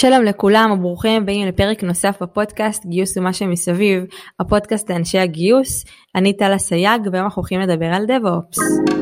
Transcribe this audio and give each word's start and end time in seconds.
שלום 0.00 0.24
לכולם 0.24 0.70
וברוכים 0.72 1.22
הבאים 1.22 1.48
לפרק 1.48 1.82
נוסף 1.82 2.22
בפודקאסט 2.22 2.86
גיוס 2.86 3.16
ומה 3.16 3.32
שמסביב, 3.32 4.04
הפודקאסט 4.40 4.90
לאנשי 4.90 5.18
הגיוס. 5.18 5.84
אני 6.14 6.32
טלה 6.32 6.58
סייג 6.58 7.00
והיום 7.12 7.24
אנחנו 7.24 7.40
הולכים 7.42 7.60
לדבר 7.60 7.86
על 7.86 8.04
DevOps. 8.04 8.99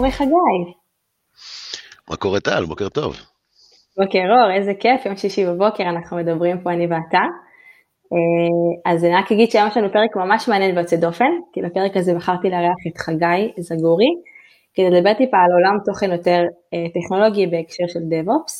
קורה 0.00 0.10
חגי? 0.10 0.72
מה 2.10 2.16
קורה 2.16 2.40
טל? 2.40 2.64
בוקר 2.64 2.88
טוב. 2.88 3.16
בוקר 3.98 4.18
אור, 4.18 4.56
איזה 4.56 4.72
כיף, 4.80 5.06
יום 5.06 5.16
שישי 5.16 5.46
בבוקר 5.46 5.82
אנחנו 5.82 6.16
מדברים 6.16 6.60
פה 6.62 6.70
אני 6.70 6.86
ואתה. 6.86 7.24
אה, 8.12 8.92
אז 8.92 9.04
אני 9.04 9.14
רק 9.14 9.32
אגיד 9.32 9.50
שהיום 9.50 9.68
יש 9.68 9.76
לנו 9.76 9.92
פרק 9.92 10.16
ממש 10.16 10.48
מעניין 10.48 10.76
ויוצא 10.76 10.96
דופן, 10.96 11.32
כי 11.52 11.60
לפרק 11.60 11.96
הזה 11.96 12.14
בחרתי 12.14 12.50
לארח 12.50 12.80
את 12.88 12.98
חגי 12.98 13.52
זגורי, 13.58 14.12
כדי 14.74 14.90
לדבר 14.90 15.14
טיפה 15.14 15.36
על 15.36 15.52
עולם 15.52 15.76
תוכן 15.84 16.10
יותר 16.12 16.40
אה, 16.74 16.86
טכנולוגי 16.94 17.46
בהקשר 17.46 17.84
של 17.86 18.00
DevOps. 18.00 18.54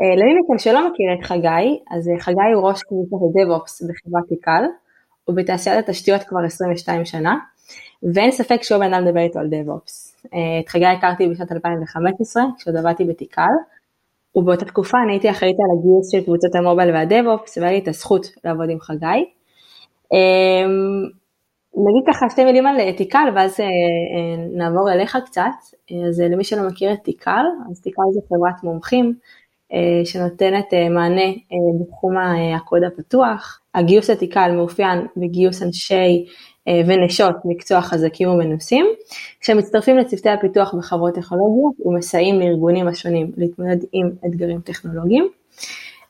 אה, 0.00 0.16
למי 0.16 0.32
מכם 0.40 0.58
שלא 0.58 0.80
מכיר 0.88 1.06
את 1.18 1.26
חגי, 1.26 1.66
אז 1.90 2.10
חגי 2.20 2.50
הוא 2.54 2.68
ראש 2.68 2.82
קבוצת 2.82 3.12
ה-DevOps 3.12 3.72
בחברת 3.88 4.28
תיקל, 4.28 4.64
הוא 5.24 5.36
בתעשיית 5.36 5.88
התשתיות 5.88 6.22
כבר 6.22 6.44
22 6.44 7.04
שנה, 7.04 7.34
ואין 8.14 8.30
ספק 8.30 8.62
שהוא 8.62 8.78
בן 8.78 8.94
אדם 8.94 9.04
לדבר 9.04 9.20
איתו 9.20 9.38
על 9.38 9.46
DevOps. 9.46 10.05
אה, 10.34 10.60
את 10.60 10.68
חגי 10.68 10.86
הכרתי 10.86 11.28
בשנת 11.28 11.52
2015, 11.52 12.42
כשעוד 12.58 12.76
עבדתי 12.76 13.04
בתיקל, 13.04 13.42
ובאותה 14.36 14.64
תקופה 14.64 14.98
אני 15.04 15.12
הייתי 15.12 15.30
אחראית 15.30 15.56
על 15.58 15.78
הגיוס 15.78 16.12
של 16.12 16.24
קבוצות 16.24 16.54
המובייל 16.54 16.94
והדב-אופס, 16.94 17.58
והיה 17.58 17.72
לי 17.72 17.78
את 17.78 17.88
הזכות 17.88 18.26
לעבוד 18.44 18.70
עם 18.70 18.80
חגי. 18.80 19.24
אמ, 20.12 21.08
נגיד 21.76 22.14
ככה 22.14 22.26
שתי 22.30 22.44
מילים 22.44 22.66
על 22.66 22.92
תיקל, 22.92 23.28
ואז 23.34 23.60
אה, 23.60 23.66
אה, 23.66 24.46
נעבור 24.56 24.92
אליך 24.92 25.18
קצת. 25.26 25.56
אז 26.08 26.20
למי 26.20 26.44
שלא 26.44 26.68
מכיר 26.68 26.92
את 26.92 26.98
תיקל, 27.04 27.44
אז 27.70 27.80
תיקל 27.80 28.02
זה 28.14 28.20
חברת 28.28 28.64
מומחים 28.64 29.14
שנותנת 30.04 30.74
מענה 30.90 31.30
בתחום 31.80 32.14
הקוד 32.56 32.82
הפתוח. 32.84 33.60
הגיוס 33.76 34.10
לתיקל 34.10 34.50
מאופיין 34.52 35.06
בגיוס 35.16 35.62
אנשי 35.62 35.94
אה, 35.94 36.32
ונשות 36.86 37.34
מקצוע 37.44 37.80
חזקים 37.80 38.28
ומנוסים, 38.28 38.86
כשמצטרפים 39.40 39.98
לצוותי 39.98 40.30
הפיתוח 40.30 40.74
בחברות 40.74 41.14
טכנולוגיות 41.14 41.86
ומסייעים 41.86 42.40
לארגונים 42.40 42.88
השונים 42.88 43.32
להתמודד 43.36 43.76
עם 43.92 44.10
אתגרים 44.26 44.60
טכנולוגיים. 44.60 45.28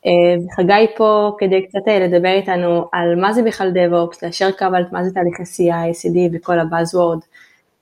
אה, 0.07 0.55
חגי 0.57 0.87
פה 0.97 1.37
כדי 1.39 1.67
קצת 1.67 1.89
אה, 1.89 1.99
לדבר 1.99 2.29
איתנו 2.29 2.89
על 2.93 3.21
מה 3.21 3.33
זה 3.33 3.43
בכלל 3.43 3.71
DevOps, 3.71 4.19
לאשר 4.23 4.49
על 4.61 4.85
מה 4.93 5.05
זה 5.05 5.11
תהליכי 5.15 5.43
CI, 5.43 5.93
CD 5.95 6.37
וכל 6.37 6.59
הבאזוורד, 6.59 7.19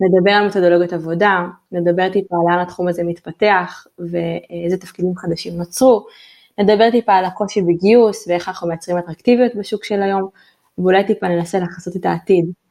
נדבר 0.00 0.30
על 0.30 0.46
מתודולוגיות 0.46 0.92
עבודה, 0.92 1.44
נדבר 1.72 2.12
טיפה 2.12 2.36
לאן 2.48 2.58
התחום 2.58 2.88
הזה 2.88 3.02
מתפתח 3.04 3.86
ואיזה 3.98 4.76
תפקידים 4.80 5.16
חדשים 5.16 5.56
נוצרו, 5.56 6.06
נדבר 6.58 6.90
טיפה 6.90 7.12
על 7.12 7.24
הקושי 7.24 7.62
בגיוס 7.62 8.28
ואיך 8.28 8.48
אנחנו 8.48 8.68
מייצרים 8.68 8.98
אטרקטיביות 8.98 9.54
בשוק 9.54 9.84
של 9.84 10.02
היום, 10.02 10.28
ואולי 10.78 11.04
טיפה 11.06 11.28
ננסה 11.28 11.58
לחסות 11.58 11.96
את 11.96 12.06
העתיד. 12.06 12.44
אה, 12.44 12.63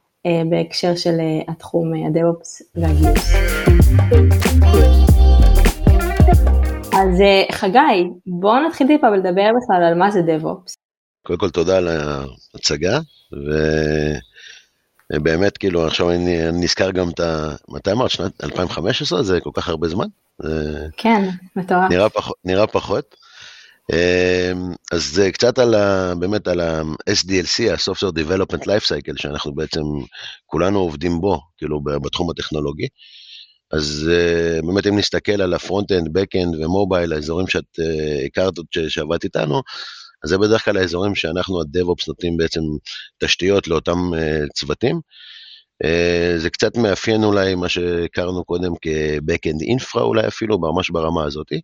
בהקשר 0.50 0.96
של 0.96 1.20
אה, 1.20 1.52
התחום 1.52 1.94
אה, 1.94 2.06
הדאופס 2.06 2.62
והגיוס. 2.74 3.32
אז 6.92 7.22
חגי, 7.52 8.08
בואו 8.26 8.68
נתחיל 8.68 8.86
טיפה 8.86 9.06
ולדבר 9.06 9.50
בכלל 9.62 9.82
על 9.84 9.94
מה 9.94 10.10
זה 10.10 10.20
DevOps. 10.20 10.74
קודם 11.22 11.38
כל 11.38 11.50
תודה 11.50 11.76
על 11.76 11.88
ההצגה, 11.88 12.98
ובאמת 15.12 15.58
כאילו 15.58 15.86
עכשיו 15.86 16.10
אני 16.10 16.52
נזכר 16.52 16.90
גם 16.90 17.08
את 17.08 17.20
ה... 17.20 17.54
מתי 17.68 17.92
אמרת? 17.92 18.10
שנת 18.10 18.44
2015? 18.44 19.22
זה 19.22 19.40
כל 19.40 19.50
כך 19.54 19.68
הרבה 19.68 19.88
זמן? 19.88 20.06
כן, 20.96 21.28
מטורף. 21.56 21.90
נראה, 21.90 22.08
פח... 22.08 22.30
נראה 22.44 22.66
פחות. 22.66 23.23
אמ, 23.92 24.72
אז 24.92 25.04
זה 25.14 25.32
קצת 25.32 25.58
על 25.58 25.74
ה, 25.74 26.14
באמת 26.18 26.48
על 26.48 26.60
ה-SDLC, 26.60 27.70
ה-Software 27.70 28.12
Development 28.18 28.62
Life 28.62 28.84
Cycle, 28.84 29.16
שאנחנו 29.16 29.54
בעצם 29.54 29.80
כולנו 30.46 30.78
עובדים 30.78 31.20
בו, 31.20 31.40
כאילו 31.58 31.80
בתחום 31.82 32.30
הטכנולוגי. 32.30 32.86
אז 33.70 34.10
אה, 34.12 34.62
באמת 34.62 34.86
אם 34.86 34.98
נסתכל 34.98 35.42
על 35.42 35.54
ה 35.54 35.59
front-end, 35.59 36.12
back-end 36.12 36.54
ו 36.54 36.61
mobile, 36.61 37.12
האזורים 37.12 37.46
שאת 37.46 37.64
אה, 37.80 38.26
הכרת 38.26 38.58
עוד 38.58 38.66
כשעבדת 38.88 39.24
איתנו, 39.24 39.62
אז 40.24 40.30
זה 40.30 40.38
בדרך 40.38 40.64
כלל 40.64 40.76
האזורים 40.76 41.14
שאנחנו, 41.14 41.60
ה-DevOps, 41.60 42.04
נותנים 42.08 42.36
בעצם 42.36 42.60
תשתיות 43.18 43.68
לאותם 43.68 44.14
אה, 44.14 44.40
צוותים. 44.54 45.00
זה 46.36 46.50
קצת 46.50 46.76
מאפיין 46.76 47.24
אולי 47.24 47.54
מה 47.54 47.68
שהכרנו 47.68 48.44
קודם 48.44 48.72
כ-Backend 48.82 49.78
Infra 49.78 50.00
אולי 50.00 50.26
אפילו, 50.26 50.58
ממש 50.58 50.90
ברמה 50.90 51.24
הזאתי. 51.24 51.60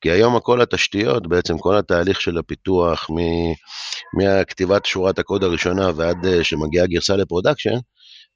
כי 0.00 0.10
היום 0.10 0.40
כל 0.40 0.60
התשתיות, 0.60 1.26
בעצם 1.26 1.58
כל 1.58 1.76
התהליך 1.76 2.20
של 2.20 2.38
הפיתוח, 2.38 3.10
מכתיבת 4.18 4.86
שורת 4.86 5.18
הקוד 5.18 5.44
הראשונה 5.44 5.90
ועד 5.96 6.26
אה, 6.26 6.44
שמגיעה 6.44 6.86
גרסה 6.86 7.16
ל 7.16 7.21
production, 7.21 7.78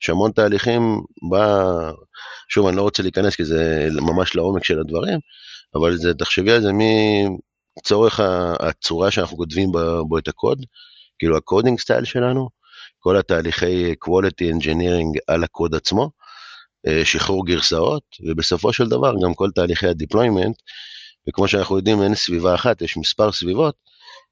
יש 0.02 0.10
המון 0.10 0.32
תהליכים, 0.32 1.00
בא, 1.30 1.90
שוב, 2.48 2.66
אני 2.66 2.76
לא 2.76 2.82
רוצה 2.82 3.02
להיכנס 3.02 3.36
כי 3.36 3.44
זה 3.44 3.88
ממש 4.00 4.36
לעומק 4.36 4.64
של 4.64 4.80
הדברים, 4.80 5.18
אבל 5.74 5.96
זה, 5.96 6.14
תחשבי 6.14 6.52
על 6.52 6.62
זה 6.62 6.70
מצורך 7.78 8.20
הצורה 8.60 9.10
שאנחנו 9.10 9.36
כותבים 9.36 9.72
בו 10.08 10.18
את 10.18 10.28
הקוד, 10.28 10.64
כאילו 11.18 11.36
ה 11.36 11.42
coding 11.42 11.78
style 11.78 12.04
שלנו, 12.04 12.48
כל 12.98 13.16
התהליכי 13.16 13.92
quality 14.04 14.54
engineering 14.54 15.18
על 15.26 15.44
הקוד 15.44 15.74
עצמו, 15.74 16.10
אה, 16.86 17.04
שחרור 17.04 17.46
גרסאות, 17.46 18.02
ובסופו 18.26 18.72
של 18.72 18.88
דבר 18.88 19.14
גם 19.22 19.34
כל 19.34 19.50
תהליכי 19.54 19.86
ה-deployment, 19.86 20.54
וכמו 21.28 21.48
שאנחנו 21.48 21.76
יודעים, 21.76 22.02
אין 22.02 22.14
סביבה 22.14 22.54
אחת, 22.54 22.82
יש 22.82 22.96
מספר 22.96 23.32
סביבות, 23.32 23.74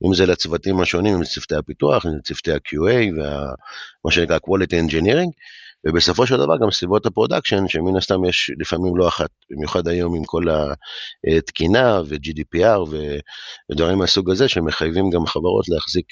אם 0.06 0.14
זה 0.14 0.26
לצוותים 0.26 0.80
השונים, 0.80 1.14
אם 1.14 1.24
זה 1.24 1.30
צוותי 1.30 1.54
הפיתוח, 1.54 2.06
אם 2.06 2.10
זה 2.10 2.18
צוותי 2.22 2.52
ה-QA 2.52 3.12
ומה 3.12 4.12
שנקרא 4.12 4.36
quality 4.36 4.88
engineering, 4.88 5.30
ובסופו 5.86 6.26
של 6.26 6.36
דבר 6.36 6.56
גם 6.62 6.70
סביבות 6.70 7.06
ה-production, 7.06 7.68
שמן 7.68 7.96
הסתם 7.96 8.24
יש 8.24 8.50
לפעמים 8.58 8.96
לא 8.96 9.08
אחת, 9.08 9.30
במיוחד 9.50 9.88
היום 9.88 10.16
עם 10.16 10.24
כל 10.24 10.44
התקינה 11.38 12.00
ו-GDPR 12.08 12.80
ודברים 13.70 13.98
מהסוג 13.98 14.30
הזה, 14.30 14.48
שמחייבים 14.48 15.10
גם 15.10 15.26
חברות 15.26 15.68
להחזיק 15.68 16.06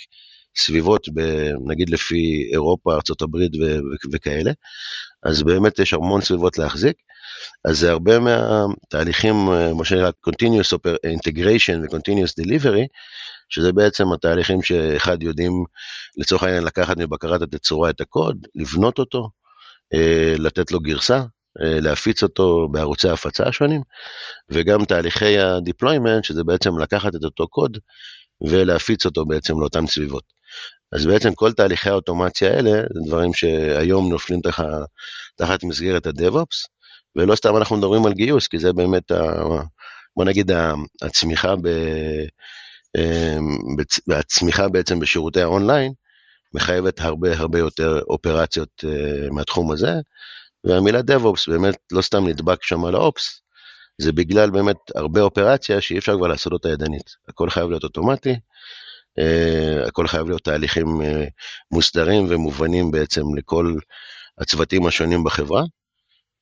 סביבות, 0.56 1.08
ב, 1.14 1.20
נגיד 1.66 1.90
לפי 1.90 2.48
אירופה, 2.52 2.92
ארה"ב 2.92 3.36
וכאלה, 4.12 4.52
אז 5.22 5.42
באמת 5.42 5.78
יש 5.78 5.94
המון 5.94 6.20
סביבות 6.20 6.58
להחזיק. 6.58 6.96
אז 7.64 7.78
זה 7.78 7.90
הרבה 7.90 8.18
מהתהליכים, 8.18 9.34
אה, 9.48 9.74
מה 9.74 9.84
שנקרא 9.84 10.10
Continuous 10.28 10.76
Integration 11.06 11.78
ו-Continuous 11.82 12.44
Delivery, 12.44 12.86
שזה 13.48 13.72
בעצם 13.72 14.12
התהליכים 14.12 14.62
שאחד 14.62 15.22
יודעים 15.22 15.64
לצורך 16.16 16.42
העניין 16.42 16.64
לקחת 16.64 16.96
מבקרת 16.96 17.42
התצורה 17.42 17.90
את 17.90 18.00
הקוד, 18.00 18.46
לבנות 18.54 18.98
אותו, 18.98 19.30
אה, 19.94 20.34
לתת 20.38 20.72
לו 20.72 20.80
גרסה, 20.80 21.22
אה, 21.62 21.80
להפיץ 21.80 22.22
אותו 22.22 22.68
בערוצי 22.72 23.08
ההפצה 23.08 23.44
השונים, 23.44 23.82
וגם 24.50 24.84
תהליכי 24.84 25.38
ה-deployment, 25.38 26.22
שזה 26.22 26.44
בעצם 26.44 26.78
לקחת 26.78 27.14
את 27.14 27.24
אותו 27.24 27.48
קוד 27.48 27.78
ולהפיץ 28.48 29.06
אותו 29.06 29.24
בעצם 29.24 29.60
לאותן 29.60 29.86
סביבות. 29.86 30.24
אז 30.92 31.06
בעצם 31.06 31.34
כל 31.34 31.52
תהליכי 31.52 31.90
האוטומציה 31.90 32.50
האלה, 32.50 32.70
זה 32.70 33.00
דברים 33.06 33.34
שהיום 33.34 34.08
נופלים 34.08 34.40
תחת, 34.40 34.64
תחת 35.36 35.64
מסגרת 35.64 36.06
ה-DevOps, 36.06 36.66
ולא 37.16 37.34
סתם 37.34 37.56
אנחנו 37.56 37.76
מדברים 37.76 38.06
על 38.06 38.12
גיוס, 38.12 38.48
כי 38.48 38.58
זה 38.58 38.72
באמת, 38.72 39.10
ה, 39.10 39.32
בוא 40.16 40.24
נגיד, 40.24 40.50
הצמיחה, 41.02 41.56
ב, 41.56 41.68
אמ, 42.98 43.76
הצמיחה 44.18 44.68
בעצם 44.68 45.00
בשירותי 45.00 45.40
האונליין, 45.40 45.92
מחייבת 46.54 47.00
הרבה 47.00 47.38
הרבה 47.38 47.58
יותר 47.58 48.00
אופרציות 48.08 48.84
uh, 48.84 49.34
מהתחום 49.34 49.72
הזה, 49.72 49.92
והמילה 50.64 51.00
DevOps 51.00 51.44
באמת 51.48 51.76
לא 51.92 52.02
סתם 52.02 52.26
נדבק 52.26 52.62
שם 52.62 52.84
על 52.84 52.94
האופס, 52.94 53.40
זה 54.00 54.12
בגלל 54.12 54.50
באמת 54.50 54.76
הרבה 54.94 55.20
אופרציה 55.20 55.80
שאי 55.80 55.98
אפשר 55.98 56.16
כבר 56.16 56.26
לעשות 56.26 56.52
אותה 56.52 56.68
ידנית. 56.68 57.10
הכל 57.28 57.50
חייב 57.50 57.68
להיות 57.68 57.84
אוטומטי, 57.84 58.34
uh, 59.20 59.88
הכל 59.88 60.06
חייב 60.06 60.28
להיות 60.28 60.44
תהליכים 60.44 60.86
uh, 61.00 61.04
מוסדרים 61.70 62.26
ומובנים 62.28 62.90
בעצם 62.90 63.22
לכל 63.36 63.74
הצוותים 64.38 64.86
השונים 64.86 65.24
בחברה. 65.24 65.62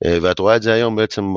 אה, 0.04 0.18
ואת 0.22 0.38
רואה 0.38 0.56
את 0.56 0.62
זה 0.62 0.72
היום 0.72 0.96
בעצם 0.96 1.34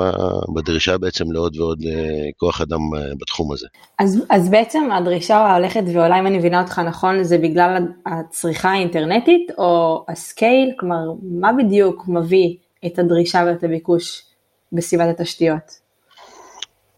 בדרישה 0.56 0.98
בעצם 0.98 1.32
לעוד 1.32 1.58
ועוד 1.58 1.84
אה, 1.86 2.30
כוח 2.38 2.62
אדם 2.62 2.80
אה, 2.98 3.02
בתחום 3.20 3.52
הזה. 3.52 3.68
אז, 4.00 4.26
אז 4.30 4.50
בעצם 4.50 4.92
הדרישה 4.92 5.38
ההולכת 5.38 5.84
ועולה, 5.94 6.20
אם 6.20 6.28
אני 6.28 6.38
מבינה 6.38 6.62
אותך 6.62 6.80
נכון, 6.80 7.24
זה 7.24 7.38
בגלל 7.38 7.88
הצריכה 8.06 8.70
האינטרנטית 8.70 9.52
או 9.58 10.06
הסקייל? 10.08 10.72
כלומר, 10.80 11.04
מה 11.22 11.54
בדיוק 11.54 12.08
מביא 12.08 12.56
את 12.86 13.00
הדרישה 13.00 13.44
ואת 13.48 13.64
הביקוש 13.64 14.24
בסביבת 14.72 15.20
התשתיות? 15.20 15.81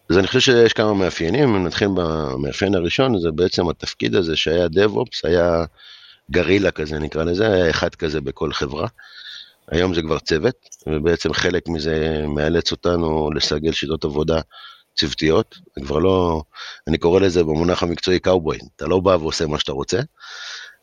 אז 0.09 0.17
אני 0.17 0.27
חושב 0.27 0.39
שיש 0.39 0.73
כמה 0.73 0.93
מאפיינים, 0.93 1.55
אם 1.55 1.67
נתחיל 1.67 1.87
במאפיין 1.95 2.75
הראשון, 2.75 3.19
זה 3.19 3.31
בעצם 3.31 3.69
התפקיד 3.69 4.15
הזה 4.15 4.35
שהיה 4.35 4.65
DevOps, 4.65 5.19
היה 5.23 5.65
גרילה 6.31 6.71
כזה 6.71 6.99
נקרא 6.99 7.23
לזה, 7.23 7.53
היה 7.53 7.69
אחד 7.69 7.95
כזה 7.95 8.21
בכל 8.21 8.53
חברה. 8.53 8.87
היום 9.71 9.93
זה 9.93 10.01
כבר 10.01 10.19
צוות, 10.19 10.55
ובעצם 10.87 11.33
חלק 11.33 11.67
מזה 11.67 12.25
מאלץ 12.27 12.71
אותנו 12.71 13.29
לסגל 13.31 13.71
שיטות 13.71 14.05
עבודה 14.05 14.41
צוותיות, 14.95 15.57
זה 15.75 15.85
כבר 15.85 15.99
לא, 15.99 16.43
אני 16.87 16.97
קורא 16.97 17.19
לזה 17.19 17.43
במונח 17.43 17.83
המקצועי 17.83 18.19
קאובוי, 18.19 18.57
אתה 18.75 18.85
לא 18.85 18.99
בא 18.99 19.09
ועושה 19.09 19.47
מה 19.47 19.59
שאתה 19.59 19.71
רוצה, 19.71 19.99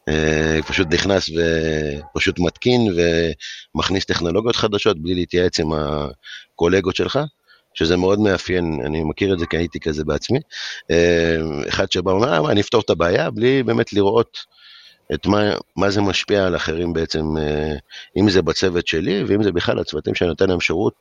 אה, 0.09 0.59
פשוט 0.67 0.89
נכנס 0.91 1.31
ופשוט 2.15 2.39
מתקין 2.39 2.81
ומכניס 3.75 4.05
טכנולוגיות 4.05 4.57
חדשות 4.57 5.03
בלי 5.03 5.15
להתייעץ 5.15 5.61
עם 5.61 5.71
הקולגות 5.73 6.97
שלך, 6.97 7.19
שזה 7.75 7.97
מאוד 7.97 8.19
מאפיין, 8.19 8.81
אני 8.85 9.03
מכיר 9.03 9.35
את 9.35 9.39
זה 9.39 9.47
כי 9.47 9.57
הייתי 9.57 9.81
כזה 9.81 10.05
בעצמי. 10.05 10.39
אה, 10.91 11.37
אחד 11.69 11.93
שבא 11.93 12.11
ואומר, 12.11 12.47
אה, 12.47 12.51
אני 12.51 12.61
אפתור 12.61 12.81
את 12.81 12.91
הבעיה 12.91 13.31
בלי 13.31 13.63
באמת 13.63 13.93
לראות 13.93 14.39
את 15.15 15.27
מה, 15.27 15.55
מה 15.77 15.91
זה 15.91 16.01
משפיע 16.01 16.47
על 16.47 16.57
אחרים 16.57 16.93
בעצם, 16.93 17.25
אם 18.17 18.31
זה 18.31 18.43
בצוות 18.43 18.87
שלי 18.87 19.25
ואם 19.25 19.43
זה 19.43 19.53
בכלל 19.53 19.79
הצוותים 19.79 20.15
שאני 20.15 20.29
נותן 20.29 20.49
להם 20.49 20.61
שירות 20.61 20.95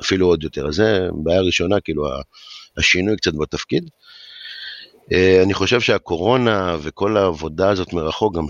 אפילו 0.00 0.26
עוד 0.26 0.42
יותר. 0.42 0.68
אז 0.68 0.74
זה 0.74 1.08
בעיה 1.12 1.40
ראשונה, 1.40 1.80
כאילו 1.80 2.08
השינוי 2.76 3.16
קצת 3.16 3.32
בתפקיד. 3.34 3.90
אה, 5.12 5.42
אני 5.42 5.54
חושב 5.54 5.80
שהקורונה 5.80 6.76
וכל 6.82 7.16
העבודה 7.16 7.70
הזאת 7.70 7.92
מרחוק 7.92 8.36
גם 8.36 8.46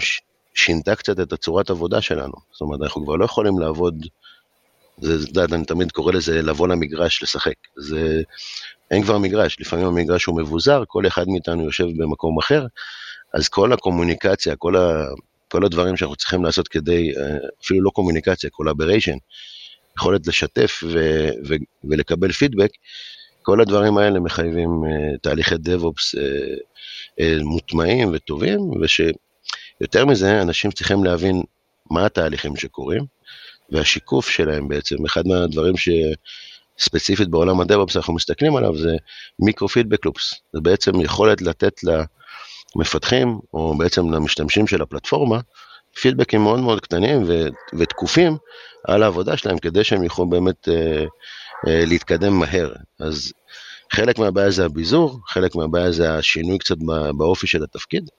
שינתה 0.54 0.94
קצת 0.94 1.20
את 1.20 1.32
הצורת 1.32 1.70
עבודה 1.70 2.00
שלנו. 2.00 2.32
זאת 2.52 2.60
אומרת, 2.60 2.80
אנחנו 2.82 3.04
כבר 3.04 3.16
לא 3.16 3.24
יכולים 3.24 3.58
לעבוד, 3.58 4.06
זה, 5.00 5.18
זה, 5.18 5.44
אני 5.52 5.64
תמיד 5.64 5.92
קורא 5.92 6.12
לזה 6.12 6.42
לבוא 6.42 6.68
למגרש 6.68 7.22
לשחק. 7.22 7.54
זה, 7.76 8.22
אין 8.90 9.02
כבר 9.02 9.18
מגרש, 9.18 9.56
לפעמים 9.60 9.86
המגרש 9.86 10.24
הוא 10.24 10.40
מבוזר, 10.40 10.82
כל 10.86 11.06
אחד 11.06 11.28
מאיתנו 11.28 11.64
יושב 11.64 11.86
במקום 11.96 12.38
אחר, 12.38 12.66
אז 13.34 13.48
כל 13.48 13.72
ה-communication, 13.72 14.56
כל, 14.56 14.76
ה, 14.76 15.06
כל 15.48 15.64
הדברים 15.64 15.96
שאנחנו 15.96 16.16
צריכים 16.16 16.44
לעשות 16.44 16.68
כדי, 16.68 17.12
אה, 17.16 17.36
אפילו 17.64 17.82
לא 17.82 17.90
communication, 17.90 18.50
collaboration, 18.50 19.16
יכולת 19.96 20.26
לשתף 20.26 20.82
ו, 20.86 21.28
ו, 21.48 21.54
ולקבל 21.84 22.32
פידבק, 22.32 22.70
כל 23.42 23.60
הדברים 23.60 23.98
האלה 23.98 24.20
מחייבים 24.20 24.68
uh, 24.68 25.18
תהליכי 25.22 25.54
uh, 25.54 25.58
uh, 25.58 27.22
מוטמעים 27.42 28.10
וטובים, 28.12 28.60
ושיותר 28.80 30.06
מזה, 30.06 30.42
אנשים 30.42 30.70
צריכים 30.70 31.04
להבין 31.04 31.42
מה 31.90 32.06
התהליכים 32.06 32.56
שקורים, 32.56 33.04
והשיקוף 33.72 34.28
שלהם 34.28 34.68
בעצם, 34.68 35.04
אחד 35.06 35.26
מהדברים 35.26 35.74
שספציפית 35.76 37.28
בעולם 37.28 37.60
ה-DevOps 37.60 37.96
אנחנו 37.96 38.14
מסתכלים 38.14 38.56
עליו 38.56 38.76
זה 38.76 38.96
מיקרו 39.38 39.68
פידבק 39.68 40.06
לופס, 40.06 40.34
זה 40.52 40.60
בעצם 40.60 41.00
יכולת 41.00 41.42
לתת 41.42 41.80
למפתחים, 42.76 43.38
או 43.54 43.78
בעצם 43.78 44.12
למשתמשים 44.12 44.66
של 44.66 44.82
הפלטפורמה, 44.82 45.40
פידבקים 46.00 46.42
מאוד 46.42 46.60
מאוד 46.60 46.80
קטנים 46.80 47.22
ו- 47.26 47.48
ותקופים 47.78 48.36
על 48.84 49.02
העבודה 49.02 49.36
שלהם, 49.36 49.58
כדי 49.58 49.84
שהם 49.84 50.02
יוכלו 50.02 50.28
באמת 50.28 50.68
uh, 50.68 50.72
uh, 50.72 51.06
להתקדם 51.66 52.38
מהר. 52.38 52.72
אז 53.00 53.32
חלק 53.92 54.18
מהבעיה 54.18 54.50
זה 54.50 54.64
הביזור, 54.64 55.20
חלק 55.28 55.54
מהבעיה 55.54 55.92
זה 55.92 56.14
השינוי 56.14 56.58
קצת 56.58 56.76
באופי 57.16 57.46
של 57.46 57.62
התפקיד, 57.62 58.10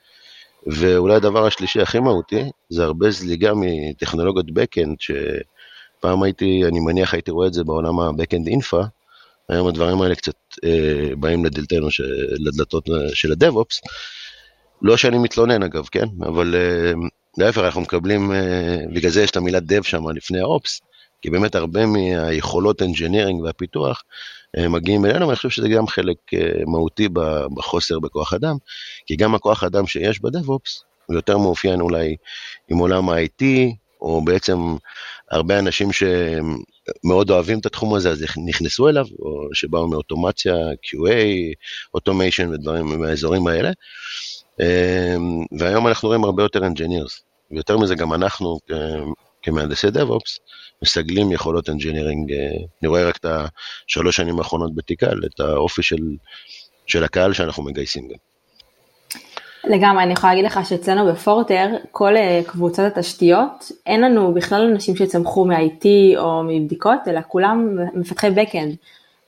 ואולי 0.67 1.15
הדבר 1.15 1.45
השלישי 1.45 1.81
הכי 1.81 1.99
מהותי, 1.99 2.43
זה 2.69 2.83
הרבה 2.83 3.11
זליגה 3.11 3.51
מטכנולוגיות 3.55 4.45
backend, 4.45 4.95
שפעם 4.99 6.23
הייתי, 6.23 6.61
אני 6.65 6.79
מניח 6.79 7.13
הייתי 7.13 7.31
רואה 7.31 7.47
את 7.47 7.53
זה 7.53 7.63
בעולם 7.63 7.99
ה-backend 7.99 8.47
אינפרה, 8.47 8.85
היום 9.49 9.67
הדברים 9.67 10.01
האלה 10.01 10.15
קצת 10.15 10.35
uh, 10.55 11.15
באים 11.19 11.45
לדלתנו, 11.45 11.87
לדלתות 12.39 12.85
של 13.13 13.31
ה-DevOps. 13.31 13.89
לא 14.81 14.97
שאני 14.97 15.17
מתלונן 15.17 15.63
אגב, 15.63 15.87
כן? 15.91 16.05
אבל 16.21 16.55
uh, 16.55 17.09
להפך, 17.37 17.57
אנחנו 17.57 17.81
מקבלים, 17.81 18.31
אה, 18.31 18.77
בגלל 18.93 19.11
זה 19.11 19.23
יש 19.23 19.31
את 19.31 19.37
המילה 19.37 19.57
dev 19.57 19.83
שם 19.83 20.09
לפני 20.09 20.39
האופס, 20.39 20.81
כי 21.21 21.29
באמת 21.29 21.55
הרבה 21.55 21.85
מהיכולות 21.85 22.81
engineering 22.81 23.43
והפיתוח 23.43 24.03
אה, 24.03 24.05
מגיעים 24.57 25.05
אלינו, 25.05 25.27
ואני 25.27 25.35
חושב 25.35 25.49
שזה 25.49 25.69
גם 25.69 25.87
חלק 25.87 26.17
אה, 26.33 26.51
מהותי 26.67 27.09
בחוסר 27.55 27.99
בכוח 27.99 28.33
אדם, 28.33 28.55
כי 29.05 29.15
גם 29.15 29.35
הכוח 29.35 29.63
אדם 29.63 29.87
שיש 29.87 30.21
בדב-אופס, 30.21 30.83
הוא 31.05 31.15
יותר 31.15 31.37
מאופיין 31.37 31.81
אולי 31.81 32.15
עם 32.69 32.77
עולם 32.77 33.09
ה-IT, 33.09 33.43
או 34.01 34.21
בעצם 34.25 34.57
הרבה 35.31 35.59
אנשים 35.59 35.89
שמאוד 35.91 37.29
אוהבים 37.29 37.59
את 37.59 37.65
התחום 37.65 37.95
הזה, 37.95 38.09
אז 38.09 38.25
נכנסו 38.45 38.89
אליו, 38.89 39.05
או 39.19 39.49
שבאו 39.53 39.87
מאוטומציה, 39.87 40.55
QA, 40.55 41.13
אוטומיישן 41.93 42.49
ודברים 42.53 42.85
מהאזורים 42.85 43.47
האלה. 43.47 43.71
אמ, 44.59 45.45
והיום 45.59 45.87
אנחנו 45.87 46.07
רואים 46.07 46.23
הרבה 46.23 46.43
יותר 46.43 46.59
engineers, 46.59 47.21
ויותר 47.51 47.77
מזה 47.77 47.95
גם 47.95 48.13
אנחנו 48.13 48.59
כמהנדסי 49.41 49.87
DevOps 49.87 50.39
מסגלים 50.81 51.31
יכולות 51.31 51.69
engineering, 51.69 52.33
אה, 52.33 52.65
אני 52.81 52.87
רואה 52.87 53.07
רק 53.07 53.17
את 53.17 53.25
השלוש 53.25 54.15
שנים 54.15 54.39
האחרונות 54.39 54.75
בתיקל, 54.75 55.19
את 55.25 55.39
האופי 55.39 55.83
של, 55.83 56.15
של 56.87 57.03
הקהל 57.03 57.33
שאנחנו 57.33 57.63
מגייסים 57.63 58.07
גם. 58.07 58.17
לגמרי, 59.63 60.03
אני 60.03 60.13
יכולה 60.13 60.33
להגיד 60.33 60.45
לך 60.45 60.59
שאצלנו 60.69 61.11
בפורטר, 61.11 61.67
כל 61.91 62.17
אה, 62.17 62.41
קבוצת 62.47 62.83
התשתיות, 62.97 63.71
אין 63.85 64.01
לנו 64.01 64.33
בכלל 64.33 64.61
אנשים 64.71 64.95
שצמחו 64.95 65.45
מ-IT 65.45 65.85
או 66.17 66.43
מבדיקות, 66.43 66.99
אלא 67.07 67.19
כולם 67.27 67.77
מפתחי 67.93 68.27
backend. 68.27 68.75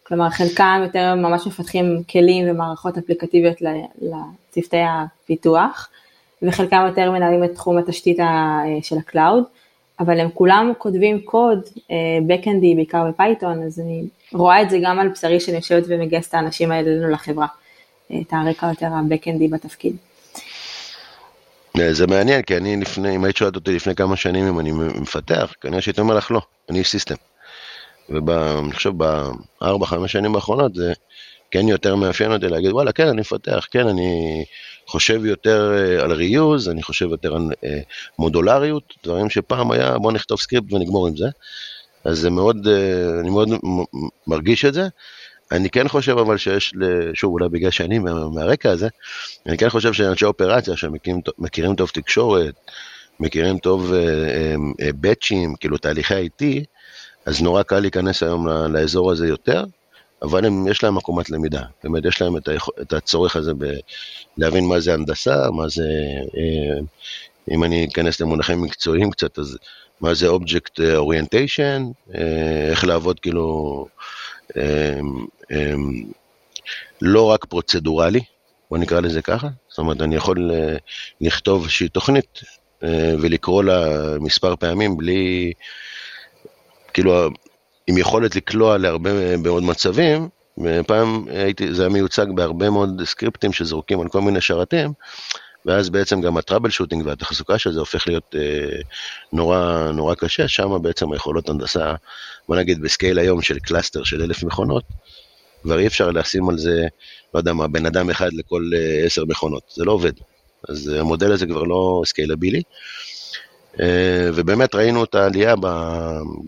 כלומר, 0.03 0.29
חלקם 0.29 0.81
יותר 0.83 1.15
ממש 1.15 1.47
מפתחים 1.47 2.03
כלים 2.11 2.49
ומערכות 2.49 2.97
אפליקטיביות 2.97 3.57
לצוותי 4.01 4.77
הפיתוח, 4.89 5.89
וחלקם 6.41 6.83
יותר 6.87 7.11
מנהלים 7.11 7.43
את 7.43 7.53
תחום 7.53 7.77
התשתית 7.77 8.17
של 8.81 8.97
ה-cloud, 8.97 9.43
אבל 10.05 10.19
הם 10.19 10.29
כולם 10.33 10.71
כותבים 10.77 11.21
קוד, 11.21 11.59
backend-י, 12.27 12.69
אה, 12.69 12.75
בעיקר 12.75 13.03
ב-Python, 13.09 13.63
אז 13.63 13.79
אני 13.79 14.03
רואה 14.33 14.61
את 14.61 14.69
זה 14.69 14.79
גם 14.83 14.99
על 14.99 15.09
בשרי 15.09 15.39
שאני 15.39 15.57
יושבת 15.57 15.83
ומגייס 15.87 16.27
את 16.27 16.33
האנשים 16.33 16.71
האלה 16.71 17.07
לחברה, 17.09 17.47
אה, 18.11 18.17
את 18.21 18.33
הרקע 18.33 18.67
יותר 18.67 18.87
ה-backend-י 18.91 19.47
בתפקיד. 19.47 19.95
אה, 21.79 21.93
זה 21.93 22.07
מעניין, 22.07 22.41
כי 22.41 22.57
אני 22.57 22.77
לפני, 22.77 23.15
אם 23.15 23.23
היית 23.23 23.35
שואלת 23.35 23.55
אותי 23.55 23.75
לפני 23.75 23.95
כמה 23.95 24.15
שנים 24.15 24.47
אם 24.47 24.59
אני 24.59 24.71
מפתח, 24.71 25.53
כנראה 25.61 25.81
שהייתי 25.81 26.01
אומר 26.01 26.15
לך 26.15 26.31
לא, 26.31 26.41
אני 26.69 26.79
איש 26.79 26.89
system. 26.89 27.15
ואני 28.09 28.73
חושב 28.73 28.91
בארבע, 28.97 29.85
חמש 29.85 30.11
שנים 30.11 30.35
האחרונות 30.35 30.75
זה 30.75 30.93
כן 31.51 31.67
יותר 31.67 31.95
מאפיין 31.95 32.31
אותי 32.31 32.47
להגיד, 32.47 32.71
וואלה, 32.71 32.91
כן, 32.91 33.07
אני 33.07 33.21
מפתח, 33.21 33.67
כן, 33.71 33.87
אני 33.87 34.43
חושב 34.87 35.25
יותר 35.25 35.73
אה, 35.73 36.03
על 36.03 36.11
reuse, 36.11 36.69
אני 36.69 36.83
חושב 36.83 37.09
יותר 37.09 37.35
על 37.35 37.49
אה, 37.63 37.79
מודולריות, 38.19 38.93
דברים 39.03 39.29
שפעם 39.29 39.71
היה, 39.71 39.97
בוא 39.97 40.11
נכתוב 40.11 40.39
סקריפט 40.39 40.73
ונגמור 40.73 41.07
עם 41.07 41.17
זה. 41.17 41.25
אז 42.03 42.19
זה 42.19 42.29
מאוד, 42.29 42.67
אה, 42.67 43.19
אני 43.19 43.29
מאוד 43.29 43.49
מרגיש 44.27 44.65
את 44.65 44.73
זה. 44.73 44.87
אני 45.51 45.69
כן 45.69 45.87
חושב 45.87 46.17
אבל 46.17 46.37
שיש, 46.37 46.73
שוב, 47.13 47.33
אולי 47.33 47.49
בגלל 47.49 47.71
שאני 47.71 47.99
מהרקע 48.33 48.71
הזה, 48.71 48.87
אני 49.45 49.57
כן 49.57 49.69
חושב 49.69 49.93
שאנשי 49.93 50.25
אופרציה 50.25 50.77
שמכירים 50.77 51.75
טוב 51.75 51.89
תקשורת, 51.89 52.55
מכירים 53.19 53.57
טוב 53.57 53.93
באצ'ים, 54.95 55.55
כאילו 55.59 55.77
תהליכי 55.77 56.27
IT, 56.27 56.43
אז 57.25 57.41
נורא 57.41 57.63
קל 57.63 57.79
להיכנס 57.79 58.23
היום 58.23 58.47
לאזור 58.47 59.11
הזה 59.11 59.27
יותר, 59.27 59.63
אבל 60.23 60.45
הם, 60.45 60.67
יש 60.67 60.83
להם 60.83 60.97
עקומת 60.97 61.29
למידה, 61.29 61.61
באמת 61.83 62.05
יש 62.05 62.21
להם 62.21 62.37
את, 62.37 62.47
היכ... 62.47 62.67
את 62.81 62.93
הצורך 62.93 63.35
הזה 63.35 63.51
בלהבין 64.37 64.65
מה 64.65 64.79
זה 64.79 64.93
הנדסה, 64.93 65.51
מה 65.51 65.69
זה, 65.69 65.89
אה, 66.37 66.79
אם 67.51 67.63
אני 67.63 67.87
אכנס 67.91 68.21
למונחים 68.21 68.61
מקצועיים 68.61 69.11
קצת, 69.11 69.39
אז 69.39 69.57
מה 70.01 70.13
זה 70.13 70.29
Object 70.29 70.79
Orientation, 70.79 72.11
אה, 72.15 72.69
איך 72.69 72.85
לעבוד 72.85 73.19
כאילו 73.19 73.87
אה, 74.57 74.99
לא 77.01 77.25
רק 77.31 77.45
פרוצדורלי, 77.45 78.21
בוא 78.69 78.77
נקרא 78.77 78.99
לזה 78.99 79.21
ככה, 79.21 79.47
זאת 79.69 79.77
אומרת 79.77 80.01
אני 80.01 80.15
יכול 80.15 80.51
לכתוב 81.21 81.61
איזושהי 81.61 81.89
תוכנית 81.89 82.39
ולקרוא 83.21 83.63
לה 83.63 83.87
מספר 84.19 84.55
פעמים 84.55 84.97
בלי... 84.97 85.53
כאילו, 86.93 87.29
עם 87.87 87.97
יכולת 87.97 88.35
לקרוא 88.35 88.77
להרבה 88.77 89.37
מאוד 89.37 89.63
מצבים, 89.63 90.29
ופעם 90.57 91.25
הייתי, 91.29 91.73
זה 91.73 91.81
היה 91.81 91.89
מיוצג 91.89 92.25
בהרבה 92.35 92.69
מאוד 92.69 93.01
סקריפטים 93.05 93.53
שזרוקים 93.53 94.01
על 94.01 94.07
כל 94.07 94.21
מיני 94.21 94.41
שרתים, 94.41 94.93
ואז 95.65 95.89
בעצם 95.89 96.21
גם 96.21 96.37
ה-troubleshooting 96.37 97.05
והתחזוקה 97.05 97.57
של 97.57 97.71
זה 97.73 97.79
הופך 97.79 98.07
להיות 98.07 98.35
אה, 98.35 98.81
נורא, 99.33 99.91
נורא 99.93 100.15
קשה, 100.15 100.47
שם 100.47 100.81
בעצם 100.81 101.11
היכולות 101.11 101.49
הנדסה, 101.49 101.93
בוא 102.47 102.55
נגיד 102.55 102.81
ב-scale 102.81 103.19
היום 103.19 103.41
של 103.41 103.59
cluster 103.59 104.03
של 104.03 104.21
אלף 104.21 104.43
מכונות, 104.43 104.83
כבר 105.63 105.79
אי 105.79 105.87
אפשר 105.87 106.11
לשים 106.11 106.49
על 106.49 106.57
זה, 106.57 106.87
לא 107.33 107.39
יודע 107.39 107.53
מה, 107.53 107.67
בן 107.67 107.85
אדם 107.85 108.09
אחד 108.09 108.33
לכל 108.33 108.63
אה, 108.75 109.05
עשר 109.05 109.25
מכונות, 109.25 109.63
זה 109.75 109.85
לא 109.85 109.91
עובד. 109.91 110.13
אז 110.69 110.87
המודל 110.87 111.31
הזה 111.31 111.45
כבר 111.45 111.63
לא 111.63 112.01
scalable-י. 112.05 112.61
ובאמת 114.35 114.75
ראינו 114.75 115.03
את 115.03 115.15
העלייה, 115.15 115.55
ב, 115.55 115.67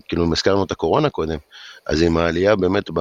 כאילו 0.07 0.25
אם 0.25 0.33
הזכרנו 0.33 0.63
את 0.63 0.71
הקורונה 0.71 1.09
קודם, 1.09 1.37
אז 1.85 2.01
עם 2.01 2.17
העלייה 2.17 2.55
באמת 2.55 2.89
ב... 2.93 2.99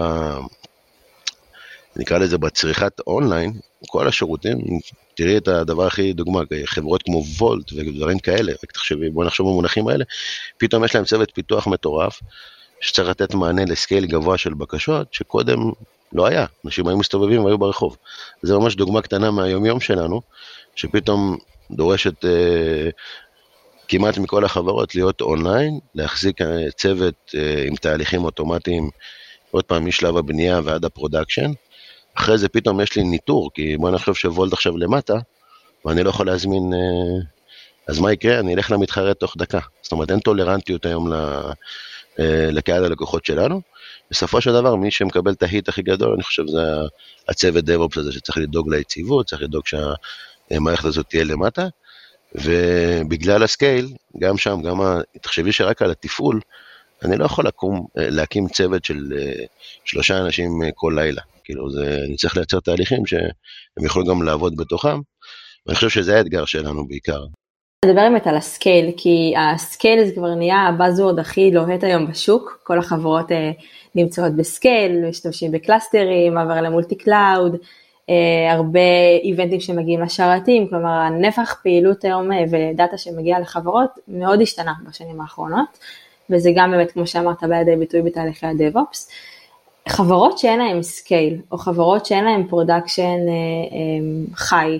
נקרא 1.96 2.18
לזה 2.18 2.38
בצריכת 2.38 3.00
אונליין, 3.06 3.52
כל 3.88 4.08
השירותים, 4.08 4.58
תראי 5.14 5.36
את 5.36 5.48
הדבר 5.48 5.86
הכי 5.86 6.12
דוגמה, 6.12 6.40
חברות 6.64 7.02
כמו 7.02 7.24
וולט 7.38 7.72
ודברים 7.72 8.18
כאלה, 8.18 8.52
רק 8.52 8.72
תחשבי, 8.72 9.10
בוא 9.10 9.24
נחשוב 9.24 9.48
במונחים 9.48 9.88
האלה, 9.88 10.04
פתאום 10.58 10.84
יש 10.84 10.94
להם 10.94 11.04
צוות 11.04 11.30
פיתוח 11.34 11.66
מטורף, 11.66 12.20
שצריך 12.80 13.08
לתת 13.08 13.34
מענה 13.34 13.64
ל-scale 13.64 14.06
גבוה 14.06 14.38
של 14.38 14.54
בקשות, 14.54 15.14
שקודם 15.14 15.58
לא 16.12 16.26
היה, 16.26 16.46
אנשים 16.64 16.88
היו 16.88 16.96
מסתובבים 16.96 17.44
והיו 17.44 17.58
ברחוב. 17.58 17.96
זה 18.42 18.58
ממש 18.58 18.76
דוגמה 18.76 19.02
קטנה 19.02 19.30
מהיומיום 19.30 19.80
שלנו, 19.80 20.20
שפתאום 20.76 21.36
דורשת 21.70 22.24
אה, 22.24 22.90
כמעט 23.88 24.18
מכל 24.18 24.44
החברות 24.44 24.94
להיות 24.94 25.20
אונליין, 25.20 25.78
להחזיק 25.94 26.40
אה, 26.42 26.70
צוות 26.76 27.14
אה, 27.34 27.64
עם 27.66 27.76
תהליכים 27.76 28.24
אוטומטיים, 28.24 28.90
עוד 29.50 29.64
פעם, 29.64 29.86
משלב 29.86 30.16
הבנייה 30.16 30.60
ועד 30.64 30.84
ה-production. 30.84 31.50
אחרי 32.14 32.38
זה 32.38 32.48
פתאום 32.48 32.80
יש 32.80 32.96
לי 32.96 33.04
ניטור, 33.04 33.50
כי 33.54 33.76
בוא 33.76 33.90
נחשוב 33.90 34.16
שוולט 34.16 34.52
עכשיו 34.52 34.76
למטה, 34.76 35.14
ואני 35.84 36.02
לא 36.02 36.10
יכול 36.10 36.26
להזמין, 36.26 36.72
אה, 36.74 37.24
אז 37.88 37.98
מה 37.98 38.12
יקרה? 38.12 38.40
אני 38.40 38.54
אלך 38.54 38.70
למתחרה 38.70 39.14
תוך 39.14 39.34
דקה. 39.36 39.60
זאת 39.82 39.92
אומרת, 39.92 40.10
אין 40.10 40.20
טולרנטיות 40.20 40.86
היום 40.86 41.12
לקהל 42.52 42.84
הלקוחות 42.84 43.24
שלנו. 43.24 43.60
בסופו 44.10 44.40
של 44.40 44.52
דבר, 44.52 44.74
מי 44.74 44.90
שמקבל 44.90 45.32
את 45.32 45.42
ההיט 45.42 45.68
הכי 45.68 45.82
גדול, 45.82 46.12
אני 46.14 46.22
חושב, 46.22 46.46
זה 46.46 46.62
הצוות 47.28 47.64
DevOps 47.64 48.00
הזה, 48.00 48.12
שצריך 48.12 48.38
לדאוג 48.38 48.74
ליציבות, 48.74 49.26
צריך 49.26 49.42
לדאוג 49.42 49.64
שהמערכת 49.66 50.84
הזאת 50.84 51.06
תהיה 51.08 51.24
למטה. 51.24 51.66
ובגלל 52.34 53.42
הסקייל, 53.42 53.88
גם 54.18 54.36
שם, 54.36 54.62
גם, 54.62 54.80
ה... 54.80 55.00
תחשבי 55.22 55.52
שרק 55.52 55.82
על 55.82 55.90
התפעול, 55.90 56.40
אני 57.04 57.16
לא 57.16 57.24
יכול 57.24 57.46
לקום, 57.46 57.86
להקים 57.96 58.48
צוות 58.48 58.84
של 58.84 59.12
אה, 59.18 59.44
שלושה 59.84 60.18
אנשים 60.18 60.62
אה, 60.62 60.68
כל 60.74 60.92
לילה. 60.96 61.22
כאילו, 61.44 61.70
זה, 61.70 61.98
אני 62.08 62.16
צריך 62.16 62.36
לייצר 62.36 62.60
תהליכים 62.60 63.06
שהם 63.06 63.84
יוכלו 63.84 64.04
גם 64.04 64.22
לעבוד 64.22 64.56
בתוכם, 64.56 65.00
ואני 65.66 65.74
חושב 65.74 65.88
שזה 65.88 66.16
האתגר 66.16 66.44
שלנו 66.44 66.88
בעיקר. 66.88 67.24
נדבר 67.84 68.00
באמת 68.00 68.26
על 68.26 68.36
ה-scale, 68.36 68.90
כי 68.96 69.34
ה-scale 69.38 70.04
זה 70.04 70.12
כבר 70.14 70.34
נהיה 70.34 70.68
ה-buzzword 70.68 71.18
הכי 71.18 71.50
לוהט 71.50 71.84
היום 71.84 72.06
בשוק, 72.10 72.58
כל 72.62 72.78
החברות 72.78 73.32
אה, 73.32 73.50
נמצאות 73.94 74.36
ב-scale, 74.36 75.08
משתמשים 75.08 75.52
ב-cluster-ים, 75.52 76.34
מעבר 76.34 76.60
ל-multi 76.60 76.94
cloud, 76.94 77.54
אה, 77.54 77.58
הרבה 78.50 78.80
event-ים 79.22 79.60
שמגיעים 79.60 80.00
לשרתים, 80.00 80.68
כלומר 80.68 80.90
הנפח 80.90 81.56
פעילות 81.62 82.04
היום 82.04 82.32
אה, 82.32 82.44
ו-data 82.50 82.98
שמגיע 82.98 83.40
לחברות 83.40 83.90
מאוד 84.08 84.40
השתנה 84.40 84.72
בשנים 84.88 85.20
האחרונות, 85.20 85.78
וזה 86.30 86.50
גם 86.56 86.70
באמת, 86.70 86.92
כמו 86.92 87.06
שאמרת, 87.06 87.44
בא 87.44 87.56
לידי 87.56 87.76
ביטוי 87.76 88.02
בתהליכי 88.02 88.46
ה-DevOps. 88.46 89.10
חברות 89.88 90.38
שאין 90.38 90.58
להן 90.58 90.82
scale, 90.82 91.40
או 91.52 91.58
חברות 91.58 92.06
שאין 92.06 92.24
להן 92.24 92.46
production 92.48 93.02
אה, 93.02 93.34
אה, 93.72 94.34
חי, 94.36 94.78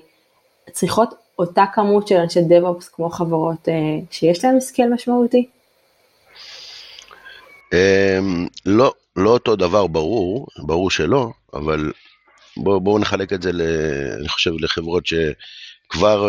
צריכות 0.73 1.15
אותה 1.39 1.65
כמות 1.75 2.09
של 2.09 2.17
אנשי 2.17 2.41
DevOps 2.41 2.85
כמו 2.93 3.11
חברות 3.11 3.69
אה, 3.69 3.75
שיש 4.11 4.45
להן 4.45 4.61
scale 4.61 4.89
משמעותי? 4.95 5.47
אה, 7.73 8.19
לא, 8.67 8.93
לא 9.17 9.31
אותו 9.31 9.57
דבר 9.57 9.87
ברור, 9.87 10.47
ברור 10.59 10.91
שלא, 10.91 11.29
אבל 11.55 11.93
בואו 12.57 12.81
בוא 12.81 13.01
נחלק 13.01 13.33
את 13.33 13.43
זה, 13.43 13.53
ל, 13.53 13.63
אני 14.19 14.29
חושב, 14.29 14.51
לחברות 14.61 15.07
שכבר 15.07 16.29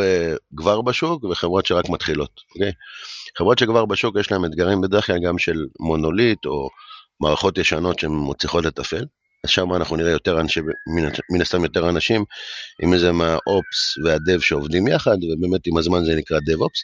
כבר 0.58 0.82
בשוק 0.82 1.24
וחברות 1.24 1.66
שרק 1.66 1.90
מתחילות, 1.90 2.42
אוקיי? 2.56 2.72
חברות 3.38 3.60
שכבר 3.60 3.86
בשוק 3.86 4.16
יש 4.20 4.32
להן 4.32 4.46
אתגרים 4.46 4.82
בדרך 4.82 5.06
כלל 5.06 5.20
גם 5.26 5.38
של 5.38 5.66
מונוליט 5.80 6.46
או 6.46 6.70
מערכות 7.22 7.58
ישנות 7.58 8.00
שהן 8.00 8.12
מצליחות 8.30 8.66
לתפעל. 8.66 9.06
אז 9.44 9.50
שם 9.50 9.74
אנחנו 9.74 9.96
נראה 9.96 10.12
יותר 10.12 10.40
אנשי, 10.40 10.60
מן 11.32 11.42
הסתם 11.42 11.64
יותר 11.64 11.90
אנשים, 11.90 12.24
אם 12.84 12.98
זה 12.98 13.12
מהאופס 13.12 13.98
והדב 14.04 14.40
שעובדים 14.40 14.88
יחד, 14.88 15.18
ובאמת 15.24 15.62
עם 15.68 15.78
הזמן 15.78 16.06
זה 16.06 16.16
נקרא 16.16 16.40
דב-אופס. 16.46 16.82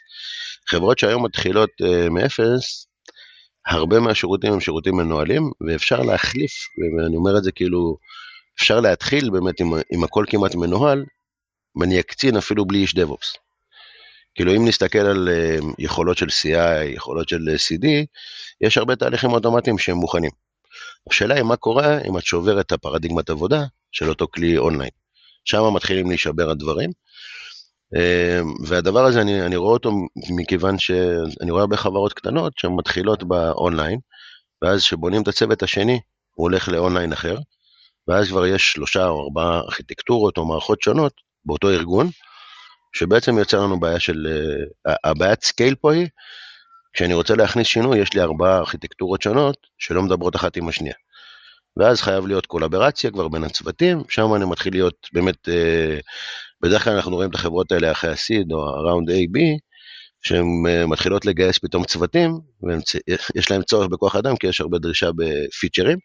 חברות 0.68 0.98
שהיום 0.98 1.24
מתחילות 1.24 1.70
uh, 1.82 2.08
מאפס, 2.10 2.86
הרבה 3.66 4.00
מהשירותים 4.00 4.52
הם 4.52 4.60
שירותים 4.60 4.96
מנוהלים, 4.96 5.50
ואפשר 5.68 6.00
להחליף, 6.00 6.52
ואני 6.98 7.16
אומר 7.16 7.38
את 7.38 7.44
זה 7.44 7.52
כאילו, 7.52 7.96
אפשר 8.58 8.80
להתחיל 8.80 9.30
באמת 9.30 9.60
עם, 9.60 9.72
עם 9.92 10.04
הכל 10.04 10.24
כמעט 10.28 10.54
מנוהל, 10.54 11.04
ואני 11.80 12.00
אקצין 12.00 12.36
אפילו 12.36 12.64
בלי 12.64 12.78
איש 12.78 12.94
דב-אופס. 12.94 13.36
כאילו 14.34 14.56
אם 14.56 14.68
נסתכל 14.68 14.98
על 14.98 15.28
uh, 15.28 15.64
יכולות 15.78 16.16
של 16.16 16.26
CI, 16.26 16.84
יכולות 16.94 17.28
של 17.28 17.38
CD, 17.38 17.86
יש 18.60 18.78
הרבה 18.78 18.96
תהליכים 18.96 19.30
אוטומטיים 19.30 19.78
שהם 19.78 19.96
מוכנים. 19.96 20.30
השאלה 21.10 21.34
היא 21.34 21.42
מה 21.42 21.56
קורה 21.56 21.98
אם 22.08 22.18
את 22.18 22.24
שוברת 22.24 22.66
את 22.66 22.72
הפרדיגמת 22.72 23.30
עבודה 23.30 23.64
של 23.92 24.08
אותו 24.08 24.28
כלי 24.28 24.58
אונליין. 24.58 24.90
שם 25.44 25.74
מתחילים 25.74 26.08
להישבר 26.08 26.50
הדברים. 26.50 26.90
אמ, 27.96 28.54
והדבר 28.66 29.04
הזה, 29.04 29.20
אני, 29.20 29.46
אני 29.46 29.56
רואה 29.56 29.72
אותו 29.72 29.92
מכיוון 30.30 30.78
שאני 30.78 31.50
רואה 31.50 31.62
הרבה 31.62 31.76
חברות 31.76 32.12
קטנות 32.12 32.52
שמתחילות 32.56 33.22
באונליין, 33.24 33.98
ואז 34.62 34.80
כשבונים 34.80 35.22
את 35.22 35.28
הצוות 35.28 35.62
השני, 35.62 36.00
הוא 36.34 36.44
הולך 36.44 36.68
לאונליין 36.68 37.12
אחר, 37.12 37.36
ואז 38.08 38.28
כבר 38.28 38.46
יש 38.46 38.72
שלושה 38.72 39.08
או 39.08 39.24
ארבעה 39.24 39.58
ארכיטקטורות 39.58 40.38
או 40.38 40.46
מערכות 40.46 40.82
שונות 40.82 41.12
באותו 41.44 41.70
ארגון, 41.70 42.10
שבעצם 42.92 43.38
יוצר 43.38 43.60
לנו 43.60 43.80
בעיה 43.80 44.00
של, 44.00 44.26
אה, 44.86 44.94
הבעיית 45.04 45.42
scale 45.42 45.74
פה 45.74 45.92
היא 45.92 46.08
כשאני 46.92 47.14
רוצה 47.14 47.34
להכניס 47.34 47.66
שינוי, 47.66 47.98
יש 47.98 48.14
לי 48.14 48.20
ארבעה 48.20 48.58
ארכיטקטורות 48.58 49.22
שונות 49.22 49.56
שלא 49.78 50.02
מדברות 50.02 50.36
אחת 50.36 50.56
עם 50.56 50.68
השנייה. 50.68 50.94
ואז 51.76 52.00
חייב 52.00 52.26
להיות 52.26 52.46
קולברציה 52.46 53.10
כבר 53.10 53.28
בין 53.28 53.44
הצוותים, 53.44 54.02
שם 54.08 54.34
אני 54.34 54.44
מתחיל 54.44 54.72
להיות 54.72 55.08
באמת, 55.12 55.48
אה, 55.48 55.98
בדרך 56.60 56.84
כלל 56.84 56.92
אנחנו 56.92 57.14
רואים 57.16 57.30
את 57.30 57.34
החברות 57.34 57.72
האלה 57.72 57.92
אחרי 57.92 58.10
ה-seed 58.10 58.52
או 58.52 58.58
ה-round 58.58 59.10
A-B, 59.10 59.38
שהן 60.22 60.46
אה, 60.68 60.86
מתחילות 60.86 61.26
לגייס 61.26 61.58
פתאום 61.58 61.84
צוותים, 61.84 62.40
ויש 62.62 63.50
להם 63.50 63.62
צורך 63.62 63.88
בכוח 63.88 64.16
אדם 64.16 64.36
כי 64.36 64.46
יש 64.46 64.60
הרבה 64.60 64.78
דרישה 64.78 65.10
ב-feature-ים, 65.16 65.98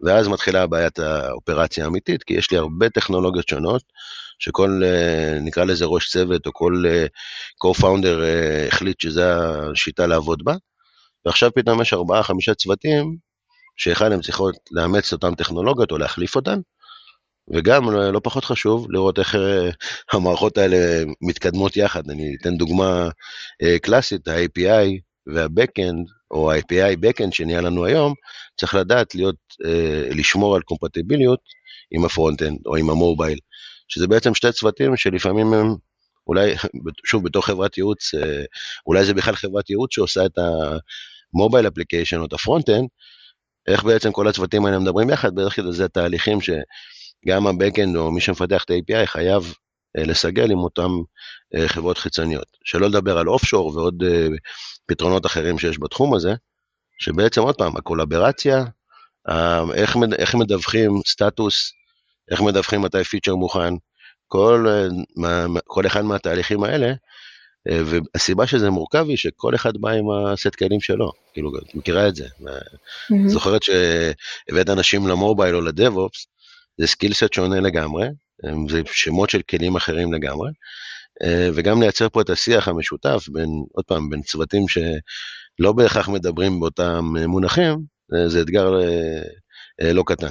ואז 0.00 0.28
מתחילה 0.28 0.66
בעיית 0.66 0.98
האופרציה 0.98 1.84
האמיתית, 1.84 2.22
כי 2.22 2.34
יש 2.34 2.50
לי 2.50 2.56
הרבה 2.56 2.88
טכנולוגיות 2.88 3.48
שונות, 3.48 3.82
שכל, 4.38 4.80
אה, 4.84 5.38
נקרא 5.40 5.64
לזה 5.64 5.84
ראש 5.84 6.10
צוות, 6.10 6.46
או 6.46 6.52
כל 6.52 6.82
אה, 6.86 7.06
co-founder 7.64 8.22
אה, 8.22 8.66
החליט 8.66 9.00
שזו 9.00 9.22
השיטה 9.22 10.06
לעבוד 10.06 10.44
בה, 10.44 10.54
ועכשיו 11.26 11.50
פתאום 11.54 11.82
יש 11.82 11.92
ארבעה, 11.92 12.22
חמישה 12.22 12.54
צוותים, 12.54 13.16
שאחד 13.76 14.12
הם 14.12 14.20
צריכות 14.20 14.54
לאמץ 14.70 15.12
אותן 15.12 15.34
טכנולוגיות 15.34 15.92
או 15.92 15.98
להחליף 15.98 16.36
אותן, 16.36 16.60
וגם, 17.54 17.90
לא 17.90 18.20
פחות 18.24 18.44
חשוב, 18.44 18.86
לראות 18.90 19.18
איך 19.18 19.36
המערכות 20.12 20.58
האלה 20.58 21.04
מתקדמות 21.20 21.76
יחד. 21.76 22.10
אני 22.10 22.36
אתן 22.40 22.56
דוגמה 22.56 23.08
קלאסית, 23.82 24.28
ה-API 24.28 25.05
וה-Backend, 25.34 26.10
או 26.30 26.52
ה-API 26.52 26.96
Backend 27.04 27.30
שנהיה 27.32 27.60
לנו 27.60 27.84
היום, 27.84 28.14
צריך 28.56 28.74
לדעת 28.74 29.14
להיות, 29.14 29.36
לשמור 30.10 30.56
על 30.56 30.62
compatibility-ות 30.62 31.40
עם 31.90 32.04
ה-front-end 32.04 32.58
או 32.66 32.76
עם 32.76 32.90
ה-mobile. 32.90 33.38
שזה 33.88 34.06
בעצם 34.06 34.34
שתי 34.34 34.52
צוותים 34.52 34.96
שלפעמים 34.96 35.52
הם, 35.52 35.74
אולי, 36.26 36.54
שוב, 37.04 37.24
בתור 37.24 37.42
חברת 37.42 37.78
ייעוץ, 37.78 38.14
אה, 38.14 38.44
אולי 38.86 39.04
זה 39.04 39.14
בכלל 39.14 39.34
חברת 39.34 39.70
ייעוץ 39.70 39.94
שעושה 39.94 40.26
את 40.26 40.38
ה-mobile 41.34 41.68
application 41.68 42.20
או 42.20 42.24
את 42.24 42.32
ה-front-end, 42.32 42.88
איך 43.68 43.84
בעצם 43.84 44.12
כל 44.12 44.28
הצוותים 44.28 44.66
האלה 44.66 44.78
מדברים 44.78 45.10
יחד, 45.10 45.34
בדרך 45.34 45.56
כלל 45.56 45.72
זה 45.72 45.88
תהליכים 45.88 46.38
שגם 46.40 47.46
ה-Backend 47.46 47.96
או 47.96 48.12
מי 48.12 48.20
שמפתח 48.20 48.64
את 48.64 48.70
ה-API 48.70 49.06
חייב 49.06 49.42
אה, 49.42 49.65
לסגל 49.96 50.50
עם 50.50 50.58
אותם 50.58 50.90
אה, 51.54 51.68
חברות 51.68 51.98
חיצוניות. 51.98 52.56
שלא 52.64 52.86
לדבר 52.86 53.18
על 53.18 53.28
offshore 53.28 53.76
ועוד 53.76 54.02
פתרונות 54.86 55.26
אחרים 55.26 55.58
שיש 55.58 55.78
בתחום 55.80 56.14
הזה, 56.14 56.34
שבעצם 56.98 57.40
עוד 57.40 57.54
פעם, 57.54 57.76
הקולברציה, 57.76 58.64
איך, 59.74 59.96
איך 60.18 60.34
מדווחים 60.34 61.00
סטטוס, 61.06 61.72
איך 62.30 62.40
מדווחים 62.40 62.82
מתי 62.82 63.04
feature 63.04 63.34
מוכן, 63.34 63.74
כל, 64.28 64.66
כל 65.64 65.86
אחד 65.86 66.02
מהתהליכים 66.02 66.64
האלה, 66.64 66.92
אה, 67.68 67.80
והסיבה 67.84 68.46
שזה 68.46 68.70
מורכב 68.70 69.06
היא 69.08 69.16
שכל 69.16 69.54
אחד 69.54 69.76
בא 69.76 69.90
עם 69.90 70.04
ה-set 70.10 70.54
כלים 70.54 70.80
שלו, 70.80 71.12
כאילו, 71.32 71.50
את 71.58 71.74
מכירה 71.74 72.08
את 72.08 72.16
זה. 72.16 72.26
Mm-hmm. 72.26 73.28
זוכרת 73.28 73.62
שהבאת 73.62 74.70
אנשים 74.70 75.06
ל-mobile 75.06 75.54
או 75.54 75.60
ל-DevOps, 75.60 76.26
זה 76.80 76.86
skill 76.86 77.12
set 77.12 77.32
שונה 77.32 77.60
לגמרי, 77.60 78.06
זה 78.68 78.82
שמות 78.86 79.30
של 79.30 79.42
כלים 79.50 79.76
אחרים 79.76 80.12
לגמרי, 80.12 80.50
אה, 81.22 81.48
וגם 81.54 81.82
לייצר 81.82 82.08
פה 82.08 82.20
את 82.20 82.30
השיח 82.30 82.68
המשותף 82.68 83.24
בין, 83.32 83.48
עוד 83.72 83.84
פעם, 83.84 84.10
בין 84.10 84.22
צוותים 84.22 84.68
שלא 84.68 85.72
בהכרח 85.72 86.08
מדברים 86.08 86.60
באותם 86.60 87.04
מונחים, 87.26 87.78
אה, 88.14 88.28
זה 88.28 88.40
אתגר 88.40 88.70
לא 89.82 90.02
קטן. 90.06 90.28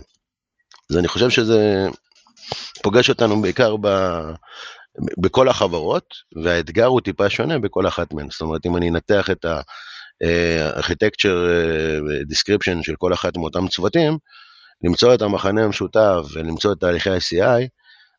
אז 0.92 0.98
אני 0.98 1.08
חושב 1.08 1.30
שזה 1.30 1.88
פוגש 2.84 3.10
אותנו 3.10 3.42
בעיקר 3.42 3.76
בכל 5.18 5.50
החברות, 5.50 6.06
והאתגר 6.44 6.86
הוא 6.86 7.02
טיפה 7.02 7.30
שונה 7.30 7.60
בכל 7.60 7.88
אחת 7.88 8.14
מהן. 8.14 8.28
זאת 8.30 8.42
אומרת, 8.42 8.66
אם 8.66 8.78
אני 8.78 8.90
אנתח 8.90 9.30
את 9.30 9.46
ה 10.22 10.32
architecture 10.32 11.48
description 12.28 12.84
של 12.84 12.96
כל 12.98 13.14
אחת 13.14 13.38
מאותם 13.38 13.68
צוותים, 13.68 14.18
למצוא 14.84 15.14
את 15.14 15.22
המכנה 15.22 15.64
המשותף 15.64 16.18
ולמצוא 16.34 16.74
את 16.74 16.80
תהליכי 16.80 17.10
ה-CI, 17.10 17.68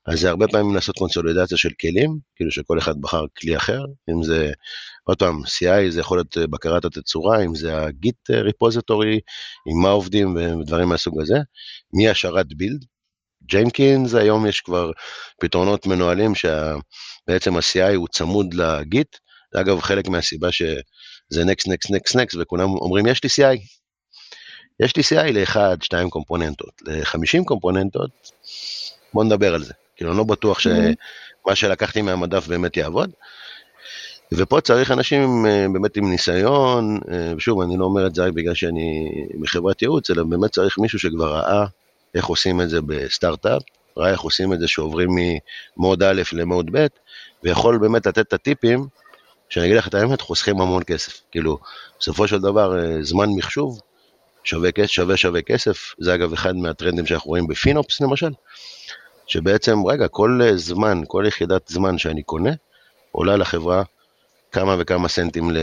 אז 0.07 0.21
זה 0.21 0.29
הרבה 0.29 0.49
פעמים 0.49 0.75
לעשות 0.75 0.97
קונסולידציה 0.99 1.59
של 1.59 1.71
כלים, 1.81 2.19
כאילו 2.37 2.51
שכל 2.51 2.79
אחד 2.79 3.01
בחר 3.01 3.25
כלי 3.39 3.57
אחר, 3.57 3.85
אם 4.11 4.23
זה, 4.23 4.53
עוד 5.05 5.19
פעם, 5.19 5.41
CI 5.45 5.91
זה 5.91 6.01
יכול 6.01 6.19
להיות 6.19 6.39
בקרת 6.39 6.85
התצורה, 6.85 7.45
אם 7.45 7.55
זה 7.55 7.77
ה-Git 7.77 8.35
repository, 8.49 9.19
עם 9.67 9.83
מה 9.83 9.89
עובדים 9.89 10.37
ודברים 10.37 10.89
מהסוג 10.89 11.21
הזה, 11.21 11.37
מי 11.93 12.09
השרת 12.09 12.47
בילד, 12.57 12.85
ג'נקינס, 13.53 14.15
היום 14.15 14.47
יש 14.47 14.61
כבר 14.61 14.91
פתרונות 15.41 15.87
מנוהלים 15.87 16.33
שבעצם 16.35 17.57
ה-CI 17.57 17.95
הוא 17.95 18.09
צמוד 18.09 18.55
לגיט, 18.55 19.17
זה 19.55 19.61
אגב 19.61 19.81
חלק 19.81 20.09
מהסיבה 20.09 20.53
שזה 20.53 21.45
נקסט, 21.45 21.69
נקסט, 21.69 21.91
נקסט, 21.91 22.17
נקסט, 22.17 22.37
וכולם 22.41 22.69
אומרים 22.69 23.07
יש 23.07 23.21
לי 23.25 23.29
CI. 23.31 23.59
יש 24.81 24.97
לי 24.97 25.03
CI 25.03 25.33
ל-1, 25.33 25.57
2 25.83 26.11
קומפוננטות, 26.11 26.83
ל-50 26.83 27.45
קומפוננטות, 27.45 28.11
בוא 29.15 29.25
נדבר 29.25 29.55
על 29.55 29.65
זה. 29.65 29.73
כאילו, 29.97 30.11
אני 30.11 30.19
לא 30.19 30.25
בטוח 30.25 30.59
שמה 30.59 31.55
שלקחתי 31.55 32.03
מהמדף 32.03 32.47
באמת 32.47 32.77
יעבוד. 32.77 33.11
ופה 34.33 34.61
צריך 34.61 34.91
אנשים 34.91 35.47
אה, 35.47 35.67
באמת 35.73 35.97
עם 35.97 36.11
ניסיון, 36.11 37.01
אה, 37.13 37.33
ושוב, 37.37 37.61
אני 37.61 37.77
לא 37.77 37.85
אומר 37.85 38.07
את 38.07 38.15
זה 38.15 38.25
רק 38.25 38.33
בגלל 38.33 38.55
שאני 38.55 39.11
מחברת 39.35 39.83
ייעוץ, 39.83 40.11
אלא 40.11 40.25
באמת 40.25 40.51
צריך 40.51 40.79
מישהו 40.79 40.99
שכבר 40.99 41.35
ראה 41.35 41.67
איך 42.15 42.27
עושים 42.27 42.61
את 42.61 42.69
זה 42.71 42.81
בסטארט-אפ, 42.81 43.63
ראה 43.97 44.11
איך 44.11 44.21
עושים 44.21 44.53
את 44.53 44.61
זה 44.61 44.69
שעוברים 44.69 45.11
ממוד 45.77 46.03
א' 46.03 46.23
למוד 46.33 46.71
ב', 46.73 46.87
ויכול 47.45 47.79
באמת 47.79 48.07
לתת 48.07 48.19
את 48.19 48.33
הטיפים, 48.33 48.87
שאני 49.49 49.67
אגיד 49.67 49.77
לך 49.77 49.89
את 49.89 49.95
האמת, 49.95 50.21
חוסכים 50.21 50.61
המון 50.61 50.83
כסף. 50.83 51.21
כאילו, 51.31 51.59
בסופו 52.01 52.29
של 52.29 52.39
דבר, 52.39 52.79
אה, 52.79 53.03
זמן 53.03 53.29
מחשוב 53.37 53.81
שווה 54.45 54.71
שווה, 54.87 55.17
שווה 55.17 55.43
כסף, 55.43 55.95
זה 55.99 56.15
אגב 56.15 56.33
אחד 56.33 56.57
מהטרנדים 56.57 57.07
שאנחנו 57.07 57.29
רואים 57.29 57.47
בפינופס 57.47 58.01
למשל, 58.01 58.31
שבעצם, 59.27 59.87
רגע, 59.87 60.09
כל 60.09 60.41
זמן, 60.57 61.03
כל 61.09 61.25
יחידת 61.29 61.69
זמן 61.69 61.99
שאני 61.99 62.23
קונה, 62.23 62.51
עולה 63.13 63.37
לחברה 63.37 63.83
כמה 64.53 64.77
וכמה 64.79 65.09
סנטים, 65.09 65.51
ל... 65.51 65.57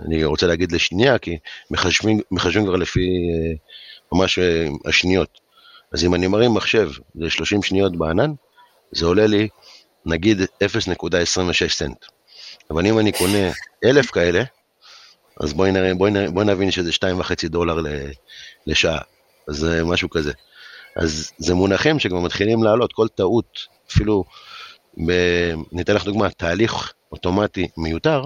אני 0.00 0.24
רוצה 0.24 0.46
להגיד 0.46 0.72
לשנייה, 0.72 1.18
כי 1.18 1.38
מחשבים, 1.70 2.20
מחשבים 2.30 2.64
כבר 2.64 2.76
לפי 2.76 3.00
אה, 3.00 3.54
ממש 4.12 4.38
אה, 4.38 4.68
השניות. 4.84 5.40
אז 5.92 6.04
אם 6.04 6.14
אני 6.14 6.26
מרים 6.26 6.54
מחשב 6.54 6.90
ל-30 7.14 7.62
שניות 7.62 7.96
בענן, 7.96 8.32
זה 8.92 9.06
עולה 9.06 9.26
לי 9.26 9.48
נגיד 10.06 10.42
0.26 10.42 11.68
סנט. 11.68 12.04
אבל 12.70 12.86
אם 12.86 12.98
אני 12.98 13.12
קונה 13.12 13.50
אלף 13.84 14.10
כאלה, 14.10 14.42
אז 15.40 15.52
בואי, 15.52 15.72
נראה, 15.72 15.94
בואי, 15.94 16.10
נראה, 16.10 16.30
בואי 16.30 16.46
נבין 16.46 16.70
שזה 16.70 16.90
2.5 16.90 17.48
דולר 17.48 17.78
לשעה, 18.66 18.98
אז 19.48 19.66
משהו 19.84 20.10
כזה. 20.10 20.32
אז 20.98 21.32
זה 21.38 21.54
מונחים 21.54 21.98
שכבר 21.98 22.20
מתחילים 22.20 22.62
לעלות, 22.62 22.92
כל 22.92 23.08
טעות, 23.08 23.58
אפילו, 23.90 24.24
ב... 25.06 25.12
ניתן 25.72 25.94
לך 25.94 26.04
דוגמה, 26.04 26.30
תהליך 26.30 26.92
אוטומטי 27.12 27.68
מיותר, 27.76 28.24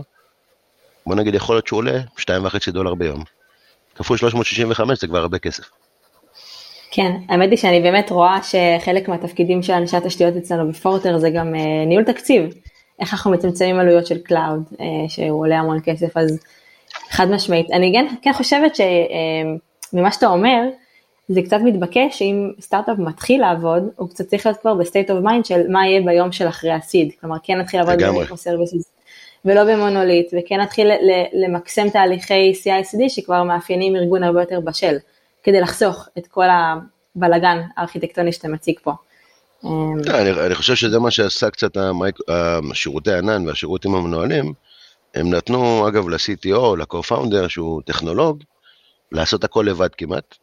בוא 1.07 1.15
נגיד 1.15 1.35
יכול 1.35 1.55
להיות 1.55 1.67
שהוא 1.67 1.79
עולה 1.79 2.01
2.5 2.19 2.71
דולר 2.71 2.95
ביום, 2.95 3.23
כפול 3.95 4.17
365 4.17 5.01
זה 5.01 5.07
כבר 5.07 5.19
הרבה 5.19 5.39
כסף. 5.39 5.65
כן, 6.91 7.13
האמת 7.29 7.51
היא 7.51 7.59
שאני 7.59 7.81
באמת 7.81 8.11
רואה 8.11 8.39
שחלק 8.43 9.09
מהתפקידים 9.09 9.63
של 9.63 9.73
אנשי 9.73 9.97
התשתיות 9.97 10.37
אצלנו 10.37 10.69
בפורטר 10.69 11.19
זה 11.19 11.31
גם 11.31 11.55
uh, 11.55 11.89
ניהול 11.89 12.05
תקציב, 12.05 12.55
איך 13.01 13.13
אנחנו 13.13 13.31
מצמצמים 13.31 13.79
עלויות 13.79 14.07
של 14.07 14.19
cloud, 14.19 14.63
uh, 14.73 14.79
שהוא 15.09 15.41
עולה 15.41 15.59
המון 15.59 15.79
כסף, 15.85 16.17
אז 16.17 16.39
חד 17.11 17.31
משמעית. 17.31 17.71
אני 17.71 17.93
כן, 17.95 18.15
כן 18.23 18.33
חושבת 18.33 18.77
שמה 18.77 20.09
uh, 20.09 20.13
שאתה 20.13 20.27
אומר, 20.27 20.63
זה 21.29 21.43
קצת 21.43 21.59
מתבקש 21.65 22.19
שאם 22.19 22.51
סטארט-אפ 22.61 22.99
מתחיל 22.99 23.41
לעבוד, 23.41 23.83
הוא 23.97 24.09
קצת 24.09 24.27
צריך 24.27 24.47
להיות 24.47 24.61
כבר 24.61 24.75
ב 24.75 24.81
state 24.81 25.11
of 25.11 25.19
mind 25.19 25.45
של 25.45 25.69
מה 25.69 25.87
יהיה 25.87 26.01
ביום 26.03 26.33
של 26.33 26.49
אחרי 26.49 26.73
ה 26.73 26.79
seed, 26.79 27.13
כלומר 27.21 27.37
כן 27.43 27.59
נתחיל 27.59 27.81
לעבוד 27.81 28.03
ב 28.03 28.09
micro-services 28.09 28.93
ולא 29.45 29.65
במונוליט, 29.65 30.35
וכן 30.39 30.61
נתחיל 30.61 30.91
למקסם 31.33 31.89
תהליכי 31.91 32.53
CI/CD 32.53 33.09
שכבר 33.09 33.43
מאפיינים 33.43 33.97
ארגון 33.97 34.23
הרבה 34.23 34.41
יותר 34.41 34.61
בשל. 34.61 34.97
כדי 35.43 35.61
לחסוך 35.61 36.09
את 36.19 36.27
כל 36.27 36.45
הבלגן 36.51 37.61
הארכיטקטוני 37.77 38.33
שאתה 38.33 38.49
מציג 38.49 38.79
פה. 38.83 38.93
אמ, 39.65 39.99
אני 40.47 40.55
חושב 40.55 40.75
שזה 40.75 40.99
מה 40.99 41.11
שעשה 41.11 41.51
קצת 41.51 41.77
השירותי 42.71 43.13
ענן 43.13 43.49
והשירותים 43.49 43.95
המנוהלים, 43.95 44.53
הם 45.15 45.35
נתנו 45.35 45.89
אגב 45.89 46.09
ל-CTO, 46.09 46.77
ל-co-founder 46.77 47.49
שהוא 47.49 47.83
טכנולוג, 47.87 48.43
לעשות 49.13 49.45
הכל 49.45 49.65
לבד 49.69 49.95
כמעט, 49.95 50.37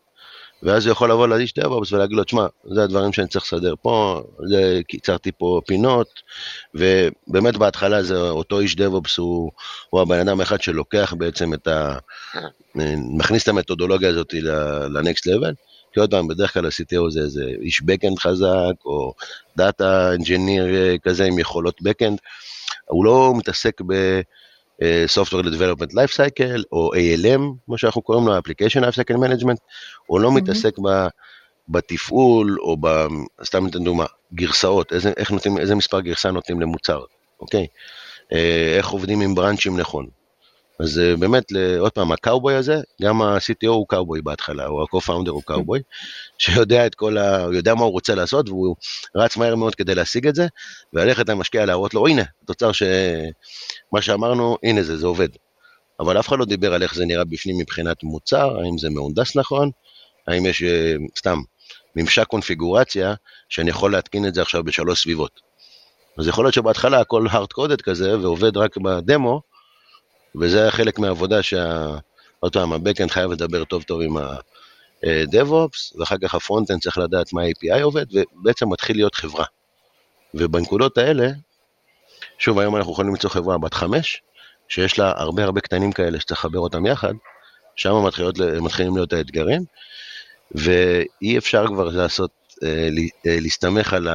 ואז 0.64 0.86
הוא 0.86 0.92
יכול 0.92 1.12
לבוא 1.12 1.28
לאיש 1.28 1.54
DevOps 1.60 1.94
ולהגיד 1.94 2.18
לו, 2.18 2.24
תשמע, 2.24 2.48
זה 2.74 2.84
הדברים 2.84 3.14
שאני 3.14 3.28
צריך 3.28 3.46
לסדר 3.46 3.74
פה, 3.82 4.22
זה, 4.50 4.82
קיצרתי 4.88 5.32
פה 5.32 5.62
פינות, 5.68 6.08
ובאמת 6.76 7.58
בהתחלה 7.58 8.04
זה 8.04 8.20
אותו 8.30 8.60
איש 8.60 8.76
DevOps 8.76 9.14
הוא, 9.18 9.52
הוא 9.90 10.02
הבן 10.02 10.20
אדם 10.20 10.40
האחד 10.40 10.62
שלוקח 10.62 11.14
בעצם 11.18 11.54
את 11.54 11.68
ה... 11.68 11.98
מכניס 13.18 13.44
את 13.44 13.48
המתודולוגיה 13.48 14.10
הזאת 14.10 14.34
לנקסט 14.90 15.26
לבל, 15.28 15.54
כי 15.94 16.00
עוד 16.00 16.12
פעם, 16.12 16.28
בדרך 16.28 16.54
כלל 16.54 16.66
ה-CTO 16.66 17.10
זה 17.10 17.20
איזה 17.20 17.44
איש 17.62 17.82
backend 17.82 18.20
חזק, 18.20 18.86
או 18.86 19.14
דאטה 19.58 20.14
אנג'יניר 20.14 20.66
כזה 21.04 21.26
עם 21.26 21.40
יכולות 21.40 21.82
backend, 21.82 22.18
הוא 22.86 23.06
לא 23.06 23.34
מתעסק 23.38 23.82
ב... 23.88 24.22
אה, 24.82 25.06
Software 25.16 25.46
Development 25.46 25.92
Life 25.92 26.14
Cycle, 26.14 26.64
או 26.72 26.92
ALM, 26.94 27.42
כמו 27.66 27.78
שאנחנו 27.78 28.02
קוראים 28.02 28.28
לו, 28.28 28.38
Application 28.38 28.82
Life 28.82 28.96
Cycle 28.96 29.18
Management, 29.18 29.58
הוא 30.06 30.20
לא 30.20 30.30
mm-hmm. 30.30 30.32
מתעסק 30.32 30.80
ב, 30.80 31.08
בתפעול, 31.70 32.58
או 32.62 32.78
ב... 32.82 32.88
סתם 33.44 33.66
ניתן 33.66 33.84
דוגמה, 33.84 34.06
גרסאות, 34.34 34.94
איזה, 34.94 35.14
איך 35.18 35.32
נותנים, 35.32 35.58
איזה 35.58 35.76
מספר 35.76 36.00
גרסה 36.00 36.32
נותנים 36.32 36.62
למוצר, 36.62 37.02
אוקיי? 37.40 37.68
אה, 38.34 38.76
איך 38.78 38.90
עובדים 38.90 39.22
עם 39.22 39.36
בראנצ'ים 39.36 39.80
נכון. 39.80 40.19
אז 40.80 41.00
אה, 41.00 41.16
באמת, 41.16 41.44
עוד 41.80 41.92
פעם, 41.92 42.12
הקאובוי 42.12 42.56
הזה, 42.56 42.82
גם 43.02 43.22
ה-CTO 43.22 43.70
הוא 43.70 43.88
קאובוי 43.88 44.22
בהתחלה, 44.22 44.68
או 44.68 44.82
ה-co-founder 44.82 45.30
הוא 45.30 45.44
קאובוי, 45.46 45.80
שיודע 46.38 46.86
את 46.86 46.96
כל 46.96 47.18
ה... 47.18 47.44
הוא 47.44 47.54
יודע 47.54 47.76
מה 47.76 47.84
הוא 47.84 47.92
רוצה 47.92 48.16
לעשות, 48.16 48.50
והוא 48.50 48.76
רץ 49.16 49.38
מהר 49.38 49.56
מאוד 49.56 49.76
כדי 49.76 49.96
להשיג 49.96 50.28
את 50.28 50.36
זה, 50.36 50.48
וללכת 50.94 51.30
למשקיע 51.30 51.66
להראות 51.66 51.94
לו, 51.94 52.08
הנה, 52.08 52.24
תוצר 52.46 52.72
ש... 52.72 52.84
מה 53.92 54.02
שאמרנו, 54.02 54.58
הנה 54.64 54.84
זה, 54.84 54.98
זה 54.98 55.08
עובד. 55.08 55.30
אבל 56.00 56.20
אף 56.20 56.28
אחד 56.28 56.40
לא 56.40 56.46
דיבר 56.46 56.74
על 56.74 56.84
איך 56.84 56.96
זה 56.96 57.06
נראה 57.06 57.24
בפנים 57.24 57.58
מבחינת 57.58 58.04
מוצר, 58.04 58.60
האם 58.60 58.78
זה 58.78 58.90
מהונדס 58.90 59.36
נכון, 59.36 59.70
האם 60.28 60.46
יש 60.46 60.64
אה, 60.64 60.96
סתם 61.18 61.38
ממשק 61.96 62.28
קונפיגורציה 62.28 63.14
שאני 63.50 63.70
יכול 63.70 63.92
להתקין 63.92 64.28
את 64.28 64.34
זה 64.34 64.42
עכשיו 64.42 64.64
בשלוש 64.64 65.02
סביבות. 65.02 65.40
אז 66.18 66.28
יכול 66.28 66.46
להיות 66.46 66.54
שבהתחלה 66.54 67.00
הכל 67.00 67.28
hard 67.28 67.58
coded 67.60 67.82
כזה 67.84 68.20
ועובד 68.20 68.58
רק 68.58 68.78
בדמו, 68.78 69.42
וזה 70.36 70.62
היה 70.62 70.72
חלק 70.72 71.00
מהעבודה 71.00 71.44
שה... 71.44 71.88
עוד 72.40 72.54
פעם, 72.54 72.74
ה-Backend 72.74 73.10
חייב 73.10 73.32
לדבר 73.32 73.64
טוב 73.64 73.84
טוב 73.84 74.02
עם 74.02 74.18
ה-DevOps, 74.18 76.00
ואחר 76.00 76.16
כך 76.22 76.36
ה 76.36 76.40
front-end 76.40 76.82
צריך 76.82 76.98
לדעת 76.98 77.34
מה 77.34 77.42
ה-API 77.42 77.82
עובד, 77.82 78.06
ובעצם 78.14 78.70
מתחיל 78.70 78.96
להיות 78.98 79.16
חברה. 79.16 79.46
ובנקודות 80.34 80.98
האלה, 80.98 81.30
שוב, 82.38 82.60
היום 82.60 82.76
אנחנו 82.76 82.92
יכולים 82.92 83.12
למצוא 83.12 83.30
חברה 83.30 83.58
בת 83.58 83.74
חמש, 83.74 84.22
שיש 84.68 85.00
לה 85.00 85.14
הרבה 85.16 85.44
הרבה 85.44 85.62
קטנים 85.62 85.92
כאלה 85.92 86.20
שצריך 86.20 86.40
לחבר 86.40 86.60
אותם 86.60 86.86
יחד, 86.86 87.14
שם 87.76 87.94
מתחילים 88.62 88.96
להיות 88.96 89.14
האתגרים, 89.14 89.62
ואי 90.52 91.38
אפשר 91.38 91.68
כבר 91.68 91.90
לעשות, 91.90 92.32
אה, 92.64 92.90
אה, 93.28 93.38
להסתמך 93.42 93.94
על 93.94 94.08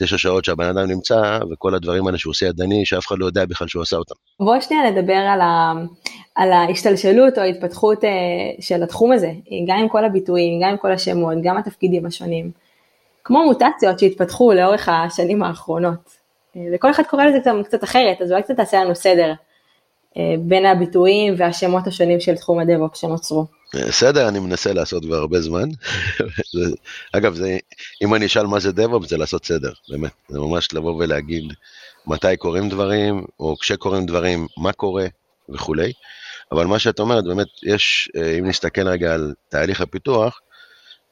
התשע 0.00 0.18
שעות 0.18 0.44
שהבן 0.44 0.64
אדם 0.64 0.90
נמצא, 0.90 1.38
וכל 1.50 1.74
הדברים 1.74 2.06
האלה 2.06 2.18
שהוא 2.18 2.30
עושה 2.30 2.46
ידני, 2.46 2.86
שאף 2.86 3.06
אחד 3.06 3.18
לא 3.18 3.26
יודע 3.26 3.44
בכלל 3.46 3.68
שהוא 3.68 3.82
עשה 3.82 3.96
אותם. 3.96 4.14
בוא 4.40 4.60
שנייה 4.60 4.90
נדבר 4.90 5.14
על, 5.14 5.40
ה, 5.40 5.72
על 6.34 6.52
ההשתלשלות 6.52 7.38
או 7.38 7.42
ההתפתחות 7.42 8.04
אה, 8.04 8.10
של 8.60 8.82
התחום 8.82 9.12
הזה, 9.12 9.32
גם 9.66 9.78
עם 9.78 9.88
כל 9.88 10.04
הביטויים, 10.04 10.60
גם 10.62 10.70
עם 10.70 10.76
כל 10.76 10.92
השמות, 10.92 11.34
גם 11.42 11.56
התפקידים 11.56 12.06
השונים, 12.06 12.50
כמו 13.24 13.44
מוטציות 13.44 13.98
שהתפתחו 13.98 14.52
לאורך 14.52 14.88
השנים 14.88 15.42
האחרונות. 15.42 16.20
וכל 16.74 16.90
אחד 16.90 17.02
קורא 17.02 17.24
לזה 17.24 17.40
קצת, 17.40 17.50
קצת 17.64 17.84
אחרת, 17.84 18.22
אז 18.22 18.32
אולי 18.32 18.42
קצת 18.42 18.56
תעשה 18.56 18.84
לנו 18.84 18.94
סדר 18.94 19.32
אה, 20.16 20.34
בין 20.38 20.66
הביטויים 20.66 21.34
והשמות 21.36 21.86
השונים 21.86 22.20
של 22.20 22.34
תחום 22.34 22.58
הדב-אופ 22.58 22.96
שנוצרו. 22.96 23.44
בסדר, 23.74 24.28
אני 24.28 24.38
מנסה 24.38 24.72
לעשות 24.72 25.04
כבר 25.04 25.16
הרבה 25.16 25.40
זמן. 25.40 25.68
אגב, 27.12 27.34
זה, 27.34 27.58
אם 28.02 28.14
אני 28.14 28.26
אשאל 28.26 28.46
מה 28.46 28.60
זה 28.60 28.70
DevOps, 28.70 29.06
זה 29.06 29.16
לעשות 29.16 29.44
סדר, 29.44 29.72
באמת. 29.88 30.12
זה 30.28 30.38
ממש 30.38 30.72
לבוא 30.72 30.94
ולהגיד 30.94 31.52
מתי 32.06 32.36
קורים 32.36 32.68
דברים, 32.68 33.24
או 33.40 33.56
כשקורים 33.60 34.06
דברים, 34.06 34.46
מה 34.56 34.72
קורה 34.72 35.06
וכולי. 35.48 35.92
אבל 36.52 36.66
מה 36.66 36.78
שאת 36.78 37.00
אומרת, 37.00 37.24
באמת, 37.24 37.46
יש, 37.62 38.10
אה, 38.16 38.38
אם 38.38 38.46
נסתכל 38.46 38.88
רגע 38.88 39.14
על 39.14 39.34
תהליך 39.48 39.80
הפיתוח, 39.80 40.40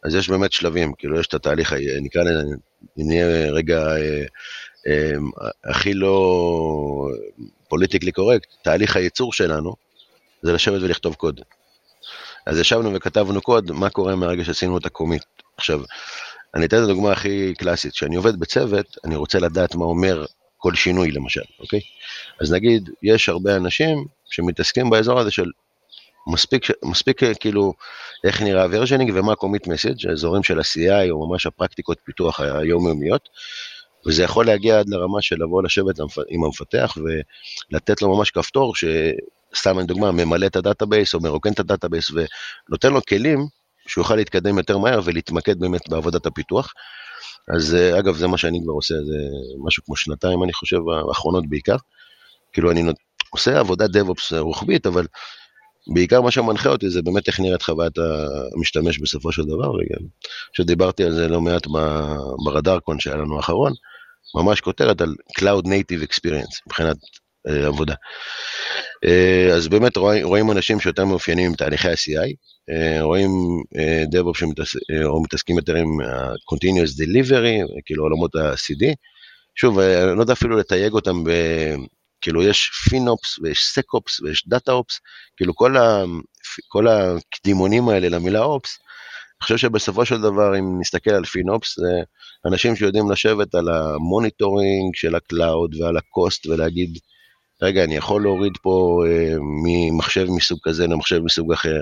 אז 0.04 0.14
יש 0.14 0.28
באמת 0.28 0.52
שלבים, 0.52 0.92
כאילו 0.98 1.20
יש 1.20 1.26
את 1.26 1.34
התהליך, 1.34 1.72
נקרא 2.00 2.22
לזה, 2.22 2.54
אם 2.98 3.08
נהיה 3.08 3.50
רגע 3.52 3.96
אה, 3.96 4.24
אה, 4.86 5.12
הכי 5.64 5.94
לא 5.94 7.08
politically 7.68 8.12
correct, 8.12 8.48
תהליך 8.62 8.96
הייצור 8.96 9.32
שלנו 9.32 9.74
זה 10.42 10.52
לשבת 10.52 10.82
ולכתוב 10.82 11.14
קוד. 11.14 11.40
אז 12.48 12.58
ישבנו 12.58 12.94
וכתבנו 12.94 13.42
קוד, 13.42 13.72
מה 13.72 13.90
קורה 13.90 14.16
מהרגע 14.16 14.44
שעשינו 14.44 14.78
את 14.78 14.86
ה 14.86 14.91
commit. 14.91 15.24
עכשיו, 15.56 15.80
אני 16.54 16.66
אתן 16.66 16.76
את 16.76 16.82
הדוגמה 16.82 17.12
הכי 17.12 17.54
קלאסית, 17.58 17.92
כשאני 17.92 18.16
עובד 18.16 18.40
בצוות, 18.40 18.96
אני 19.04 19.16
רוצה 19.16 19.38
לדעת 19.38 19.74
מה 19.74 19.84
אומר 19.84 20.24
כל 20.56 20.74
שינוי 20.74 21.10
למשל, 21.10 21.42
אוקיי? 21.60 21.80
אז 22.40 22.52
נגיד, 22.52 22.90
יש 23.02 23.28
הרבה 23.28 23.56
אנשים 23.56 24.04
שמתעסקים 24.30 24.90
באזור 24.90 25.18
הזה 25.18 25.30
של 25.30 25.50
מספיק, 26.26 26.66
מספיק 26.84 27.20
כאילו 27.40 27.72
איך 28.24 28.42
נראה 28.42 28.62
ה 28.62 28.67
versioning 28.67 29.12
ומה 29.14 29.32
ה-commit 29.32 29.66
message, 29.66 30.10
האזורים 30.10 30.42
של 30.42 30.58
ה-CI 30.58 31.10
או 31.10 31.28
ממש 31.28 31.46
הפרקטיקות 31.46 31.98
פיתוח 32.04 32.40
היומיומיות, 32.40 33.28
וזה 34.06 34.22
יכול 34.22 34.46
להגיע 34.46 34.78
עד 34.78 34.88
לרמה 34.88 35.22
של 35.22 35.36
לבוא 35.42 35.62
לשבת 35.62 36.00
עם 36.28 36.44
המפתח 36.44 36.96
ולתת 37.72 38.02
לו 38.02 38.16
ממש 38.16 38.30
כפתור, 38.30 38.74
שסתם 38.74 39.78
אני 39.78 39.86
דוגמה, 39.86 40.12
ממלא 40.12 40.46
את 40.46 40.56
ה 40.56 40.63
database 40.63 41.14
או 41.14 41.20
מרוקן 41.20 41.52
את 41.52 41.60
ה 41.60 41.66
database 41.66 42.10
ונותן 42.10 42.92
לו 42.92 43.00
כלים 43.08 43.46
שהוא 43.86 44.02
יוכל 44.02 44.16
להתקדם 44.16 44.58
יותר 44.58 44.78
מהר 44.78 45.00
ולהתמקד 45.04 45.58
באמת 45.58 45.88
בעבודת 45.88 46.26
הפיתוח. 46.26 46.72
אז 47.54 47.74
אה, 47.74 47.98
אגב, 47.98 48.16
זה 48.16 48.26
מה 48.26 48.38
שאני 48.38 48.60
כבר 48.64 48.72
עושה, 48.72 48.94
זה 48.94 49.16
משהו 49.66 49.84
כמו 49.84 49.96
שנתיים, 49.96 50.42
אני 50.42 50.52
חושב, 50.52 50.76
האחרונות 51.08 51.44
בעיקר. 51.48 51.76
כאילו, 52.52 52.70
אני 52.70 52.82
עושה 53.30 53.58
עבודת 53.58 53.90
DevOps 53.90 54.36
רוחבית, 54.38 54.86
אבל 54.86 55.06
בעיקר 55.88 56.20
מה 56.20 56.30
שמנחה 56.30 56.68
אותי 56.68 56.90
זה 56.90 57.02
באמת 57.02 57.28
איך 57.28 57.40
נראית 57.40 57.62
חוויית 57.62 57.92
המשתמש 58.56 58.98
בסופו 58.98 59.32
של 59.32 59.42
דבר, 59.42 59.70
וגם 59.70 60.06
שדיברתי 60.52 61.04
על 61.04 61.12
זה 61.12 61.28
לא 61.28 61.40
מעט 61.40 61.66
ברדארקון 62.44 63.00
שהיה 63.00 63.16
לנו 63.16 63.36
האחרון, 63.36 63.72
ממש 64.34 64.60
כותרת 64.60 65.00
על 65.00 65.14
Cloud 65.40 65.64
Native 65.64 66.02
Experience 66.08 66.62
מבחינת 66.66 66.96
אה, 67.48 67.66
עבודה. 67.66 67.94
אה, 69.04 69.48
אז 69.54 69.68
באמת 69.68 69.96
רואים, 69.96 70.26
רואים 70.26 70.50
אנשים 70.50 70.80
שיותר 70.80 71.04
מאופיינים 71.04 71.46
עם 71.50 71.56
תהליכי 71.56 71.88
ה-CI, 71.88 72.34
אה, 72.70 73.02
רואים 73.02 73.30
אה, 73.78 74.04
DevOps 74.12 74.38
שמתעסקים 74.38 75.56
אה, 75.56 75.60
יותר 75.60 75.74
עם 75.74 76.00
ה-Continuous 76.00 77.02
Delivery, 77.02 77.82
כאילו 77.84 78.02
עולמות 78.02 78.34
ה-CD. 78.36 78.94
שוב, 79.54 79.78
אני 79.78 80.16
לא 80.16 80.20
יודע 80.20 80.32
אפילו 80.32 80.56
לתייג 80.56 80.92
אותם. 80.92 81.24
כאילו 82.20 82.42
יש 82.42 82.70
FinOps 82.90 83.38
ויש 83.38 83.64
SecOps 83.74 84.20
ויש 84.20 84.48
DataOps, 84.48 85.00
כאילו 85.36 85.54
כל, 85.54 85.76
ה, 85.76 86.04
כל 86.68 86.88
הקדימונים 86.88 87.88
האלה 87.88 88.08
למילה 88.08 88.42
Ops, 88.42 88.78
אני 89.40 89.44
חושב 89.44 89.56
שבסופו 89.56 90.04
של 90.04 90.20
דבר 90.20 90.58
אם 90.58 90.80
נסתכל 90.80 91.10
על 91.10 91.24
FinOps, 91.24 91.78
זה 91.78 92.02
אנשים 92.46 92.76
שיודעים 92.76 93.10
לשבת 93.10 93.54
על 93.54 93.68
ה 93.68 93.80
monitoring 93.80 94.94
של 94.94 95.14
ה 95.14 95.24
cloud 95.24 95.74
ועל 95.80 95.96
ה 95.96 96.06
cost 96.06 96.46
ולהגיד, 96.46 96.98
רגע, 97.62 97.84
אני 97.84 97.96
יכול 97.96 98.22
להוריד 98.22 98.52
פה 98.62 99.02
אה, 99.06 99.34
ממחשב 99.64 100.26
מסוג 100.30 100.58
כזה 100.62 100.86
למחשב 100.86 101.18
מסוג 101.18 101.52
אחר, 101.52 101.80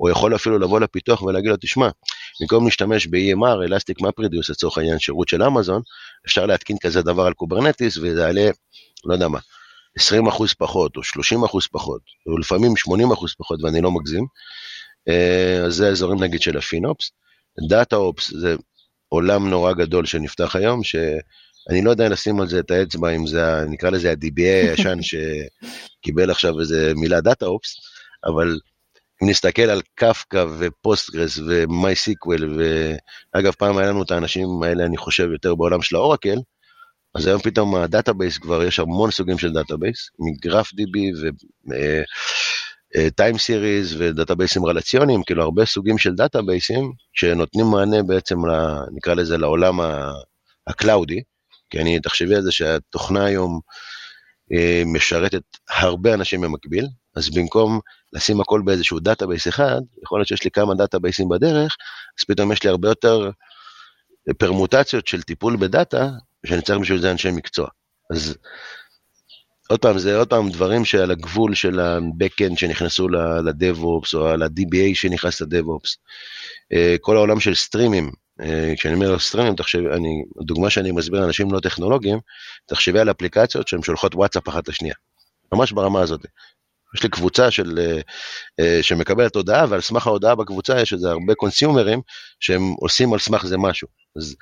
או 0.00 0.10
יכול 0.10 0.34
אפילו 0.34 0.58
לבוא 0.58 0.80
לפיתוח 0.80 1.22
ולהגיד 1.22 1.50
לו, 1.50 1.56
תשמע, 1.60 1.88
במקום 2.40 2.64
להשתמש 2.64 3.06
ב-EMR, 3.06 3.68
Elastic 3.68 4.02
MapReduce 4.02 4.50
לצורך 4.50 4.78
העניין 4.78 4.98
שירות 4.98 5.28
של 5.28 5.42
אמזון, 5.42 5.82
אפשר 6.26 6.46
להתקין 6.46 6.76
כזה 6.80 7.02
דבר 7.02 7.26
על 7.26 7.32
Kubernetes 7.32 7.96
וזה 7.96 8.20
יעלה, 8.20 8.50
לא 9.04 9.14
יודע 9.14 9.28
מה, 9.28 9.38
20 9.98 10.26
אחוז 10.26 10.54
פחות, 10.54 10.96
או 10.96 11.02
30 11.02 11.44
אחוז 11.44 11.66
פחות, 11.66 12.00
או 12.26 12.38
לפעמים 12.38 12.76
80 12.76 13.12
אחוז 13.12 13.34
פחות, 13.38 13.62
ואני 13.62 13.80
לא 13.80 13.90
מגזים. 13.90 14.26
אה, 15.08 15.62
אז 15.66 15.74
זה 15.74 15.88
האזורים 15.88 16.22
נגיד 16.22 16.42
של 16.42 16.58
ה 16.58 16.64
FinOps. 16.64 17.10
DataOps 17.68 18.32
זה 18.34 18.56
עולם 19.08 19.50
נורא 19.50 19.72
גדול 19.72 20.06
שנפתח 20.06 20.56
היום, 20.56 20.84
שאני 20.84 21.82
לא 21.84 21.90
יודע 21.90 22.08
לשים 22.08 22.40
על 22.40 22.48
זה 22.48 22.58
את 22.58 22.70
האצבע, 22.70 23.10
אם 23.10 23.26
זה, 23.26 23.64
נקרא 23.68 23.90
לזה 23.90 24.10
ה-DBA 24.10 24.70
הישן 24.70 24.98
שקיבל 26.02 26.30
עכשיו 26.30 26.60
איזה 26.60 26.92
מילה 26.96 27.20
DataOps, 27.20 27.76
אבל 28.24 28.58
אם 29.22 29.30
נסתכל 29.30 29.62
על 29.62 29.80
Kafka 29.94 30.44
ו 30.58 30.67
Postgres 30.67 31.38
ו 31.46 31.62
MySQL, 31.62 32.58
ואגב, 33.34 33.52
פעם 33.52 33.78
היה 33.78 33.88
לנו 33.88 34.02
את 34.02 34.10
האנשים 34.10 34.62
האלה, 34.62 34.84
אני 34.84 34.96
חושב, 34.96 35.28
יותר 35.32 35.54
בעולם 35.54 35.82
של 35.82 35.96
ה 35.96 36.01
Oracle, 36.01 36.38
אז 37.14 37.26
היום 37.26 37.40
פתאום 37.40 37.74
ה 37.74 37.81
database 37.81 38.38
כבר, 38.38 38.62
יש 38.62 38.80
המון 38.80 39.10
סוגים 39.10 39.38
של 39.38 39.52
database, 39.52 40.10
מ 40.18 40.27
graph 40.27 40.70
DB 40.70 40.98
ו 42.96 43.04
time 43.04 43.38
series 43.38 43.96
ודאטאבייסים 43.98 44.64
רלציוניים, 44.64 45.22
כאילו 45.22 45.42
הרבה 45.42 45.64
סוגים 45.64 45.98
של 45.98 46.14
דאטאבייסים 46.14 46.92
שנותנים 47.12 47.66
מענה 47.66 48.02
בעצם, 48.02 48.46
ל, 48.46 48.50
נקרא 48.92 49.14
לזה, 49.14 49.38
לעולם 49.38 49.80
הקלאודי, 50.66 51.22
כי 51.70 51.80
אני, 51.80 52.00
תחשבי 52.00 52.34
על 52.34 52.42
זה 52.42 52.52
שהתוכנה 52.52 53.24
היום 53.24 53.60
אה, 54.52 54.82
משרתת 54.86 55.42
הרבה 55.70 56.14
אנשים 56.14 56.40
במקביל, 56.40 56.86
אז 57.16 57.30
במקום 57.30 57.80
לשים 58.12 58.40
הכל 58.40 58.62
באיזשהו 58.64 59.00
database 59.00 59.48
אחד, 59.48 59.80
יכול 60.02 60.18
להיות 60.18 60.28
שיש 60.28 60.44
לי 60.44 60.50
כמה 60.50 60.74
דאטאבייסים 60.74 61.28
בדרך, 61.28 61.76
אז 62.18 62.24
פתאום 62.24 62.52
יש 62.52 62.64
לי 62.64 62.70
הרבה 62.70 62.88
יותר 62.88 63.30
פרמוטציות 64.38 65.06
של 65.06 65.22
טיפול 65.22 65.56
בדאטה, 65.56 66.08
שאני 66.46 66.62
צריך 66.62 66.78
בשביל 66.78 67.00
זה 67.00 67.10
אנשי 67.10 67.30
מקצוע. 67.30 67.68
אז 68.12 68.36
עוד 69.68 69.80
פעם, 69.80 69.98
זה 69.98 70.16
עוד 70.16 70.28
פעם 70.28 70.50
דברים 70.50 70.84
שעל 70.84 71.10
הגבול 71.10 71.54
של 71.54 71.80
ה-Backend 71.80 72.56
שנכנסו 72.56 73.08
ל-DevOps, 73.08 74.14
או 74.14 74.28
על 74.28 74.42
ה-DBA 74.42 74.94
שנכנס 74.94 75.40
ל-DevOps. 75.40 75.96
אה, 76.72 76.96
כל 77.00 77.16
העולם 77.16 77.40
של 77.40 77.54
סטרימים, 77.54 78.10
אה, 78.40 78.72
כשאני 78.76 78.94
אומר 78.94 79.18
סטרימים, 79.18 79.54
תחשבי, 79.54 79.86
אני, 79.86 80.22
הדוגמה 80.40 80.70
שאני 80.70 80.92
מסביר 80.92 81.20
לאנשים 81.20 81.52
לא 81.52 81.60
טכנולוגיים, 81.60 82.18
תחשבי 82.66 83.00
על 83.00 83.10
אפליקציות 83.10 83.68
שהן 83.68 83.82
שולחות 83.82 84.14
וואטסאפ 84.14 84.48
אחת 84.48 84.68
לשנייה. 84.68 84.94
ממש 85.52 85.72
ברמה 85.72 86.00
הזאת. 86.00 86.26
יש 86.94 87.02
לי 87.02 87.08
קבוצה 87.08 87.50
של, 87.50 87.78
אה, 87.78 88.00
אה, 88.60 88.82
שמקבלת 88.82 89.36
הודעה, 89.36 89.66
ועל 89.68 89.80
סמך 89.80 90.06
ההודעה 90.06 90.34
בקבוצה 90.34 90.80
יש 90.80 90.92
איזה 90.92 91.10
הרבה 91.10 91.34
קונסיומרים 91.34 92.00
שהם 92.40 92.62
עושים 92.80 93.12
על 93.12 93.18
סמך 93.18 93.46
זה 93.46 93.58
משהו. 93.58 93.88
אז 94.16 94.36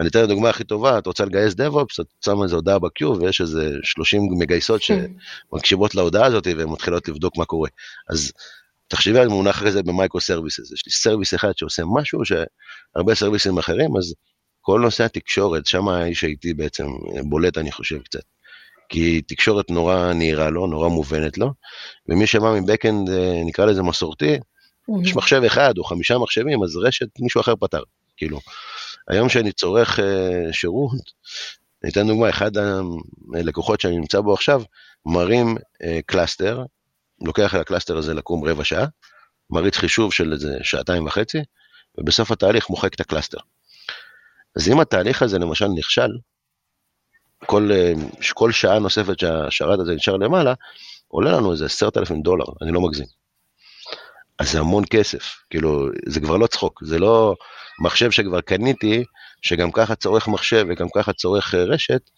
אני 0.00 0.08
אתן 0.08 0.22
לדוגמה 0.22 0.50
הכי 0.50 0.64
טובה, 0.64 0.98
את 0.98 1.06
רוצה 1.06 1.24
לגייס 1.24 1.54
DevOps, 1.54 2.00
את 2.00 2.06
שמה 2.24 2.44
איזה 2.44 2.56
הודעה 2.56 2.78
ב-Q 2.78 3.06
ויש 3.06 3.40
איזה 3.40 3.70
30 3.82 4.22
מגייסות 4.38 4.80
כן. 4.84 5.06
שמקשיבות 5.52 5.94
להודעה 5.94 6.26
הזאת 6.26 6.46
והן 6.46 6.68
מתחילות 6.68 7.08
לבדוק 7.08 7.36
מה 7.36 7.44
קורה. 7.44 7.68
אז 8.10 8.32
תחשבי 8.88 9.18
על 9.18 9.28
מונח 9.28 9.62
כזה 9.66 9.82
ב 9.82 9.88
micro 9.88 10.20
services, 10.20 10.72
יש 10.72 10.86
לי 10.86 10.92
service 10.92 11.34
אחד 11.34 11.52
שעושה 11.56 11.82
משהו 11.94 12.20
שהרבה 12.24 13.14
סרוויסים 13.14 13.58
אחרים, 13.58 13.96
אז 13.96 14.14
כל 14.60 14.80
נושא 14.80 15.04
התקשורת, 15.04 15.66
שם 15.66 15.88
האיש 15.88 16.22
IT 16.22 16.54
בעצם 16.54 16.86
בולט 17.28 17.58
אני 17.58 17.72
חושב 17.72 17.98
קצת. 18.02 18.22
כי 18.88 19.22
תקשורת 19.22 19.70
נורא 19.70 20.12
נהירה 20.12 20.50
לו, 20.50 20.66
נורא 20.66 20.88
מובנת 20.88 21.38
לו, 21.38 21.52
ומי 22.08 22.26
שבא 22.26 22.52
מ 22.60 22.66
backend, 22.66 23.10
אה, 23.10 23.42
נקרא 23.44 23.64
לזה 23.64 23.82
מסורתי, 23.82 24.36
mm-hmm. 24.36 25.02
יש 25.02 25.16
מחשב 25.16 25.42
אחד 25.46 25.78
או 25.78 25.84
חמישה 25.84 26.18
מחשבים, 26.18 26.62
אז 26.62 26.76
רשת 26.76 27.08
מישהו 27.20 27.40
אחר 27.40 27.56
פתר, 27.56 27.82
כאילו. 28.16 28.40
היום 29.08 29.28
שאני 29.28 29.52
צורך 29.52 29.98
uh, 29.98 30.02
שירות, 30.52 31.12
אני 31.82 31.92
אתן 31.92 32.06
דוגמה, 32.06 32.28
אחד 32.28 32.50
הלקוחות 33.34 33.80
שאני 33.80 33.96
נמצא 33.96 34.20
בו 34.20 34.34
עכשיו, 34.34 34.62
מרים 35.06 35.56
uh, 35.56 35.86
cluster, 36.06 36.62
לוקח 37.24 37.54
על 37.54 37.60
ה 37.60 37.64
cluster 37.64 37.96
הזה 37.96 38.14
לקום 38.14 38.44
רבע 38.44 38.64
שעה, 38.64 38.86
מריץ 39.50 39.76
חישוב 39.76 40.12
של 40.12 40.32
איזה 40.32 40.58
שעתיים 40.62 41.06
וחצי, 41.06 41.38
ובסוף 41.98 42.30
התהליך 42.30 42.70
מוחק 42.70 42.94
את 42.94 43.00
הקלאסטר. 43.00 43.38
אז 44.56 44.68
אם 44.68 44.80
התהליך 44.80 45.22
הזה 45.22 45.38
למשל 45.38 45.68
נכשל, 45.68 46.10
כל, 47.46 47.70
אה, 47.72 47.92
כל 48.34 48.52
שעה 48.52 48.78
נוספת 48.78 49.18
שהשרת 49.18 49.78
הזה 49.78 49.94
נשאר 49.94 50.16
למעלה, 50.16 50.54
עולה 51.08 51.32
לנו 51.32 51.52
איזה 51.52 51.66
עשרת 51.66 51.96
אלפים 51.96 52.22
דולר, 52.22 52.44
אני 52.62 52.72
לא 52.72 52.80
מגזים. 52.80 53.06
אז 54.38 54.52
זה 54.52 54.60
המון 54.60 54.84
כסף, 54.90 55.36
כאילו, 55.50 55.88
זה 56.06 56.20
כבר 56.20 56.36
לא 56.36 56.46
צחוק, 56.46 56.80
זה 56.84 56.98
לא 56.98 57.34
מחשב 57.80 58.10
שכבר 58.10 58.40
קניתי, 58.40 59.04
שגם 59.42 59.72
ככה 59.72 59.94
צורך 59.94 60.28
מחשב 60.28 60.66
וגם 60.68 60.86
ככה 60.94 61.12
צורך 61.12 61.54
אה, 61.54 61.64
רשת, 61.64 62.10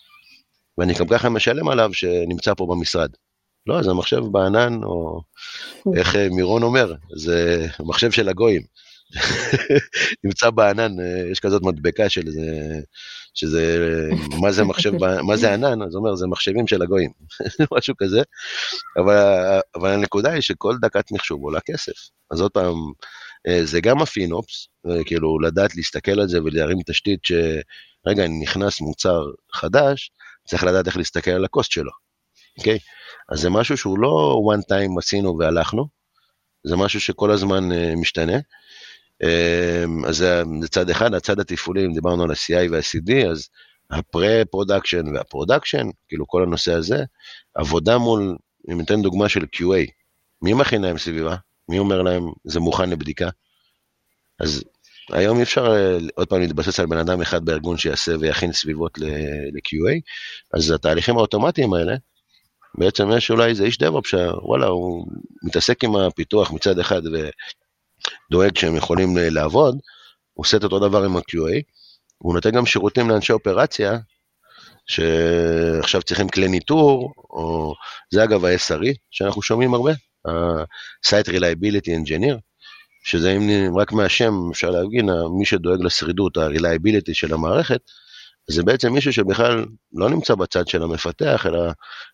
ואני 0.79 0.95
גם 0.95 1.07
ככה 1.09 1.29
משלם 1.29 1.69
עליו 1.69 1.91
שנמצא 1.93 2.55
פה 2.55 2.67
במשרד. 2.71 3.11
לא, 3.67 3.83
זה 3.83 3.93
מחשב 3.93 4.21
בענן, 4.33 4.85
או 4.85 5.21
איך 5.97 6.17
אה, 6.17 6.29
מירון 6.31 6.63
אומר, 6.63 6.95
זה 7.17 7.67
מחשב 7.81 8.11
של 8.11 8.29
הגויים. 8.29 8.63
נמצא 10.25 10.51
בענן, 10.51 10.93
יש 11.33 11.41
כזאת 11.41 11.63
מדבקה 11.63 12.09
של 12.09 12.31
זה, 12.31 12.81
שזה, 13.35 13.79
מה 14.41 14.53
זה 14.53 14.65
מחשב, 14.65 14.93
מה 15.29 15.37
זה 15.37 15.55
ענן, 15.55 15.83
אז 15.83 15.95
אומר, 15.95 16.15
זה 16.15 16.27
מחשבים 16.27 16.67
של 16.67 16.83
הגויים, 16.83 17.11
משהו 17.77 17.95
כזה, 17.99 18.23
אבל, 18.97 19.17
אבל 19.75 19.91
הנקודה 19.91 20.33
היא 20.33 20.41
שכל 20.41 20.77
דקת 20.83 21.13
מחשוב 21.13 21.43
עולה 21.43 21.61
כסף. 21.61 21.93
אז 22.31 22.41
עוד 22.41 22.51
פעם, 22.51 22.75
אה, 23.49 23.65
זה 23.65 23.81
גם 23.81 24.03
הפינופס, 24.03 24.69
אה, 24.91 25.05
כאילו 25.05 25.41
לדעת 25.41 25.77
להסתכל 25.77 26.21
על 26.21 26.29
זה 26.29 26.43
ולהרים 26.43 26.79
תשתית 26.87 27.21
שרגע, 27.25 28.25
נכנס 28.43 28.81
מוצר 28.81 29.23
חדש, 29.55 30.11
צריך 30.49 30.65
לדעת 30.65 30.87
איך 30.87 30.97
להסתכל 30.97 31.31
על 31.31 31.45
הקוסט 31.45 31.71
שלו, 31.71 31.91
אוקיי? 32.59 32.79
אז 33.33 33.41
זה 33.41 33.51
משהו 33.51 33.77
שהוא 33.77 33.99
לא 33.99 34.41
one 34.55 34.73
time 34.73 34.99
עשינו 34.99 35.39
והלכנו, 35.39 36.01
זה 36.67 36.77
משהו 36.77 37.01
שכל 37.01 37.31
הזמן 37.31 37.73
אה, 37.73 37.93
משתנה. 37.97 38.39
אמ, 39.23 40.05
אז 40.05 40.17
זה, 40.17 40.43
צד 40.71 40.91
אחד, 40.91 41.15
הצד 41.15 41.41
התפעולי, 41.41 41.87
אם 41.87 41.93
דיברנו 41.93 42.23
על 42.23 42.31
ה-CI 42.31 42.71
וה-CD, 42.71 43.31
אז 43.31 43.49
ה-pre-production 43.91 45.17
וה-production, 45.17 45.87
כאילו 46.09 46.27
כל 46.27 46.43
הנושא 46.43 46.73
הזה, 46.73 47.05
עבודה 47.55 47.99
מול, 47.99 48.37
אם 48.71 48.79
ניתן 48.79 49.03
דוגמה 49.03 49.29
של 49.29 49.41
QA, 49.57 49.91
מי 50.43 50.55
מכין 50.55 50.83
להם 50.83 50.99
סביבה? 50.99 51.37
מי 51.69 51.79
אומר 51.79 52.03
להם, 52.03 52.23
זה 52.45 52.61
מוכן 52.61 52.91
לבדיקה? 52.91 53.29
אז 54.41 54.65
היום 55.13 55.39
אי 55.39 55.43
אפשר 55.43 55.75
אה, 55.75 55.99
עוד 56.15 56.29
פעם 56.29 56.41
להתבסס 56.41 56.81
על 56.81 56.87
בן 56.87 56.99
אדם 56.99 57.21
אחד 57.21 57.45
בארגון 57.45 57.79
שיעשה 57.79 58.13
ויכין 58.21 58.53
סביבות 58.53 58.99
ל-QA, 58.99 60.01
אז 60.55 60.71
התהליכים 60.71 61.17
האוטומטיים 61.17 61.75
האלה, 61.75 61.95
בעצם 62.79 63.11
יש 63.17 63.31
אולי 63.31 63.49
איזה 63.49 63.65
איש 63.65 63.79
דב-אופ 63.79 64.07
שוואלה, 64.07 64.67
הוא 64.67 65.07
מתעסק 65.43 65.85
עם 65.85 65.97
הפיתוח 65.97 66.51
מצד 66.51 66.79
אחד 66.79 67.03
ודואג 68.31 68.57
שהם 68.59 68.77
יכולים 68.77 69.17
לעבוד, 69.17 69.75
הוא 70.33 70.45
עושה 70.45 70.57
את 70.57 70.65
אותו 70.65 70.79
דבר 70.89 71.05
עם 71.05 71.17
ה-QA, 71.17 71.63
הוא 72.19 72.35
נותן 72.35 72.51
גם 72.51 72.67
שירותים 72.67 73.11
לאנשי 73.11 73.33
אופרציה, 73.33 73.99
שעכשיו 74.87 76.03
צריכים 76.03 76.29
כלי 76.29 76.49
ניטור, 76.49 77.13
או 77.31 77.75
זה 78.11 78.25
אגב 78.25 78.45
ה-SRE 78.45 78.95
שאנחנו 79.11 79.43
שומעים 79.43 79.75
הרבה, 79.75 79.93
ה-Site 80.25 81.29
Reliability 81.29 81.89
Engineer, 81.89 82.37
שזה 83.05 83.33
אם 83.33 83.77
רק 83.79 83.93
מהשם 83.93 84.35
אפשר 84.53 84.71
להבין, 84.71 85.09
מי 85.39 85.47
שדואג 85.47 85.83
לשרידות, 85.83 86.37
ה-reliability 86.37 87.13
של 87.13 87.35
המערכת, 87.35 87.81
זה 88.51 88.63
בעצם 88.63 88.93
מישהו 88.93 89.13
שבכלל 89.13 89.67
לא 89.93 90.11
נמצא 90.11 90.35
בצד 90.35 90.69
של 90.69 90.83
המפתח, 90.83 91.47
אלא 91.47 91.71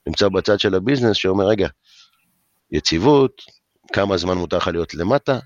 נמצא 0.06 0.28
בצד 0.28 0.60
של 0.60 0.74
הביזנס, 0.74 1.16
שאומר, 1.16 1.46
רגע, 1.46 1.68
יציבות, 2.72 3.42
כמה 3.92 4.16
זמן 4.16 4.38
מותר 4.38 4.56
לך 4.56 4.68
להיות 4.68 4.94
למטה, 4.94 5.38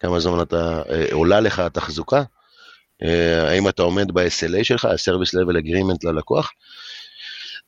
כמה 0.00 0.20
זמן 0.20 0.42
אתה, 0.42 0.82
אה, 0.90 1.06
עולה 1.12 1.40
לך 1.40 1.58
התחזוקה, 1.58 2.22
אה, 3.02 3.48
האם 3.50 3.68
אתה 3.68 3.82
עומד 3.82 4.12
ב-SLA 4.12 4.64
שלך, 4.64 4.84
ה-Service 4.84 5.34
Level 5.34 5.56
Agreement 5.62 5.98
ללקוח. 6.04 6.50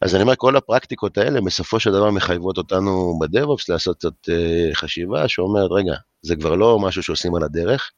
אז 0.01 0.15
אני 0.15 0.23
אומר, 0.23 0.37
כל 0.37 0.57
הפרקטיקות 0.57 1.19
האלה 1.19 1.41
בסופו 1.41 1.81
של 1.81 1.91
דבר 1.91 2.11
מחייבות 2.11 2.59
אותנו 2.59 3.19
בדב-אופס 3.21 3.69
לעשות 3.69 3.99
קצת 3.99 4.29
אה, 4.29 4.71
חשיבה 4.75 5.29
שאומרת, 5.29 5.71
רגע, 5.71 5.95
זה 6.23 6.37
כבר 6.37 6.55
לא 6.55 6.79
משהו 6.79 7.03
שעושים 7.03 7.35
על 7.35 7.43
הדרך, 7.43 7.91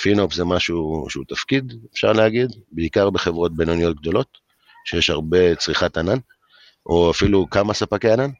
FinOps 0.00 0.34
זה 0.34 0.44
משהו 0.44 1.06
שהוא 1.08 1.24
תפקיד, 1.28 1.72
אפשר 1.94 2.12
להגיד, 2.12 2.50
בעיקר 2.72 3.10
בחברות 3.10 3.56
בינוניות 3.56 3.96
גדולות, 3.96 4.38
שיש 4.84 5.10
הרבה 5.10 5.54
צריכת 5.54 5.96
ענן, 5.96 6.18
או 6.86 7.10
אפילו 7.10 7.50
כמה 7.50 7.74
ספקי 7.74 8.10
ענן. 8.10 8.30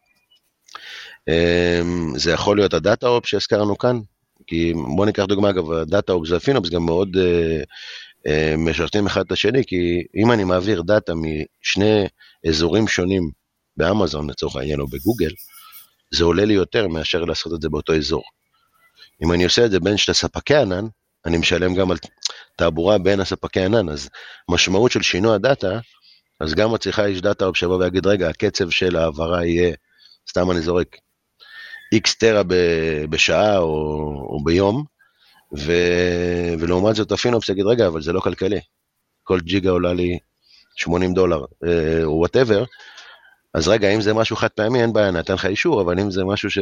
אמ, 1.28 2.12
זה 2.16 2.32
יכול 2.32 2.56
להיות 2.56 2.74
ה-DataOps 2.74 3.26
שהזכרנו 3.26 3.78
כאן, 3.78 4.00
כי 4.46 4.72
בוא 4.96 5.06
ניקח 5.06 5.24
דוגמה, 5.24 5.50
אגב, 5.50 5.72
ה-DataOps 5.72 6.26
וה-FinOps 6.30 6.70
גם 6.70 6.86
מאוד 6.86 7.08
uh, 7.16 7.64
uh, 8.26 8.56
משרתים 8.56 9.06
אחד 9.06 9.20
את 9.20 9.32
השני, 9.32 9.64
כי 9.66 10.02
אם 10.16 10.32
אני 10.32 10.44
מעביר 10.44 10.82
דאטה 10.82 11.12
משני 11.14 12.06
אזורים 12.48 12.88
שונים 12.88 13.30
באמזון 13.76 14.30
לצורך 14.30 14.56
העניין 14.56 14.80
או 14.80 14.86
בגוגל, 14.86 15.30
זה 16.10 16.24
עולה 16.24 16.44
לי 16.44 16.54
יותר 16.54 16.88
מאשר 16.88 17.24
לעשות 17.24 17.52
את 17.54 17.62
זה 17.62 17.68
באותו 17.68 17.94
אזור. 17.94 18.22
אם 19.24 19.32
אני 19.32 19.44
עושה 19.44 19.64
את 19.64 19.70
זה 19.70 19.80
בין 19.80 19.96
שתי 19.96 20.14
ספקי 20.14 20.56
ענן, 20.56 20.84
אני 21.26 21.38
משלם 21.38 21.74
גם 21.74 21.90
על 21.90 21.96
תעבורה 22.56 22.98
בין 22.98 23.20
הספקי 23.20 23.60
ענן, 23.60 23.88
אז 23.88 24.08
משמעות 24.48 24.92
של 24.92 25.02
שינוי 25.02 25.34
הדאטה, 25.34 25.78
אז 26.40 26.54
גם 26.54 26.72
מצריכה 26.72 27.04
איש 27.04 27.20
דאטה 27.20 27.44
שיבוא 27.54 27.76
ויגיד, 27.76 28.06
רגע, 28.06 28.28
הקצב 28.28 28.70
של 28.70 28.96
העברה 28.96 29.46
יהיה, 29.46 29.74
סתם 30.30 30.50
אני 30.50 30.60
זורק, 30.60 30.96
X 31.92 32.14
טרה 32.14 32.42
בשעה 33.10 33.58
או, 33.58 33.66
או 34.28 34.44
ביום, 34.44 34.84
ו, 35.58 35.72
ולעומת 36.58 36.96
זאת 36.96 37.12
ה-FinOps 37.12 37.48
יגיד, 37.48 37.66
רגע, 37.66 37.86
אבל 37.86 38.02
זה 38.02 38.12
לא 38.12 38.20
כלכלי, 38.20 38.60
כל 39.22 39.40
ג'יגה 39.40 39.70
עולה 39.70 39.92
לי 39.92 40.18
80 40.76 41.14
דולר, 41.14 41.44
אה, 41.66 42.04
או 42.04 42.18
whatever, 42.18 42.64
אז 43.54 43.68
רגע, 43.68 43.94
אם 43.94 44.00
זה 44.00 44.14
משהו 44.14 44.36
חד 44.36 44.48
פעמי, 44.48 44.82
אין 44.82 44.92
בעיה, 44.92 45.10
נתן 45.10 45.34
לך 45.34 45.46
אישור, 45.46 45.82
אבל 45.82 46.00
אם 46.00 46.10
זה 46.10 46.24
משהו 46.24 46.50
ש... 46.50 46.58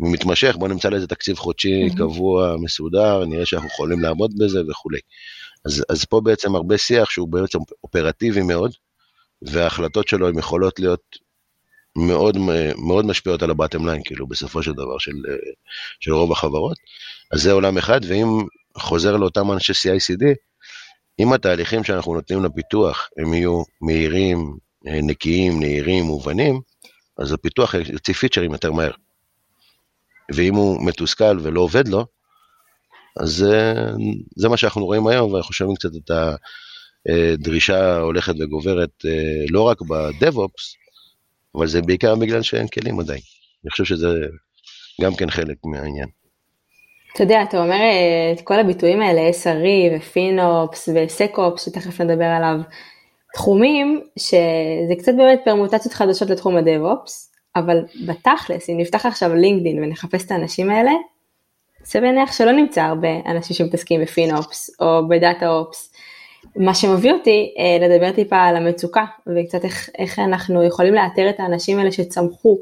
מתמשך, 0.00 0.56
בוא 0.58 0.68
נמצא 0.68 0.88
לזה 0.88 1.06
תקציב 1.06 1.36
חודשי 1.36 1.86
mm-hmm. 1.86 1.98
קבוע, 1.98 2.56
מסודר, 2.56 3.24
נראה 3.24 3.46
שאנחנו 3.46 3.68
יכולים 3.68 4.00
לעמוד 4.00 4.32
בזה 4.38 4.60
וכולי. 4.68 4.98
אז, 5.64 5.84
אז 5.88 6.04
פה 6.04 6.20
בעצם 6.20 6.54
הרבה 6.54 6.78
שיח 6.78 7.10
שהוא 7.10 7.28
בעצם 7.28 7.58
אופרטיבי 7.84 8.42
מאוד, 8.42 8.72
וההחלטות 9.42 10.08
שלו 10.08 10.28
הן 10.28 10.38
יכולות 10.38 10.80
להיות 10.80 11.02
מאוד, 11.96 12.36
מאוד 12.76 13.06
משפיעות 13.06 13.42
על 13.42 13.50
הבטם 13.50 13.86
ליין, 13.86 14.02
כאילו, 14.04 14.26
בסופו 14.26 14.62
של 14.62 14.72
דבר, 14.72 14.98
של, 14.98 15.12
של 16.00 16.12
רוב 16.12 16.32
החברות. 16.32 16.76
אז 17.32 17.42
זה 17.42 17.52
עולם 17.52 17.78
אחד, 17.78 18.00
ואם 18.08 18.26
חוזר 18.78 19.16
לאותם 19.16 19.52
אנשי 19.52 19.72
CICD, 19.72 20.24
אם 21.18 21.32
התהליכים 21.32 21.84
שאנחנו 21.84 22.14
נותנים 22.14 22.44
לפיתוח 22.44 23.08
הם 23.18 23.34
יהיו 23.34 23.62
מהירים, 23.80 24.56
נקיים, 24.84 25.60
נהירים, 25.60 26.04
מובנים, 26.04 26.60
אז 27.18 27.32
הפיתוח 27.32 27.74
יוציא 27.74 28.14
פיצ'רים 28.14 28.52
יותר 28.52 28.72
מהר. 28.72 28.92
ואם 30.34 30.54
הוא 30.54 30.86
מתוסכל 30.86 31.38
ולא 31.42 31.60
עובד 31.60 31.88
לו, 31.88 32.06
אז 33.20 33.28
זה, 33.28 33.74
זה 34.36 34.48
מה 34.48 34.56
שאנחנו 34.56 34.84
רואים 34.84 35.06
היום, 35.06 35.32
ואנחנו 35.32 35.54
שומעים 35.54 35.76
קצת 35.76 35.90
את 35.96 36.10
הדרישה 37.08 37.96
הולכת 37.96 38.34
וגוברת, 38.40 38.90
אה, 39.06 39.44
לא 39.50 39.62
רק 39.62 39.82
ב-DevOps, 39.82 40.81
אבל 41.56 41.66
זה 41.66 41.82
בעיקר 41.82 42.14
בגלל 42.14 42.42
שאין 42.42 42.66
כלים 42.68 43.00
עדיין. 43.00 43.20
אני 43.64 43.70
חושב 43.70 43.84
שזה 43.84 44.08
גם 45.02 45.14
כן 45.14 45.30
חלק 45.30 45.56
מהעניין. 45.64 46.08
אתה 47.14 47.22
יודע, 47.22 47.42
אתה 47.42 47.62
אומר 47.62 47.80
אה, 47.80 48.32
את 48.32 48.40
כל 48.40 48.60
הביטויים 48.60 49.00
האלה, 49.00 49.30
SRE 49.30 49.96
ופינופס 49.96 50.88
וסקופס, 50.94 51.64
שתכף 51.64 52.00
נדבר 52.00 52.24
עליו, 52.24 52.56
תחומים 53.34 54.00
שזה 54.18 54.94
קצת 54.98 55.12
באמת 55.16 55.40
פרמוטציות 55.44 55.94
חדשות 55.94 56.30
לתחום 56.30 56.56
הדב-אופס, 56.56 57.32
אבל 57.56 57.76
בתכלס, 58.06 58.70
אם 58.70 58.78
נפתח 58.78 59.06
עכשיו 59.06 59.34
לינקדאין 59.34 59.84
ונחפש 59.84 60.26
את 60.26 60.30
האנשים 60.30 60.70
האלה, 60.70 60.92
זה 61.84 62.00
בעיניך 62.00 62.32
שלא 62.32 62.52
נמצא 62.52 62.82
הרבה 62.82 63.08
אנשים 63.26 63.56
שמתעסקים 63.56 64.00
בפינופס 64.02 64.80
או 64.80 65.08
בדאטה 65.08 65.48
אופס. 65.48 65.92
מה 66.56 66.74
שמביא 66.74 67.12
אותי 67.12 67.54
אה, 67.58 67.86
לדבר 67.88 68.12
טיפה 68.12 68.36
על 68.36 68.56
המצוקה 68.56 69.04
וקצת 69.26 69.64
איך, 69.64 69.90
איך 69.98 70.18
אנחנו 70.18 70.62
יכולים 70.62 70.94
לאתר 70.94 71.30
את 71.30 71.40
האנשים 71.40 71.78
האלה 71.78 71.92
שצמחו 71.92 72.58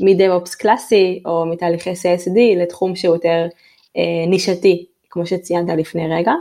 מדב-אופס 0.00 0.54
קלאסי 0.54 1.22
או 1.26 1.46
מתהליכי 1.46 1.92
CSD 1.92 2.56
לתחום 2.56 2.96
שהוא 2.96 3.14
יותר 3.14 3.46
אה, 3.96 4.26
נישתי, 4.28 4.86
כמו 5.10 5.26
שציינת 5.26 5.78
לפני 5.78 6.08
רגע. 6.08 6.32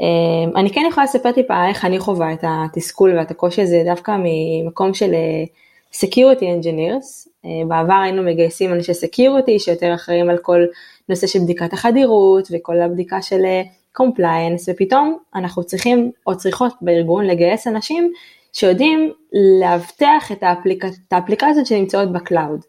אה, 0.00 0.60
אני 0.60 0.70
כן 0.70 0.84
יכולה 0.88 1.04
לספר 1.04 1.32
טיפה 1.32 1.68
איך 1.68 1.84
אני 1.84 1.98
חווה 1.98 2.32
את 2.32 2.44
התסכול 2.48 3.18
ואת 3.18 3.30
הקושי 3.30 3.62
הזה 3.62 3.82
דווקא 3.84 4.16
ממקום 4.18 4.94
של 4.94 5.14
אה, 5.14 5.44
Security 5.92 6.42
Engineers, 6.42 7.28
אה, 7.44 7.66
בעבר 7.68 7.94
היינו 8.02 8.22
מגייסים 8.22 8.72
אנשי 8.72 8.92
Security 8.92 9.58
שיותר 9.58 9.94
אחראים 9.94 10.30
על 10.30 10.38
כל 10.38 10.64
נושא 11.08 11.26
של 11.26 11.38
בדיקת 11.38 11.72
החדירות 11.72 12.48
וכל 12.50 12.80
הבדיקה 12.80 13.22
של 13.22 13.44
אה, 13.44 13.62
Compliance, 13.98 14.62
ופתאום 14.68 15.18
אנחנו 15.34 15.64
צריכים 15.64 16.10
או 16.26 16.36
צריכות 16.36 16.72
בארגון 16.80 17.24
לגייס 17.24 17.66
אנשים 17.66 18.12
שיודעים 18.52 19.12
לאבטח 19.60 20.32
את, 20.32 20.42
האפליק... 20.42 20.84
את 20.84 21.12
האפליקציות 21.12 21.66
שנמצאות 21.66 22.12
ב-cloud, 22.12 22.60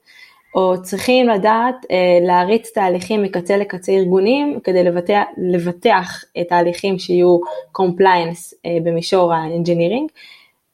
או 0.56 0.82
צריכים 0.82 1.30
לדעת 1.30 1.86
אה, 1.92 2.20
להריץ 2.22 2.70
תהליכים 2.74 3.24
מקצה 3.24 3.58
לקצה 3.58 3.92
ארגונים 3.92 4.60
כדי 4.64 4.84
לבטח, 4.84 5.24
לבטח 5.38 6.24
את 6.42 6.48
תהליכים 6.50 7.00
שיהיו 7.00 7.38
Compliance 7.78 8.54
במישור 8.84 9.34
ה-Engineering. 9.34 10.08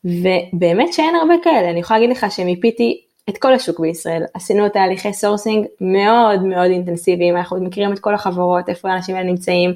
ובאמת 0.06 0.94
שאין 0.94 1.16
הרבה 1.16 1.34
כאלה, 1.44 1.70
אני 1.70 1.80
יכולה 1.80 2.00
להגיד 2.00 2.18
לך 2.18 2.26
שמיפיתי 2.32 3.02
את 3.30 3.38
כל 3.38 3.54
השוק 3.54 3.80
בישראל, 3.80 4.24
עשינו 4.34 4.70
תהליכי 4.70 5.14
sourcing 5.14 5.66
מאוד 5.82 6.44
מאוד 6.44 6.72
אינטנסיביים, 6.72 7.38
אנחנו 7.38 7.64
מכירים 7.64 7.94
את 7.94 8.00
כל 8.00 8.14
החברות, 8.14 8.70
איפה 8.70 8.92
האנשים 8.92 9.16
האלה 9.16 9.28
נמצאים, 9.28 9.74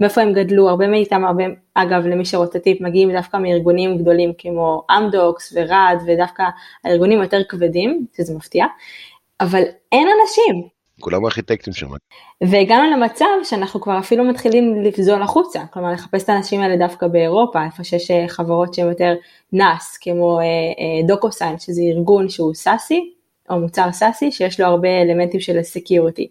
מאיפה 0.00 0.20
הם 0.20 0.32
גדלו, 0.32 0.68
הרבה 0.68 0.86
מאיתם, 0.86 1.24
הרבה, 1.24 1.44
אגב, 1.74 2.06
למי 2.06 2.24
שרוצה 2.24 2.58
טיפ, 2.58 2.80
מגיעים 2.80 3.12
דווקא 3.12 3.36
מארגונים 3.36 3.98
גדולים 3.98 4.32
כמו 4.38 4.82
אמדוקס 4.98 5.52
ורד, 5.56 5.96
ודווקא 6.06 6.42
הארגונים 6.84 7.22
יותר 7.22 7.40
כבדים, 7.48 8.06
שזה 8.16 8.34
מפתיע, 8.34 8.66
אבל 9.40 9.62
אין 9.92 10.08
אנשים, 10.20 10.74
כולם 11.00 11.24
ארכיטקטים 11.24 11.72
שם. 11.72 11.86
והגענו 12.40 12.90
למצב 12.90 13.26
שאנחנו 13.44 13.80
כבר 13.80 13.98
אפילו 13.98 14.24
מתחילים 14.24 14.82
לפזול 14.82 15.22
החוצה, 15.22 15.60
כלומר 15.72 15.92
לחפש 15.92 16.24
את 16.24 16.28
האנשים 16.28 16.60
האלה 16.60 16.76
דווקא 16.76 17.06
באירופה, 17.06 17.64
איפה 17.64 17.84
שיש 17.84 18.10
אה, 18.10 18.24
חברות 18.28 18.74
שהן 18.74 18.88
יותר 18.88 19.14
נאס, 19.52 19.98
כמו 20.00 20.40
דוקוסיין, 21.06 21.50
אה, 21.50 21.54
אה, 21.54 21.60
שזה 21.60 21.82
ארגון 21.82 22.28
שהוא 22.28 22.54
סאסי, 22.54 23.12
או 23.50 23.60
מוצר 23.60 23.92
סאסי, 23.92 24.32
שיש 24.32 24.60
לו 24.60 24.66
הרבה 24.66 24.88
אלמנטים 25.02 25.40
של 25.40 25.62
סקיוריטי. 25.62 26.28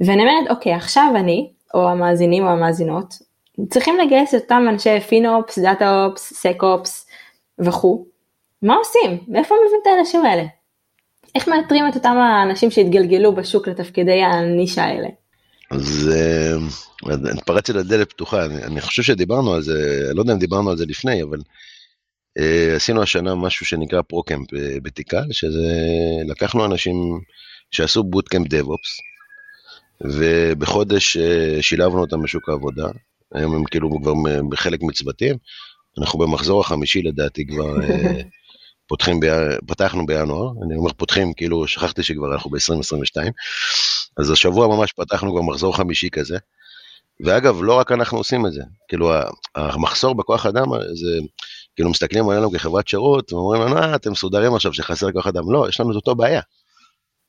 ואני 0.00 0.22
אומרת, 0.22 0.50
אוקיי, 0.50 0.74
עכשיו 0.74 1.12
אני, 1.16 1.50
או 1.74 1.88
המאזינים 1.88 2.44
או 2.44 2.48
המאזינות, 2.48 3.14
צריכים 3.70 3.98
לגייס 3.98 4.34
את 4.34 4.42
אותם 4.42 4.62
אנשי 4.68 5.00
פינופס, 5.00 5.58
דאטה 5.58 6.04
אופס, 6.04 6.32
סק 6.32 6.62
אופס 6.62 7.06
וכו', 7.58 8.06
מה 8.62 8.74
עושים? 8.74 9.18
מאיפה 9.28 9.54
מביאים 9.54 9.80
את 9.82 9.86
האנשים 9.86 10.24
האלה? 10.24 10.44
איך 11.34 11.48
מאתרים 11.48 11.88
את 11.88 11.94
אותם 11.94 12.16
האנשים 12.16 12.70
שהתגלגלו 12.70 13.34
בשוק 13.34 13.68
לתפקידי 13.68 14.22
הנישה 14.22 14.84
האלה? 14.84 15.08
אז 15.70 16.10
התפרצתי 17.32 17.72
לדלת 17.72 18.10
פתוחה, 18.10 18.44
אני, 18.44 18.62
אני 18.62 18.80
חושב 18.80 19.02
שדיברנו 19.02 19.54
על 19.54 19.62
זה, 19.62 20.08
לא 20.14 20.20
יודע 20.20 20.32
אם 20.32 20.38
דיברנו 20.38 20.70
על 20.70 20.76
זה 20.76 20.84
לפני, 20.86 21.22
אבל 21.22 21.38
uh, 22.38 22.42
עשינו 22.76 23.02
השנה 23.02 23.34
משהו 23.34 23.66
שנקרא 23.66 24.02
פרו-קמפ 24.02 24.48
בתיקל, 24.82 25.24
שזה 25.30 25.76
לקחנו 26.26 26.64
אנשים 26.64 26.94
שעשו 27.70 28.02
בוטקמפ 28.02 28.48
דב-אופס, 28.48 29.00
ובחודש 30.04 31.16
uh, 31.16 31.62
שילבנו 31.62 32.00
אותם 32.00 32.22
בשוק 32.22 32.48
העבודה, 32.48 32.88
היום 33.34 33.54
הם 33.54 33.64
כאילו 33.64 33.90
כבר 34.02 34.12
בחלק 34.48 34.82
מצוותים, 34.82 35.36
אנחנו 35.98 36.18
במחזור 36.18 36.60
החמישי 36.60 37.02
לדעתי 37.02 37.46
כבר 37.46 37.76
uh, 37.76 38.22
פותחים, 38.88 39.20
ב... 39.20 39.26
פתחנו 39.66 40.06
בינואר, 40.06 40.50
אני 40.66 40.76
אומר 40.76 40.92
פותחים, 40.92 41.32
כאילו 41.32 41.66
שכחתי 41.66 42.02
שכבר 42.02 42.32
אנחנו 42.32 42.50
ב-2022, 42.50 43.30
אז 44.18 44.30
השבוע 44.30 44.66
ממש 44.66 44.92
פתחנו 44.92 45.32
כבר 45.32 45.42
מחזור 45.42 45.76
חמישי 45.76 46.10
כזה. 46.10 46.38
ואגב, 47.24 47.62
לא 47.62 47.74
רק 47.74 47.92
אנחנו 47.92 48.18
עושים 48.18 48.46
את 48.46 48.52
זה, 48.52 48.62
כאילו 48.88 49.12
המחסור 49.54 50.14
בכוח 50.14 50.46
אדם, 50.46 50.66
זה, 50.94 51.18
כאילו 51.76 51.90
מסתכלים 51.90 52.28
עלינו 52.28 52.50
כחברת 52.50 52.88
שירות, 52.88 53.32
ואומרים 53.32 53.62
לנו, 53.62 53.76
אה, 53.76 53.94
אתם 53.94 54.12
מסודרים 54.12 54.54
עכשיו 54.54 54.74
שחסר 54.74 55.12
כוח 55.12 55.26
אדם. 55.26 55.52
לא, 55.52 55.66
יש 55.68 55.80
לנו 55.80 55.90
את 55.90 55.96
אותו 55.96 56.14
בעיה. 56.14 56.40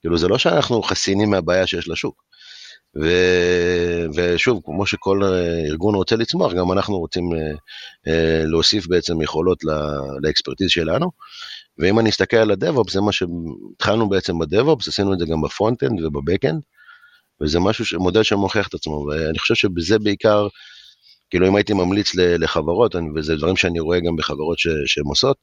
כאילו, 0.01 0.17
זה 0.17 0.27
לא 0.27 0.38
שאנחנו 0.38 0.83
חסינים 0.83 1.29
מהבעיה 1.29 1.67
שיש 1.67 1.88
לשוק. 1.88 2.23
ו... 3.01 3.08
ושוב, 4.15 4.62
כמו 4.65 4.86
שכל 4.86 5.23
ארגון 5.69 5.95
רוצה 5.95 6.15
לצמוח, 6.15 6.53
גם 6.53 6.71
אנחנו 6.71 6.97
רוצים 6.97 7.29
אה, 7.34 7.51
אה, 8.08 8.45
להוסיף 8.45 8.88
בעצם 8.88 9.21
יכולות 9.21 9.63
ל-expertise 10.21 10.69
שלנו. 10.69 11.12
ואם 11.77 11.99
אני 11.99 12.10
אסתכל 12.10 12.38
על 12.38 12.51
ה-DevOps, 12.52 12.93
זה 12.93 13.01
מה 13.01 13.12
שהתחלנו 13.12 14.10
בעצם 14.10 14.39
ב-DevOps, 14.39 14.88
עשינו 14.88 15.13
את 15.13 15.19
זה 15.19 15.25
גם 15.25 15.41
ב-front-end 15.41 16.02
וב-back-end, 16.04 16.62
וזה 17.41 17.60
משהו, 17.60 17.99
מודל 17.99 18.23
שמוכיח 18.23 18.67
את 18.67 18.73
עצמו, 18.73 19.06
ואני 19.10 19.39
חושב 19.39 19.56
שבזה 19.56 19.99
בעיקר, 19.99 20.47
כאילו 21.29 21.47
אם 21.47 21.56
הייתי 21.56 21.73
ממליץ 21.73 22.15
לחברות, 22.15 22.95
וזה 23.15 23.36
דברים 23.36 23.56
שאני 23.56 23.79
רואה 23.79 23.99
גם 23.99 24.15
בחברות 24.15 24.58
שהן 24.86 25.06
עושות, 25.06 25.38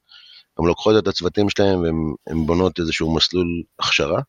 הן 0.59 0.65
לוקחות 0.65 0.95
את 0.97 1.07
הצוותים 1.07 1.49
שלהן 1.49 1.79
והן 1.79 2.45
בונות 2.45 2.79
איזשהו 2.79 3.15
מסלול 3.15 3.47
הכשרה. 3.79 4.21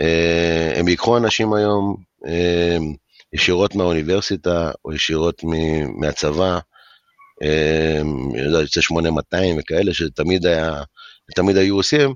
אה, 0.00 0.72
הם 0.76 0.88
ייקחו 0.88 1.16
אנשים 1.16 1.54
היום 1.54 1.96
אה, 1.96 2.07
ישירות 3.32 3.74
מהאוניברסיטה 3.74 4.70
או 4.84 4.92
ישירות 4.92 5.42
מהצבא, 6.00 6.58
אה, 7.42 8.00
יודע, 8.44 8.60
יוצא 8.60 8.80
8200 8.80 9.56
וכאלה, 9.58 9.94
שתמיד 9.94 10.46
היה, 10.46 10.82
תמיד 11.34 11.56
היו 11.56 11.76
עושים, 11.76 12.14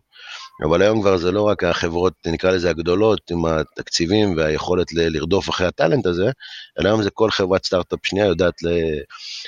אבל 0.65 0.83
היום 0.83 1.01
כבר 1.01 1.17
זה 1.17 1.33
לא 1.33 1.43
רק 1.43 1.65
החברות, 1.65 2.13
נקרא 2.27 2.51
לזה 2.51 2.71
הגדולות, 2.71 3.31
עם 3.31 3.45
התקציבים 3.47 4.37
והיכולת 4.37 4.93
לרדוף 4.93 5.51
אחרי 5.51 5.67
ה-talent 5.67 6.07
הזה, 6.07 6.31
אלא 6.79 6.89
היום 6.89 7.03
זה 7.03 7.11
כל 7.11 7.31
חברת 7.31 7.65
סטארט-אפ 7.65 7.99
שנייה 8.03 8.27
יודעת 8.27 8.55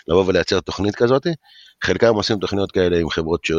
לבוא 0.08 0.24
ולייצר 0.26 0.60
תוכנית 0.60 0.94
כזאת. 0.94 1.26
חלקם 1.84 2.14
עושים 2.14 2.38
תוכניות 2.38 2.72
כאלה 2.72 2.98
עם 2.98 3.10
חברות 3.10 3.44
ש... 3.44 3.52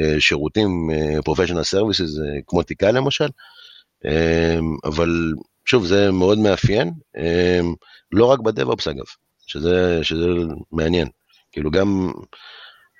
אה, 0.00 0.20
שירותים, 0.20 0.90
professional 1.24 1.62
services, 1.62 2.10
כמו 2.46 2.62
תיקה 2.62 2.90
למשל, 2.90 3.28
אבל 4.84 5.32
שוב, 5.64 5.86
זה 5.86 6.10
מאוד 6.10 6.38
מאפיין, 6.38 6.90
לא 8.12 8.26
רק 8.26 8.40
בדב-אופס 8.40 8.88
אגב, 8.88 9.04
שזה, 9.46 9.98
שזה 10.02 10.26
מעניין. 10.72 11.08
כאילו 11.52 11.70
גם, 11.70 12.12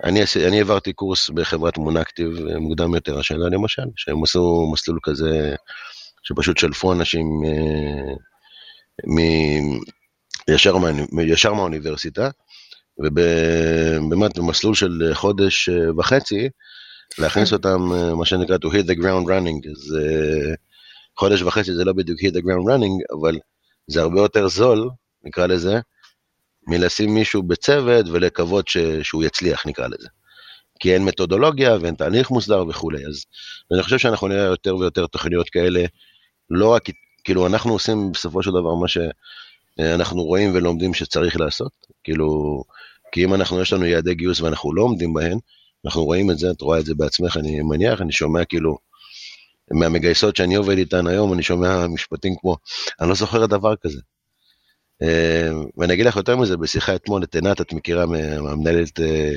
אני, 0.04 0.20
אני 0.48 0.58
העברתי 0.58 0.92
קורס 0.92 1.30
בחברת 1.30 1.78
מונקטיב 1.78 2.28
מוקדם 2.58 2.94
יותר 2.94 3.18
השנה 3.18 3.48
למשל, 3.50 3.82
שהם 3.96 4.22
עשו 4.22 4.70
מסלול 4.72 4.98
כזה, 5.02 5.54
שפשוט 6.22 6.58
שלפו 6.58 6.92
אנשים 6.92 7.26
אה, 7.46 8.14
מ, 9.06 9.18
ישר, 10.50 10.76
מה, 10.76 10.88
ישר 11.22 11.54
מהאוניברסיטה, 11.54 12.30
ובאמת 12.98 14.38
במסלול 14.38 14.74
של 14.74 15.10
חודש 15.14 15.68
אה, 15.68 15.96
וחצי, 15.98 16.48
להכניס 17.18 17.52
אותם, 17.52 17.92
אה, 17.92 18.14
מה 18.14 18.26
שנקרא 18.26 18.56
to 18.56 18.68
hit 18.68 18.86
the 18.86 18.96
ground 19.00 19.26
running, 19.26 19.70
אז 19.70 19.96
חודש 21.18 21.42
וחצי 21.42 21.74
זה 21.74 21.84
לא 21.84 21.92
בדיוק 21.92 22.20
hit 22.20 22.32
the 22.32 22.42
ground 22.42 22.66
running, 22.68 23.18
אבל 23.18 23.38
זה 23.86 24.00
הרבה 24.00 24.20
יותר 24.20 24.48
זול, 24.48 24.90
נקרא 25.24 25.46
לזה, 25.46 25.80
מלשים 26.66 27.14
מישהו 27.14 27.42
בצוות 27.42 28.06
ולקוות 28.08 28.68
ש, 28.68 28.76
שהוא 29.02 29.24
יצליח, 29.24 29.66
נקרא 29.66 29.86
לזה. 29.86 30.08
כי 30.80 30.94
אין 30.94 31.04
מתודולוגיה 31.04 31.76
ואין 31.80 31.94
תהליך 31.94 32.30
מוסדר 32.30 32.64
וכולי. 32.68 33.06
אז 33.06 33.24
אני 33.72 33.82
חושב 33.82 33.98
שאנחנו 33.98 34.28
נראה 34.28 34.44
יותר 34.44 34.76
ויותר 34.76 35.06
תוכניות 35.06 35.50
כאלה, 35.50 35.84
לא 36.50 36.68
רק, 36.68 36.82
כאילו, 37.24 37.46
אנחנו 37.46 37.72
עושים 37.72 38.12
בסופו 38.12 38.42
של 38.42 38.50
דבר 38.50 38.74
מה 38.74 38.86
שאנחנו 38.88 40.22
רואים 40.22 40.50
ולומדים 40.54 40.94
שצריך 40.94 41.40
לעשות, 41.40 41.72
כאילו, 42.04 42.62
כי 43.12 43.24
אם 43.24 43.34
אנחנו, 43.34 43.60
יש 43.60 43.72
לנו 43.72 43.84
יעדי 43.84 44.14
גיוס 44.14 44.40
ואנחנו 44.40 44.74
לא 44.74 44.82
עומדים 44.82 45.14
בהן, 45.14 45.38
אנחנו 45.84 46.04
רואים 46.04 46.30
את 46.30 46.38
זה, 46.38 46.50
את 46.50 46.60
רואה 46.60 46.78
את 46.78 46.84
זה 46.84 46.94
בעצמך, 46.94 47.36
אני 47.36 47.60
מניח, 47.62 48.00
אני 48.00 48.12
שומע 48.12 48.44
כאילו, 48.44 48.78
מהמגייסות 49.70 50.36
שאני 50.36 50.54
עובד 50.54 50.78
איתן 50.78 51.06
היום, 51.06 51.32
אני 51.32 51.42
שומע 51.42 51.86
משפטים 51.86 52.34
כמו, 52.40 52.56
אני 53.00 53.08
לא 53.08 53.14
זוכר 53.14 53.46
דבר 53.46 53.76
כזה. 53.76 54.00
אה, 55.02 55.50
ואני 55.76 55.94
אגיד 55.94 56.06
לך 56.06 56.16
יותר 56.16 56.36
מזה, 56.36 56.56
בשיחה 56.56 56.94
אתמול, 56.94 57.22
את 57.22 57.34
עינת, 57.34 57.60
את 57.60 57.72
מכירה 57.72 58.06
מהמנהלת 58.06 59.00
אה, 59.00 59.32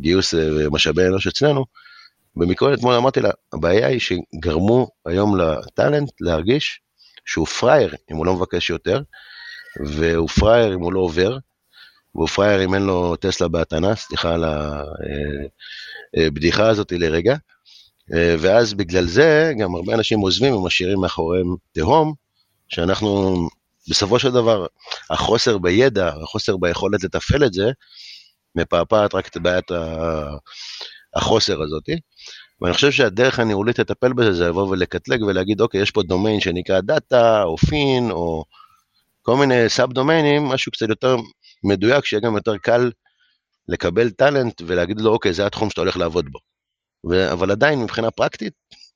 גיוס 0.00 0.34
ומשאבי 0.34 1.02
אה, 1.02 1.06
אנוש 1.08 1.26
אצלנו, 1.26 1.64
במקרה 2.36 2.74
אתמול 2.74 2.94
אמרתי 2.94 3.20
לה, 3.20 3.30
הבעיה 3.52 3.86
היא 3.86 4.00
שגרמו 4.00 4.88
היום 5.06 5.40
לטאלנט 5.40 6.10
להרגיש 6.20 6.80
שהוא 7.24 7.46
פראייר 7.46 7.94
אם 8.10 8.16
הוא 8.16 8.26
לא 8.26 8.34
מבקש 8.34 8.70
יותר, 8.70 9.00
והוא 9.86 10.28
פראייר 10.28 10.74
אם 10.74 10.80
הוא 10.80 10.92
לא 10.92 11.00
עובר, 11.00 11.38
והוא 12.14 12.28
פראייר 12.28 12.64
אם 12.64 12.74
אין 12.74 12.82
לו 12.82 13.16
טסלה 13.16 13.48
בהתנה, 13.48 13.94
סליחה 13.94 14.34
על 14.34 14.44
הבדיחה 16.16 16.68
הזאת 16.68 16.92
לרגע, 16.92 17.36
ואז 18.10 18.74
בגלל 18.74 19.06
זה 19.06 19.52
גם 19.58 19.74
הרבה 19.74 19.94
אנשים 19.94 20.20
עוזבים 20.20 20.54
ומשאירים 20.54 21.00
מאחוריהם 21.00 21.46
תהום, 21.72 22.14
שאנחנו 22.68 23.36
בסופו 23.90 24.18
של 24.18 24.30
דבר, 24.30 24.66
החוסר 25.10 25.58
בידע, 25.58 26.12
החוסר 26.22 26.56
ביכולת 26.56 27.04
לתפעל 27.04 27.44
את 27.44 27.52
זה, 27.52 27.70
מפעפעת 28.54 29.14
רק 29.14 29.28
את 29.28 29.36
בעיית 29.36 29.70
החוסר 31.16 31.62
הזאתי. 31.62 31.96
ואני 32.60 32.74
חושב 32.74 32.90
שהדרך 32.90 33.38
הניהולית 33.38 33.78
לטפל 33.78 34.12
בזה 34.12 34.32
זה 34.32 34.48
לבוא 34.48 34.68
ולקטלג 34.68 35.22
ולהגיד, 35.22 35.60
אוקיי, 35.60 35.82
יש 35.82 35.90
פה 35.90 36.02
דומיין 36.02 36.40
שנקרא 36.40 36.80
דאטה, 36.80 37.42
או 37.42 37.56
פין, 37.56 38.10
או 38.10 38.44
כל 39.22 39.36
מיני 39.36 39.68
sub 39.68 39.92
דומיינים, 39.92 40.44
משהו 40.44 40.72
קצת 40.72 40.88
יותר 40.88 41.16
מדויק, 41.64 42.04
שיהיה 42.04 42.20
גם 42.20 42.34
יותר 42.34 42.56
קל 42.56 42.90
לקבל 43.68 44.10
talent 44.10 44.62
ולהגיד 44.66 45.00
לו, 45.00 45.12
אוקיי, 45.12 45.32
זה 45.32 45.46
התחום 45.46 45.70
שאתה 45.70 45.80
הולך 45.80 45.96
לעבוד 45.96 46.28
בו. 46.32 46.38
ו- 47.10 47.32
אבל 47.32 47.50
עדיין, 47.50 47.82
מבחינה 47.82 48.10
פרקטית, 48.10 48.52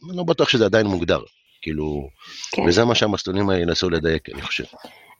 אני 0.09 0.16
לא 0.16 0.25
בטוח 0.25 0.49
שזה 0.49 0.64
עדיין 0.64 0.87
מוגדר. 0.87 1.20
כאילו, 1.62 2.09
כן. 2.53 2.62
וזה 2.62 2.85
מה 2.85 2.94
שהמסלולים 2.94 3.51
האלה 3.51 3.62
ינסו 3.62 3.90
לדייק, 3.90 4.29
אני 4.35 4.42
חושב. 4.42 4.64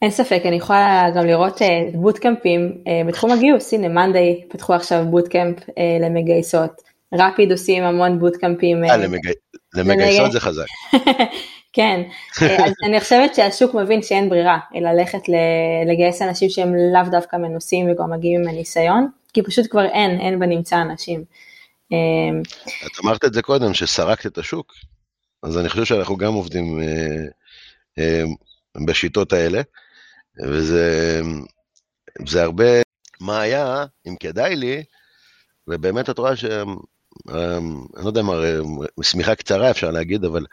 אין 0.03 0.11
ספק, 0.11 0.43
אני 0.45 0.57
יכולה 0.57 1.07
גם 1.17 1.27
לראות 1.27 1.59
בוטקאמפים 1.95 2.73
uh, 2.73 2.89
uh, 2.89 3.09
בתחום 3.09 3.31
הגיוס, 3.31 3.75
הנה 3.75 3.89
מאנדיי 3.89 4.45
פתחו 4.49 4.75
עכשיו 4.75 5.05
בוטקאמפ 5.11 5.59
uh, 5.59 5.73
למגייסות, 6.01 6.71
Rapyd 7.15 7.53
עושים 7.53 7.83
המון 7.83 8.19
בוטקאמפים. 8.19 8.85
אה, 8.85 8.97
למגי... 8.97 9.29
למגייסות 9.75 10.33
זה 10.33 10.41
חזק. 10.41 10.65
כן, 11.73 12.01
אז 12.41 12.73
אני 12.87 13.01
חושבת 13.01 13.35
שהשוק 13.35 13.75
מבין 13.75 14.03
שאין 14.03 14.29
ברירה, 14.29 14.59
אלא 14.77 14.91
ללכת 14.91 15.21
לגייס 15.87 16.23
אנשים 16.23 16.51
שהם 16.51 16.75
לאו 16.75 17.11
דווקא 17.11 17.37
מנוסים 17.37 17.91
וכבר 17.93 18.07
מגיעים 18.07 18.41
עם 18.41 18.49
הניסיון, 18.49 19.09
כי 19.33 19.43
פשוט 19.43 19.67
כבר 19.71 19.85
אין, 19.85 20.21
אין 20.21 20.39
בנמצא 20.39 20.77
אנשים. 20.77 21.25
את 22.87 23.05
אמרת 23.05 23.25
את 23.25 23.35
זה 23.35 23.43
קודם, 23.43 23.75
שסרקת 23.75 24.27
את 24.27 24.39
השוק, 24.39 24.73
אז 25.43 25.59
אני 25.59 25.69
חושב 25.69 25.85
שאנחנו 25.85 26.17
גם 26.17 26.33
עובדים 26.33 26.81
אה, 26.81 27.25
אה, 27.99 28.23
בשיטות 28.87 29.33
האלה, 29.33 29.61
וזה 30.43 31.21
זה 32.27 32.43
הרבה 32.43 32.65
מה 33.21 33.41
היה, 33.41 33.85
אם 34.09 34.17
כדאי 34.21 34.57
לי, 34.57 34.83
ובאמת 35.69 36.11
את 36.11 36.19
רואה 36.19 36.37
ש... 36.37 36.45
אה, 36.45 37.59
אני 37.97 38.05
לא 38.05 38.09
יודע 38.09 38.23
מה, 38.23 38.33
שמיכה 39.03 39.35
קצרה 39.35 39.71
אפשר 39.71 39.91
להגיד, 39.91 40.25
אבל 40.25 40.47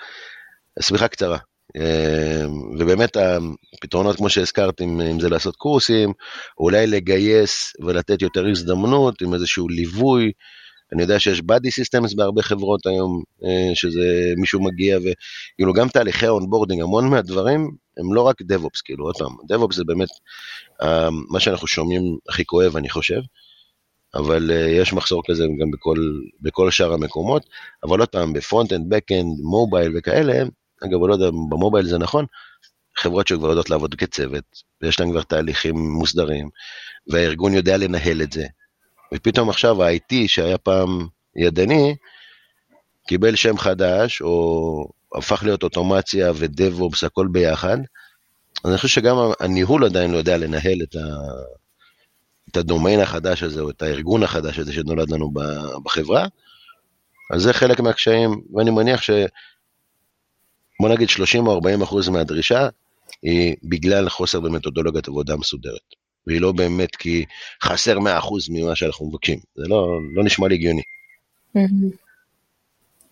שמיכה 0.81 1.07
קצרה. 1.07 1.37
ובאמת 2.79 3.17
הפתרונות, 3.17 4.15
כמו 4.15 4.29
שהזכרת, 4.29 4.81
אם, 4.81 5.01
אם 5.01 5.19
זה 5.19 5.29
לעשות 5.29 5.55
קורסים, 5.55 6.13
אולי 6.57 6.87
לגייס 6.87 7.73
ולתת 7.85 8.21
יותר 8.21 8.47
הזדמנות 8.47 9.21
עם 9.21 9.33
איזשהו 9.33 9.69
ליווי, 9.69 10.31
אני 10.93 11.01
יודע 11.01 11.19
שיש 11.19 11.41
buddy 11.41 11.71
systems 11.71 12.13
בהרבה 12.13 12.41
חברות 12.41 12.85
היום, 12.85 13.23
אה, 13.43 13.71
שזה 13.75 14.33
מישהו 14.37 14.63
מגיע 14.63 14.97
וכאילו 14.97 15.73
גם 15.73 15.89
תהליכי 15.89 16.27
onboarding, 16.27 16.81
המון 16.81 17.09
מהדברים 17.09 17.71
הם 17.97 18.13
לא 18.13 18.21
רק 18.21 18.41
DevOps, 18.41 18.81
כאילו 18.81 19.05
עוד 19.05 19.15
פעם, 19.17 19.35
DevOps 19.47 19.75
זה 19.75 19.83
באמת 19.83 20.09
אה, 20.81 21.09
מה 21.29 21.39
שאנחנו 21.39 21.67
שומעים 21.67 22.17
הכי 22.29 22.45
כואב, 22.45 22.77
אני 22.77 22.89
חושב, 22.89 23.19
אבל 24.15 24.51
אה, 24.51 24.69
יש 24.69 24.93
מחסור 24.93 25.21
כזה 25.27 25.43
גם 25.61 25.71
בכל, 25.71 25.97
בכל 26.41 26.71
שאר 26.71 26.93
המקומות, 26.93 27.45
אבל 27.83 27.99
עוד 27.99 28.09
פעם, 28.09 28.33
ב-front-end, 28.33 28.89
back-end, 28.89 29.39
mobile 29.39 29.97
וכאלה, 29.97 30.33
אגב, 30.83 31.03
אני 31.03 31.09
לא 31.09 31.13
יודע, 31.13 31.29
ב-mobile 31.49 31.85
זה 31.85 31.97
נכון, 31.97 32.25
חברות 32.97 33.27
שכבר 33.27 33.47
יודעות 33.47 33.69
לעבוד 33.69 33.95
כצוות, 33.95 34.43
ויש 34.81 34.99
להן 34.99 35.11
כבר 35.11 35.21
תהליכים 35.21 35.75
מוסדרים, 35.75 36.49
והארגון 37.11 37.53
יודע 37.53 37.77
לנהל 37.77 38.21
את 38.21 38.31
זה. 38.31 38.45
ופתאום 39.13 39.49
עכשיו 39.49 39.83
ה-IT 39.83 40.13
שהיה 40.27 40.57
פעם 40.57 41.07
ידני, 41.35 41.95
קיבל 43.07 43.35
שם 43.35 43.57
חדש, 43.57 44.21
או 44.21 44.89
הפך 45.15 45.43
להיות 45.43 45.63
אוטומציה 45.63 46.31
ו-DevOps, 46.35 47.03
הכל 47.03 47.27
ביחד. 47.31 47.77
אז 48.63 48.69
אני 48.71 48.77
חושב 48.77 48.87
שגם 48.87 49.15
הניהול 49.39 49.85
עדיין 49.85 50.11
לא 50.11 50.17
יודע 50.17 50.37
לנהל 50.37 50.81
את, 50.83 50.95
ה... 50.95 50.99
את 52.51 52.57
הדומיין 52.57 52.99
החדש 52.99 53.43
הזה, 53.43 53.61
או 53.61 53.69
את 53.69 53.81
הארגון 53.81 54.23
החדש 54.23 54.59
הזה 54.59 54.73
שנולד 54.73 55.09
לנו 55.09 55.31
בחברה. 55.83 56.25
אז 57.33 57.41
זה 57.41 57.53
חלק 57.53 57.79
מהקשיים, 57.79 58.41
ואני 58.55 58.71
מניח 58.71 59.01
ש... 59.01 59.09
בוא 60.81 60.89
נגיד 60.89 61.09
30 61.09 61.47
או 61.47 61.53
40 61.53 61.81
אחוז 61.81 62.09
מהדרישה 62.09 62.69
היא 63.21 63.55
בגלל 63.63 64.09
חוסר 64.09 64.39
במתודולוגיית 64.39 65.07
עבודה 65.07 65.35
מסודרת. 65.35 65.95
והיא 66.27 66.41
לא 66.41 66.51
באמת 66.51 66.95
כי 66.95 67.25
חסר 67.63 67.99
100 67.99 68.17
אחוז 68.17 68.49
ממה 68.49 68.75
שאנחנו 68.75 69.05
מבקשים. 69.05 69.39
זה 69.55 69.63
לא, 69.67 69.99
לא 70.13 70.23
נשמע 70.23 70.47
לי 70.47 70.55
הגיוני. 70.55 70.81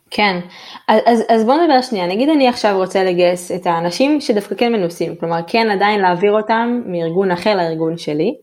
כן, 0.09 0.39
אז, 0.87 1.23
אז 1.29 1.45
בוא 1.45 1.55
נדבר 1.55 1.81
שנייה, 1.81 2.07
נגיד 2.07 2.29
אני 2.29 2.47
עכשיו 2.47 2.77
רוצה 2.77 3.03
לגייס 3.03 3.51
את 3.51 3.67
האנשים 3.67 4.21
שדווקא 4.21 4.55
כן 4.55 4.73
מנוסים, 4.73 5.15
כלומר 5.15 5.39
כן 5.47 5.67
עדיין 5.69 6.01
להעביר 6.01 6.31
אותם 6.31 6.81
מארגון 6.85 7.31
אחר 7.31 7.55
לארגון 7.55 7.97
שלי. 7.97 8.35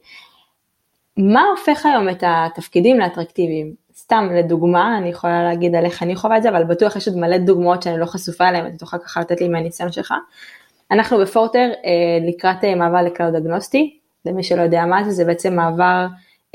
מה 1.17 1.43
הופך 1.57 1.87
היום 1.87 2.09
את 2.09 2.25
התפקידים 2.27 3.01
לאטרקטיביים? 3.01 3.75
סתם 3.97 4.29
לדוגמה, 4.39 4.99
אני 4.99 5.09
יכולה 5.09 5.45
להגיד 5.45 5.75
על 5.75 5.85
איך 5.85 6.03
אני 6.03 6.17
חווה 6.17 6.37
את 6.37 6.43
זה, 6.43 6.49
אבל 6.49 6.65
בטוח 6.65 6.97
יש 6.97 7.09
עוד 7.09 7.17
מלא 7.17 7.39
דוגמאות 7.39 7.83
שאני 7.83 8.01
לא 8.01 8.07
חשופה 8.07 8.49
אליהן, 8.49 8.67
אתה 8.67 8.77
תוכל 8.77 8.99
ככה 8.99 9.21
לתת 9.21 9.41
לי 9.41 9.49
מהניסיון 9.49 9.93
שלך. 9.93 10.15
אנחנו 10.91 11.19
ב 11.19 11.26
Forter 11.26 11.71
אה, 11.85 12.29
לקראת 12.29 12.65
אה, 12.65 12.75
מעבר 12.75 13.03
ל 13.03 13.08
cloud 13.08 13.35
אגנוסטי, 13.35 13.99
למי 14.27 14.43
שלא 14.43 14.63
יודע 14.63 14.85
מה 14.87 15.05
זה, 15.05 15.11
זה 15.11 15.25
בעצם 15.25 15.57
מעבר 15.57 16.07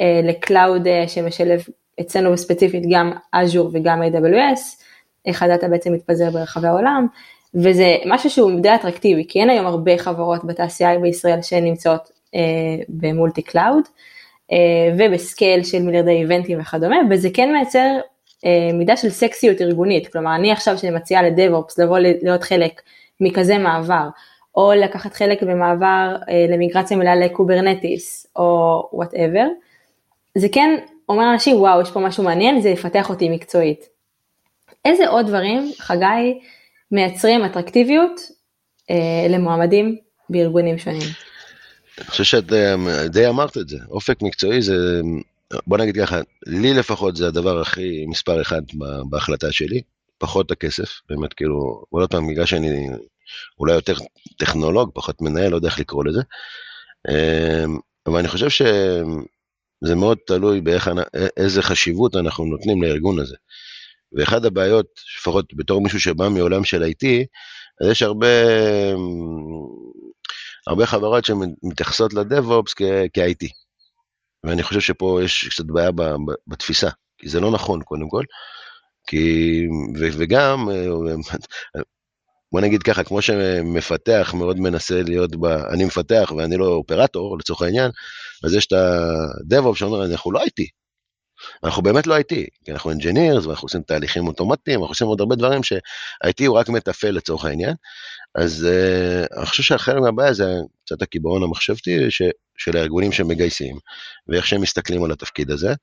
אה, 0.01 0.21
ל 0.23 0.34
cloud 0.34 0.87
אה, 0.87 1.07
שמשלב 1.07 1.63
אצלנו 2.01 2.31
בספציפית 2.31 2.83
גם 2.91 3.11
Azure 3.35 3.69
וגם 3.71 4.01
AWS, 4.01 4.83
איך 5.25 5.43
הדאטה 5.43 5.67
בעצם 5.67 5.93
מתפזר 5.93 6.29
ברחבי 6.29 6.67
העולם, 6.67 7.07
וזה 7.53 7.95
משהו 8.05 8.29
שהוא 8.29 8.59
די 8.61 8.75
אטרקטיבי, 8.75 9.25
כי 9.27 9.39
אין 9.39 9.49
היום 9.49 9.65
הרבה 9.65 9.97
חברות 9.97 10.45
בתעשייה 10.45 10.99
בישראל 10.99 11.41
שנמצאות 11.41 12.11
אה, 12.35 12.83
ב 12.89 12.98
multi 12.98 13.41
cloud, 13.41 13.83
אה, 14.51 14.57
וב 14.97 15.16
scale 15.16 15.63
של 15.63 15.81
מיליארדי 15.81 16.11
איבנטים 16.11 16.59
וכדומה, 16.59 16.97
וזה 17.11 17.29
כן 17.33 17.51
מייצר 17.51 17.99
אה, 18.45 18.69
מידה 18.73 18.97
של 18.97 19.09
סקסיות 19.09 19.61
ארגונית, 19.61 20.07
כלומר 20.07 20.35
אני 20.35 20.51
עכשיו 20.51 20.77
שאני 20.77 20.95
מציעה 20.95 21.23
ל 21.23 21.31
DevOps 21.31 21.79
לבוא 21.79 21.99
להיות 21.99 22.43
חלק 22.43 22.81
מכזה 23.21 23.57
מעבר, 23.57 24.07
או 24.57 24.73
לקחת 24.73 25.13
חלק 25.13 25.43
במעבר 25.43 26.15
אה, 26.29 26.45
למיגרציה 26.49 26.97
מלאה 26.97 27.15
ל 27.15 27.25
Kubernetes, 27.25 28.27
או 28.35 28.89
whatever, 28.93 29.45
זה 30.37 30.47
כן 30.51 30.69
אומר 31.09 31.23
לאנשים, 31.23 31.55
וואו, 31.61 31.81
יש 31.81 31.91
פה 31.91 31.99
משהו 31.99 32.23
מעניין, 32.23 32.61
זה 32.61 32.69
יפתח 32.69 33.09
אותי 33.09 33.29
מקצועית. 33.29 33.85
איזה 34.85 35.07
עוד 35.07 35.27
דברים, 35.27 35.71
חגי, 35.79 36.39
מייצרים 36.91 37.45
אטרקטיביות 37.45 38.21
אה, 38.89 39.27
למועמדים 39.29 39.97
בארגונים 40.29 40.77
שונים? 40.77 41.07
אני 41.97 42.07
חושב 42.07 42.23
שאת 42.23 42.53
אה, 42.53 43.07
די 43.07 43.27
אמרת 43.27 43.57
את 43.57 43.69
זה, 43.69 43.77
אופק 43.89 44.21
מקצועי 44.21 44.61
זה, 44.61 45.01
בוא 45.67 45.77
נגיד 45.77 45.97
ככה, 45.97 46.19
לי 46.45 46.73
לפחות 46.73 47.15
זה 47.15 47.27
הדבר 47.27 47.61
הכי 47.61 48.05
מספר 48.07 48.41
אחד 48.41 48.61
בהחלטה 49.09 49.51
שלי, 49.51 49.81
פחות 50.17 50.51
הכסף, 50.51 50.89
באמת 51.09 51.33
כאילו, 51.33 51.83
עוד 51.89 52.09
פעם, 52.11 52.27
בגלל 52.27 52.45
שאני 52.45 52.89
אולי 53.59 53.73
יותר 53.73 53.93
טכנולוג, 54.37 54.91
פחות 54.93 55.21
מנהל, 55.21 55.51
לא 55.51 55.55
יודע 55.55 55.67
איך 55.67 55.79
לקרוא 55.79 56.05
לזה, 56.05 56.21
אה, 57.09 57.65
אבל 58.07 58.19
אני 58.19 58.27
חושב 58.27 58.49
שזה 58.49 59.95
מאוד 59.95 60.17
תלוי 60.27 60.61
באיזה 60.61 61.61
חשיבות 61.61 62.15
אנחנו 62.15 62.45
נותנים 62.45 62.83
לארגון 62.83 63.19
הזה. 63.19 63.35
ואחד 64.11 64.45
הבעיות, 64.45 64.85
לפחות 65.19 65.53
בתור 65.53 65.81
מישהו 65.81 65.99
שבא 65.99 66.29
מעולם 66.29 66.63
של 66.63 66.83
IT, 66.83 67.07
אז 67.81 67.91
יש 67.91 68.01
הרבה, 68.01 68.27
הרבה 70.67 70.85
חברות 70.85 71.25
שמתייחסות 71.25 72.13
לדב-אופס 72.13 72.73
כ-IT. 72.73 73.47
ואני 74.43 74.63
חושב 74.63 74.79
שפה 74.79 75.19
יש 75.23 75.47
קצת 75.47 75.65
בעיה 75.65 75.91
בתפיסה, 76.47 76.89
כי 77.17 77.29
זה 77.29 77.39
לא 77.39 77.51
נכון 77.51 77.81
קודם 77.83 78.09
כל, 78.09 78.23
כי, 79.07 79.67
וגם, 80.17 80.69
בוא 82.51 82.61
נגיד 82.61 82.83
ככה, 82.83 83.03
כמו 83.03 83.21
שמפתח 83.21 84.33
מאוד 84.37 84.59
מנסה 84.59 85.01
להיות 85.01 85.35
ב... 85.35 85.45
אני 85.45 85.85
מפתח 85.85 86.33
ואני 86.37 86.57
לא 86.57 86.67
אופרטור, 86.67 87.37
לצורך 87.37 87.61
העניין, 87.61 87.91
אז 88.43 88.53
יש 88.53 88.65
את 88.65 88.73
ה-DevOps 88.73 89.75
שאומר, 89.75 90.05
אנחנו 90.05 90.31
לא 90.31 90.43
IT, 90.43 90.63
אנחנו 91.63 91.81
באמת 91.81 92.07
לא 92.07 92.19
IT, 92.19 92.35
כי 92.65 92.71
אנחנו 92.71 92.91
engineers 92.91 93.47
ואנחנו 93.47 93.65
עושים 93.65 93.81
תהליכים 93.81 94.27
אוטומטיים, 94.27 94.79
אנחנו 94.79 94.91
עושים 94.91 95.07
עוד 95.07 95.19
הרבה 95.19 95.35
דברים 95.35 95.63
ש-IT 95.63 96.47
הוא 96.47 96.57
רק 96.57 96.69
מתפעל 96.69 97.11
לצורך 97.11 97.45
העניין. 97.45 97.73
אז 98.35 98.67
uh, 98.69 99.37
אני 99.37 99.45
חושב 99.45 99.63
שהחלק 99.63 100.01
מהבעיה 100.01 100.33
זה 100.33 100.53
קצת 100.85 101.01
הקיבעון 101.01 101.43
המחשבתי 101.43 102.11
ש, 102.11 102.21
של 102.57 102.77
הארגונים 102.77 103.11
שמגייסים, 103.11 103.77
ואיך 104.27 104.47
שהם 104.47 104.61
מסתכלים 104.61 105.03
על 105.03 105.11
התפקיד 105.11 105.51
הזה. 105.51 105.73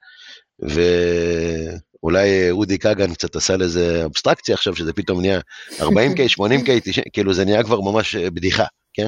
ואולי 0.59 2.51
אודי 2.51 2.79
כגן 2.79 3.15
קצת 3.15 3.37
עשה 3.37 3.57
לזה 3.57 4.05
אבסטרקציה 4.05 4.55
עכשיו, 4.55 4.77
שזה 4.77 4.93
פתאום 4.93 5.21
נהיה 5.21 5.41
40K, 5.81 6.39
80K, 6.39 6.69
90, 6.85 7.05
כאילו 7.13 7.35
זה 7.35 7.45
נהיה 7.45 7.63
כבר 7.63 7.81
ממש 7.81 8.17
בדיחה, 8.17 8.65
כן? 8.95 9.07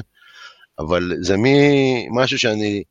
אבל 0.79 1.11
זה 1.21 1.35
ממשהו 1.37 2.39
שאני 2.39 2.83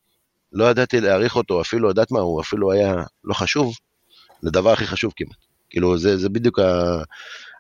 לא 0.57 0.65
ידעתי 0.65 1.01
להעריך 1.01 1.37
אותו, 1.37 1.61
אפילו, 1.61 1.89
יודעת 1.89 2.11
מה, 2.11 2.21
הוא 2.21 2.41
אפילו 2.41 2.73
היה 2.73 2.95
לא 3.25 3.35
חשוב, 3.35 3.75
לדבר 4.43 4.73
הכי 4.73 4.87
חשוב 4.87 5.13
כמעט. 5.17 5.37
כאילו, 5.71 5.99
זה, 5.99 6.17
זה 6.17 6.29
בדיוק 6.29 6.59
ה... 6.59 6.63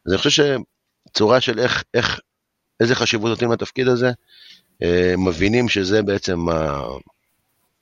אז 0.06 0.12
אני 0.12 0.18
חושב 0.18 0.44
שצורה 1.10 1.40
של 1.40 1.58
איך, 1.58 1.84
איך, 1.94 2.20
איזה 2.80 2.94
חשיבות 2.94 3.30
נותנים 3.30 3.52
לתפקיד 3.52 3.88
הזה, 3.88 4.10
אה, 4.82 5.14
מבינים 5.18 5.68
שזה 5.68 6.02
בעצם 6.02 6.48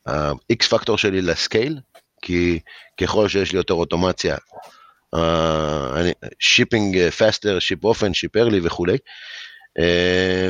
ה-X 0.07 0.69
פקטור 0.71 0.99
שלי 0.99 1.23
ל 1.23 1.31
scale, 1.31 1.81
כי 2.23 2.59
ככל 3.01 3.29
שיש 3.29 3.53
לי 3.53 3.59
יותר 3.59 3.75
אוטומציה, 3.75 4.37
shipping 6.39 7.11
faster, 7.11 7.59
ship 7.59 7.85
often, 7.85 8.15
ship 8.15 8.37
early 8.37 8.61
וכולי. 8.63 8.97
אה, 9.79 10.49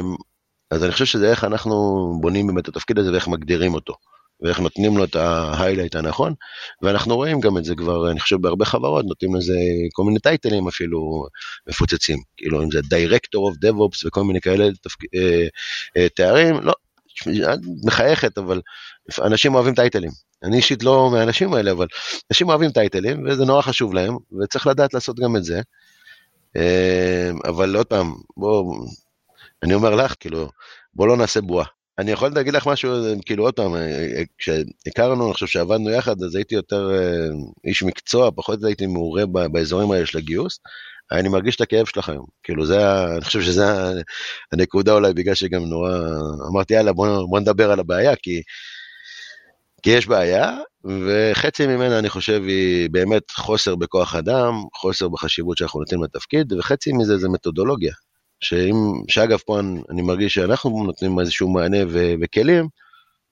אז 0.70 0.84
אני 0.84 0.92
חושב 0.92 1.04
שזה 1.04 1.30
איך 1.30 1.44
אנחנו 1.44 1.74
בונים 2.20 2.46
באמת 2.46 2.68
את 2.68 2.68
התפקיד 2.68 2.98
הזה 2.98 3.12
ואיך 3.12 3.28
מגדירים 3.28 3.74
אותו. 3.74 3.94
ואיך 4.45 4.61
נותנים 4.61 4.97
לו 4.97 5.05
את 5.05 5.16
ה 5.16 5.24
highlight 5.24 5.94
הנכון, 5.97 6.34
ואנחנו 6.82 7.16
רואים 7.16 7.40
גם 7.40 7.59
את 7.59 7.64
זה 7.64 7.74
כבר, 7.74 8.11
אני 8.11 8.20
חושב 8.20 8.36
בהרבה 8.40 8.64
חברות, 8.64 9.05
נותנים 9.05 9.34
לזה 9.34 9.59
כל 9.92 10.05
מיני 10.05 10.18
טייטלים 10.18 10.68
אפילו 10.68 11.26
מפוצצים, 11.66 12.18
כאילו 12.36 12.62
אם 12.62 12.70
זה 12.70 12.80
דירקטור 12.88 13.49
אוף 13.49 13.57
דב-אופס 13.61 14.05
וכל 14.05 14.24
מיני 14.24 14.40
כאלה 14.40 14.68
תפק... 14.82 14.99
אה, 15.14 15.47
אה, 15.97 16.09
תארים, 16.09 16.61
לא, 16.62 16.72
מחייכת, 17.84 18.38
אבל 18.38 18.61
אנשים 19.22 19.55
אוהבים 19.55 19.74
טייטלים. 19.74 20.11
אני 20.42 20.57
אישית 20.57 20.82
לא 20.82 21.11
מהאנשים 21.12 21.55
האלה, 21.55 21.72
אבל 21.72 21.86
אנשים 22.30 22.49
אוהבים 22.49 22.70
טייטלים, 22.70 23.26
וזה 23.26 23.45
נורא 23.45 23.62
חשוב 23.62 23.95
להם, 23.95 24.16
וצריך 24.42 24.66
לדעת 24.66 24.95
לעשות 24.95 25.20
גם 25.20 25.36
את 25.36 25.45
זה. 25.45 25.61
אה, 26.57 27.30
אבל 27.45 27.76
עוד 27.76 27.86
פעם, 27.86 28.14
בוא, 28.36 28.74
אני 29.62 29.74
אומר 29.74 29.95
לך, 29.95 30.14
כאילו, 30.20 30.49
בוא 30.95 31.09
לא 31.09 31.16
נעשה 31.16 31.40
בועה. 31.40 31.66
אני 31.99 32.11
יכול 32.11 32.30
להגיד 32.34 32.55
לך 32.55 32.66
משהו, 32.66 32.90
כאילו 33.26 33.45
עוד 33.45 33.55
פעם, 33.55 33.74
אה, 33.74 33.80
אה, 34.16 34.22
כשהכרנו, 34.38 35.26
אני 35.26 35.34
חושב 35.34 35.47
שעבדנו 35.47 35.90
יחד, 35.90 36.22
אז 36.22 36.34
הייתי 36.34 36.55
יותר 36.55 36.90
אה, 36.95 37.28
איש 37.64 37.82
מקצוע, 37.82 38.30
פחות 38.36 38.64
הייתי 38.64 38.86
מעורה 38.86 39.26
באזורים 39.26 39.90
האלה 39.90 40.07
של 40.07 40.18
הגיוס. 40.18 40.61
אני 41.12 41.28
מרגיש 41.28 41.57
את 41.57 41.61
הכאב 41.61 41.86
שלך 41.86 42.09
היום, 42.09 42.26
כאילו 42.42 42.66
זה, 42.66 43.05
אני 43.05 43.24
חושב 43.24 43.42
שזה 43.42 43.64
הנקודה 44.53 44.92
אולי, 44.92 45.12
בגלל 45.14 45.34
שגם 45.34 45.64
נורא, 45.64 45.99
אמרתי 46.53 46.74
יאללה 46.74 46.92
בוא, 46.92 47.26
בוא 47.28 47.40
נדבר 47.40 47.70
על 47.70 47.80
הבעיה, 47.80 48.16
כי, 48.16 48.42
כי 49.82 49.90
יש 49.90 50.07
בעיה, 50.07 50.57
וחצי 50.84 51.66
ממנה 51.66 51.99
אני 51.99 52.09
חושב 52.09 52.42
היא 52.47 52.90
באמת 52.90 53.30
חוסר 53.30 53.76
בכוח 53.76 54.14
אדם, 54.14 54.55
חוסר 54.74 55.09
בחשיבות 55.09 55.59
שאנחנו 55.59 55.80
נותנים 55.80 56.05
לתפקיד, 56.05 56.53
וחצי 56.53 56.92
מזה 56.92 57.18
זה 57.18 57.28
מתודולוגיה. 57.28 57.92
שאם, 58.45 58.74
שאגב 59.09 59.38
פה 59.38 59.61
אני, 59.61 59.80
אני 59.90 60.03
מרגיש 60.03 60.34
שאנחנו 60.34 60.84
נותנים 60.84 61.20
איזשהו 61.20 61.49
מענה 61.49 61.78
ו, 61.88 62.14
וכלים 62.20 62.68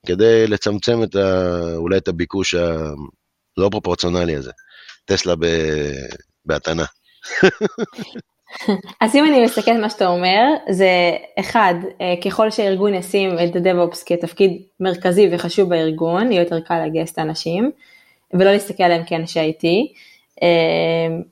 כדי 0.07 0.47
לצמצם 0.47 1.03
את 1.03 1.15
ה, 1.15 1.57
אולי 1.77 1.97
את 1.97 2.09
הביקוש 2.09 2.55
הלא 2.55 3.69
פרופורציונלי 3.71 4.37
הזה. 4.37 4.51
טסלה 5.05 5.37
ב, 5.37 5.47
בהתנה. 6.45 6.85
אז 9.01 9.15
אם 9.15 9.25
אני 9.25 9.45
מסתכלת 9.45 9.81
מה 9.81 9.91
שאתה 9.91 10.07
אומר, 10.07 10.43
זה 10.71 10.91
אחד, 11.41 11.75
אה, 12.01 12.15
ככל 12.25 12.51
שהארגון 12.51 12.95
ישים 12.95 13.37
את 13.39 13.57
ה-DevOps 13.57 13.99
כתפקיד 14.07 14.63
מרכזי 14.81 15.29
וחשוב 15.33 15.69
בארגון, 15.69 16.33
יהיה 16.33 16.43
יותר 16.43 16.61
קל 16.61 16.85
לגייס 16.87 17.13
את 17.13 17.19
האנשים, 17.19 17.71
ולא 18.35 18.53
להסתכל 18.53 18.83
עליהם 18.83 19.05
כאנשי 19.07 19.51
IT. 19.51 19.67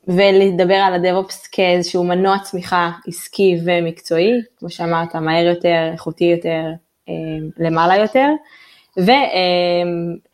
ולדבר 0.08 0.74
על 0.74 0.94
הדב-אופס 0.94 1.46
כאיזשהו 1.46 2.04
מנוע 2.04 2.38
צמיחה 2.38 2.90
עסקי 3.08 3.56
ומקצועי, 3.64 4.32
כמו 4.56 4.70
שאמרת, 4.70 5.14
מהר 5.14 5.46
יותר, 5.46 5.88
איכותי 5.92 6.24
יותר, 6.24 6.62
למעלה 7.58 7.96
יותר. 7.96 8.28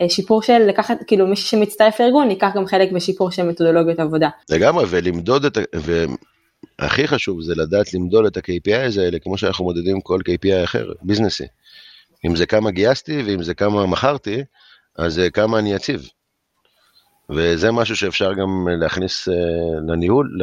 ושיפור 0.02 0.42
של 0.42 0.58
לקחת, 0.58 0.98
כאילו 1.06 1.26
מי 1.26 1.36
שמצטרף 1.36 2.00
לארגון 2.00 2.30
ייקח 2.30 2.50
גם 2.54 2.66
חלק 2.66 2.92
בשיפור 2.92 3.30
של 3.30 3.42
מתודולוגיות 3.42 4.00
עבודה. 4.00 4.28
לגמרי, 4.50 4.84
ולמדוד 4.88 5.44
את, 5.44 5.58
והכי 6.80 7.08
חשוב 7.08 7.40
זה 7.42 7.54
לדעת 7.56 7.94
למדוד 7.94 8.26
את 8.26 8.36
ה-KPI 8.36 9.00
האלה 9.00 9.18
כמו 9.18 9.38
שאנחנו 9.38 9.64
מודדים 9.64 10.00
כל 10.00 10.20
KPI 10.28 10.64
אחר, 10.64 10.92
ביזנסי. 11.02 11.44
אם 12.26 12.36
זה 12.36 12.46
כמה 12.46 12.70
גייסתי 12.70 13.22
ואם 13.22 13.42
זה 13.42 13.54
כמה 13.54 13.86
מכרתי, 13.86 14.44
אז 14.98 15.20
כמה 15.32 15.58
אני 15.58 15.76
אציב. 15.76 16.08
וזה 17.30 17.72
משהו 17.72 17.96
שאפשר 17.96 18.32
גם 18.32 18.68
להכניס 18.80 19.28
לניהול, 19.88 20.38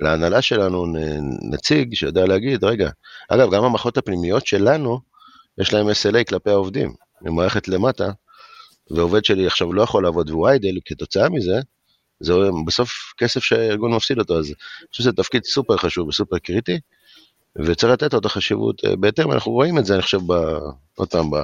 להנהלה 0.00 0.42
שלנו, 0.42 0.86
נציג 1.50 1.94
שיודע 1.94 2.26
להגיד, 2.26 2.64
רגע, 2.64 2.90
אגב, 3.28 3.54
גם 3.54 3.64
המערכות 3.64 3.98
הפנימיות 3.98 4.46
שלנו, 4.46 5.00
יש 5.58 5.74
להם 5.74 5.86
SLA 5.88 6.24
כלפי 6.28 6.50
העובדים. 6.50 6.94
ממערכת 7.22 7.68
למטה, 7.68 8.10
ועובד 8.90 9.24
שלי 9.24 9.46
עכשיו 9.46 9.72
לא 9.72 9.82
יכול 9.82 10.02
לעבוד 10.02 10.30
והוא 10.30 10.48
איידל, 10.48 10.78
כתוצאה 10.84 11.28
מזה, 11.28 11.60
זה 12.20 12.32
בסוף 12.66 12.90
כסף 13.18 13.42
שהארגון 13.42 13.94
מפסיד 13.94 14.18
אותו, 14.18 14.38
אז 14.38 14.46
אני 14.46 14.54
חושב 14.90 15.02
שזה 15.02 15.12
תפקיד 15.12 15.44
סופר 15.44 15.76
חשוב 15.76 16.08
וסופר 16.08 16.38
קריטי, 16.38 16.80
וצריך 17.56 17.92
לתת 17.92 18.12
לו 18.12 18.18
את 18.18 18.24
החשיבות 18.24 18.84
אה, 18.84 18.96
בהתאם, 18.96 19.32
אנחנו 19.32 19.52
רואים 19.52 19.78
את 19.78 19.86
זה, 19.86 19.94
אני 19.94 20.02
חושב, 20.02 20.20
ב, 20.26 20.32
עוד 20.94 21.08
פעם, 21.08 21.30
ב, 21.30 21.36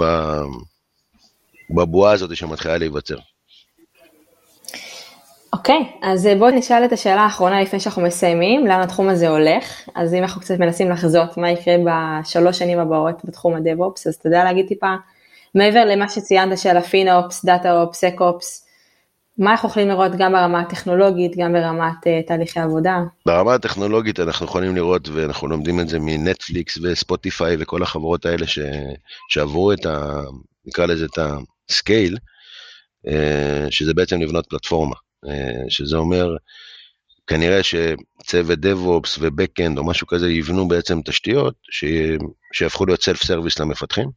ב, 0.00 0.04
בבועה 1.74 2.12
הזאת 2.12 2.36
שמתחילה 2.36 2.78
להיווצר. 2.78 3.16
אוקיי, 5.52 5.78
okay, 5.78 6.06
אז 6.06 6.26
אה, 6.26 6.34
בואו 6.34 6.50
נשאל 6.50 6.84
את 6.84 6.92
השאלה 6.92 7.20
האחרונה 7.20 7.62
לפני 7.62 7.80
שאנחנו 7.80 8.02
מסיימים, 8.02 8.66
לאן 8.66 8.80
התחום 8.80 9.08
הזה 9.08 9.28
הולך. 9.28 9.88
אז 9.94 10.14
אם 10.14 10.22
אנחנו 10.22 10.40
קצת 10.40 10.58
מנסים 10.58 10.90
לחזות 10.90 11.36
מה 11.36 11.50
יקרה 11.50 11.74
בשלוש 11.86 12.58
שנים 12.58 12.78
הבאות 12.78 13.24
בתחום 13.24 13.54
ה 13.54 13.61
DevOps, 13.61 14.06
אז 14.06 14.14
אתה 14.14 14.28
יודע 14.28 14.44
להגיד 14.44 14.66
טיפה, 14.66 14.94
מעבר 15.54 15.84
למה 15.84 16.08
שציינת 16.08 16.58
של 16.58 16.76
ה 16.76 16.85
FinOps, 16.85 17.44
DataOps, 17.44 18.00
SecOps, 18.00 18.66
מה 19.38 19.50
אנחנו 19.50 19.68
יכולים 19.68 19.88
לראות 19.88 20.12
גם 20.18 20.32
ברמה 20.32 20.60
הטכנולוגית, 20.60 21.36
גם 21.36 21.52
ברמת 21.52 22.06
uh, 22.06 22.28
תהליכי 22.28 22.60
עבודה? 22.60 22.98
ברמה 23.26 23.54
הטכנולוגית 23.54 24.20
אנחנו 24.20 24.46
יכולים 24.46 24.76
לראות, 24.76 25.08
ואנחנו 25.08 25.48
לומדים 25.48 25.80
את 25.80 25.88
זה 25.88 25.98
מנטפליקס 26.00 26.78
וספוטיפיי 26.82 27.56
וכל 27.58 27.82
החברות 27.82 28.26
האלה 28.26 28.46
ש... 28.46 28.58
שעברו 29.28 29.72
את 29.72 29.86
ה... 29.86 30.20
נקרא 30.66 30.86
לזה 30.86 31.04
את 31.04 31.18
ה 31.18 31.24
scale, 31.24 31.59
אה, 33.08 33.66
שזה 33.70 33.94
בעצם 33.94 34.20
לבנות 34.20 34.46
פלטפורמה. 34.46 34.96
אה, 35.28 35.62
שזה 35.68 35.96
אומר, 35.96 36.36
כנראה 37.26 37.60
שצוות 37.62 38.58
DevOps 38.58 39.18
ו-Backend 39.18 39.78
או 39.78 39.84
משהו 39.84 40.06
כזה 40.06 40.30
יבנו 40.30 40.68
בעצם 40.68 41.00
תשתיות 41.04 41.54
שיהפכו 42.54 42.86
להיות 42.86 43.02
self 43.02 43.22
service 43.22 43.58
למפתחים. 43.58 44.08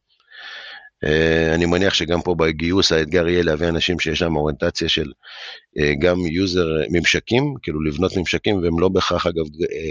אה, 1.04 1.54
אני 1.54 1.66
מניח 1.66 1.94
שגם 1.94 2.22
פה 2.22 2.34
בגיוס 2.34 2.92
האתגר 2.92 3.28
יהיה 3.28 3.42
להביא 3.42 3.68
אנשים 3.68 4.00
שיש 4.00 4.22
להם 4.22 4.36
אוריינטציה 4.36 4.88
של 4.88 5.12
גם 5.98 6.18
user 6.26 6.66
ממשקים, 6.90 7.54
כאילו 7.62 7.82
לבנות 7.82 8.16
ממשקים 8.16 8.56
והם 8.62 8.80
לא 8.80 8.88
בהכרח 8.88 9.26
אגב 9.26 9.44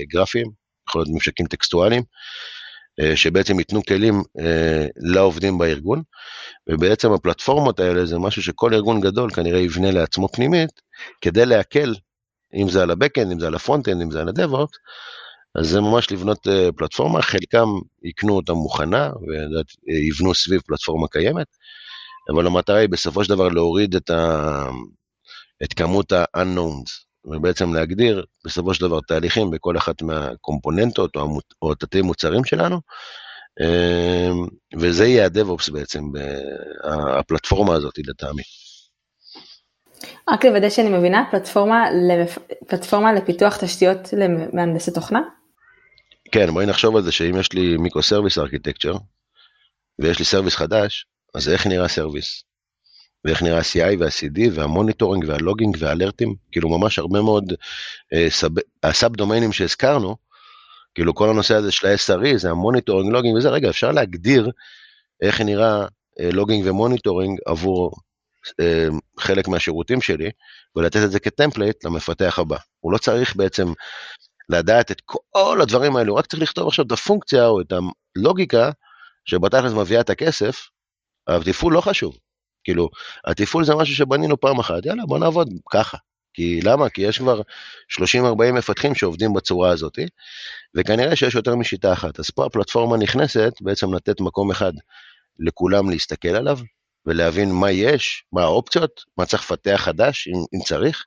גרפיים, 0.08 0.48
יכול 0.90 1.02
להיות 1.02 1.10
ממשקים 1.14 1.48
טקסטואליים, 1.48 2.04
שבעצם 3.16 3.60
ייתנו 3.60 3.84
כלים 3.84 4.24
לעובדים 4.98 5.58
בארגון, 5.58 6.02
ובעצם 6.70 7.12
הפלטפורמות 7.12 7.80
האלה 7.80 8.06
זה 8.06 8.20
משהו 8.20 8.44
שכל 8.44 8.74
ארגון 8.74 9.02
גדול 9.02 9.32
כנראה 9.32 9.60
יבנה 9.60 9.92
לעצמו 9.92 10.28
פנימית, 10.28 10.82
כדי 11.22 11.46
להקל, 11.46 11.96
אם 12.54 12.70
זה 12.70 12.84
על 12.84 12.92
ה-Backend, 12.92 13.32
אם 13.34 13.40
זה 13.40 13.48
על 13.48 13.56
ה 13.56 13.60
frontend, 13.60 14.02
אם 14.02 14.12
זה 14.12 14.22
על 14.22 14.30
ה-DevOps, 14.30 14.78
אז 15.56 15.70
זה 15.70 15.82
ממש 15.82 16.12
לבנות 16.12 16.48
uh, 16.48 16.72
פלטפורמה, 16.78 17.22
חלקם 17.22 17.68
יקנו 18.04 18.36
אותה 18.36 18.54
מוכנה 18.54 19.10
ויבנו 19.88 20.36
סביב 20.36 20.62
פלטפורמה 20.62 21.08
קיימת, 21.08 21.48
אבל 22.34 22.48
המטרה 22.48 22.78
היא 22.78 22.90
בסופו 22.90 23.24
של 23.24 23.30
דבר 23.30 23.48
להוריד 23.48 23.96
את, 23.96 24.10
ה, 24.10 24.66
את 25.64 25.74
כמות 25.74 26.12
ה-unknowns, 26.12 27.06
ובעצם 27.26 27.74
להגדיר 27.74 28.26
בסופו 28.46 28.74
של 28.74 28.88
דבר 28.88 29.00
תהליכים 29.02 29.52
בכל 29.52 29.78
אחת 29.78 30.02
מהקומפוננטות 30.02 31.16
או, 31.16 31.22
המות, 31.22 31.54
או 31.62 31.76
תתי 31.76 32.02
מוצרים 32.02 32.46
שלנו, 32.46 32.82
uh, 33.62 34.78
וזה 34.80 35.06
יהיה 35.06 35.26
ה-DevOps 35.26 35.72
בעצם, 35.72 36.04
הפלטפורמה 37.20 37.76
הזאת 37.76 37.94
לטעמי. 37.98 38.44
רק 40.30 40.46
לוודא 40.46 40.70
שאני 40.70 40.90
מבינה, 40.90 41.24
פלטפורמה, 41.32 41.92
לפ... 41.92 42.38
פלטפורמה 42.68 43.14
לפיתוח 43.14 43.58
תשתיות 43.58 44.14
למהנדסי 44.14 44.92
תוכנה? 44.92 45.22
כן, 46.32 46.52
בואי 46.54 46.66
נחשוב 46.66 46.96
על 46.96 47.04
זה 47.04 47.12
שאם 47.12 47.40
יש 47.40 47.54
לי 47.54 47.78
מיקרו 47.78 48.04
סרוויס 48.04 48.38
ארכיטקצ'ר, 48.38 48.94
ויש 50.00 50.20
לי 50.20 50.26
service 50.26 50.56
חדש, 50.56 51.06
אז 51.36 51.50
איך 51.50 51.68
נראה 51.68 51.88
service? 51.88 52.44
ואיך 53.26 53.44
נראה 53.44 53.58
ה-CI 53.58 53.96
וה-CD 54.00 54.40
וה 54.54 54.66
monitoring 54.66 55.26
וה 55.28 55.39
logging 55.39 55.78
והאלרטים, 55.80 56.36
כאילו 56.52 56.70
ממש 56.70 57.00
הרבה 57.00 57.22
מאוד, 57.22 57.54
אה, 58.14 58.28
sub... 58.30 58.50
ה 58.84 58.92
sub 58.92 59.16
דומיינים 59.16 59.52
שהזכרנו, 59.52 60.16
כאילו 60.96 61.16
כל 61.16 61.30
הנושא 61.30 61.56
הזה 61.56 61.72
של 61.72 61.88
ה-SRE 61.88 62.38
זה 62.38 62.50
ה 62.50 62.55
monitoring, 62.55 63.12
logging 63.12 63.38
וזה, 63.38 63.50
רגע, 63.50 63.70
אפשר 63.70 63.92
להגדיר 63.92 64.52
איך 65.22 65.42
נראה 65.42 65.86
אה, 66.20 66.30
logging 66.32 66.68
ו 66.68 66.74
monitoring 66.74 67.40
עבור 67.46 67.96
אה, 68.60 68.88
חלק 69.20 69.48
מהשירותים 69.48 70.02
שלי, 70.02 70.32
ולתת 70.76 71.00
את 71.06 71.12
זה 71.12 71.20
כ 71.20 71.33
template 71.33 71.86
למפתח 71.86 72.40
הבא. 72.40 72.58
הוא 72.80 72.94
לא 72.94 72.98
צריך 72.98 73.36
בעצם 73.36 73.74
לדעת 74.50 74.92
את 74.92 75.02
כל 75.06 75.60
הדברים 75.62 75.96
האלו, 75.96 76.14
הוא 76.14 76.20
רק 76.20 76.26
צריך 76.26 76.44
לכתוב 76.44 76.68
עכשיו 76.68 76.86
את 76.86 76.92
הפונקציה 76.92 77.48
או 77.48 77.62
את 77.62 77.74
הלוגיקה 78.18 78.72
שבתכלס 79.26 79.74
מביאה 79.74 80.02
את 80.02 80.10
הכסף, 80.10 80.70
התפעול 81.28 81.74
לא 81.74 81.82
חשוב. 81.82 82.18
כאילו, 82.64 82.90
התפעול 83.26 83.66
זה 83.66 83.76
משהו 83.76 83.96
שבנינו 83.96 84.40
פעם 84.40 84.60
אחת, 84.60 84.86
יאללה, 84.86 85.06
בוא 85.06 85.20
נעבוד 85.20 85.50
ככה. 85.72 85.98
כי 86.34 86.62
למה? 86.62 86.90
כי 86.90 87.02
יש 87.02 87.18
כבר 87.18 87.42
30-40 87.92 88.52
מפתחים 88.54 88.96
שעובדים 88.96 89.34
בצורה 89.34 89.70
הזאת, 89.70 90.00
וכנראה 90.76 91.16
שיש 91.16 91.36
יותר 91.36 91.56
משיטה 91.56 91.94
אחת. 91.94 92.20
אז 92.20 92.30
פה 92.30 92.46
הפלטפורמה 92.46 92.98
נכנסת 92.98 93.54
בעצם 93.62 93.94
לתת 93.94 94.22
מקום 94.22 94.52
אחד 94.52 94.74
לכולם 95.40 95.90
להסתכל 95.90 96.28
עליו, 96.28 96.60
ולהבין 97.06 97.52
מה 97.52 97.72
יש, 97.72 98.24
מה 98.32 98.42
האופציות, 98.44 99.02
מה 99.18 99.26
צריך 99.26 99.44
לפתח 99.44 99.82
חדש, 99.84 100.28
אם, 100.28 100.40
אם 100.56 100.64
צריך. 100.66 101.06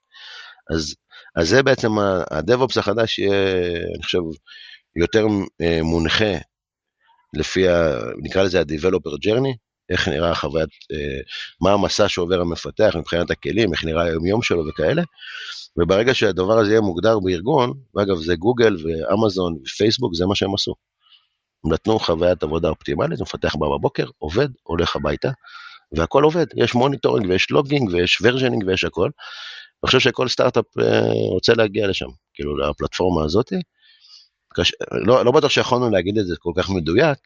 אז, 0.74 0.94
אז 1.36 1.48
זה 1.48 1.62
בעצם, 1.62 1.98
ה-DevOps 1.98 2.78
החדש 2.78 3.18
יהיה, 3.18 3.56
אני 3.94 4.02
חושב, 4.02 4.18
יותר 4.96 5.26
אה, 5.60 5.82
מונחה 5.82 6.34
לפי, 7.34 7.68
ה, 7.68 7.98
נקרא 8.22 8.42
לזה 8.42 8.60
ה-Developer 8.60 9.26
Journey, 9.26 9.56
איך 9.90 10.08
נראה 10.08 10.30
החוויית, 10.30 10.68
אה, 10.92 11.20
מה 11.60 11.72
המסע 11.72 12.08
שעובר 12.08 12.40
המפתח 12.40 12.92
מבחינת 12.98 13.30
הכלים, 13.30 13.72
איך 13.72 13.84
נראה 13.84 14.02
היום-יום 14.02 14.42
שלו 14.42 14.66
וכאלה. 14.68 15.02
וברגע 15.76 16.14
שהדבר 16.14 16.58
הזה 16.58 16.70
יהיה 16.70 16.80
מוגדר 16.80 17.18
בארגון, 17.18 17.72
ואגב 17.94 18.16
זה 18.16 18.36
גוגל 18.36 18.76
ואמזון 18.84 19.58
ופייסבוק, 19.66 20.14
זה 20.14 20.26
מה 20.26 20.34
שהם 20.34 20.54
עשו. 20.54 20.74
הם 21.64 21.72
נתנו 21.72 21.98
חוויית 21.98 22.42
עבודה 22.42 22.68
אופטימלית, 22.68 23.20
מפתח 23.20 23.56
בא 23.56 23.66
בבוקר, 23.66 24.06
עובד, 24.18 24.48
הולך 24.62 24.96
הביתה, 24.96 25.30
והכל 25.92 26.22
עובד, 26.22 26.46
יש 26.56 26.74
monitoring 26.74 27.26
ויש 27.28 27.50
logging 27.50 27.90
ויש 27.92 28.18
versioning 28.22 28.64
ויש 28.66 28.84
הכל. 28.84 29.10
אני 29.82 29.86
חושב 29.86 29.98
שכל 29.98 30.28
סטארט-אפ 30.28 30.64
אה, 30.78 31.00
רוצה 31.30 31.54
להגיע 31.54 31.86
לשם, 31.86 32.08
כאילו 32.34 32.56
לפלטפורמה 32.56 33.24
הזאת. 33.24 33.52
לא, 35.06 35.24
לא 35.24 35.32
בטוח 35.32 35.50
שיכולנו 35.50 35.90
להגיד 35.90 36.18
את 36.18 36.26
זה 36.26 36.34
כל 36.38 36.52
כך 36.56 36.70
מדויק, 36.70 37.18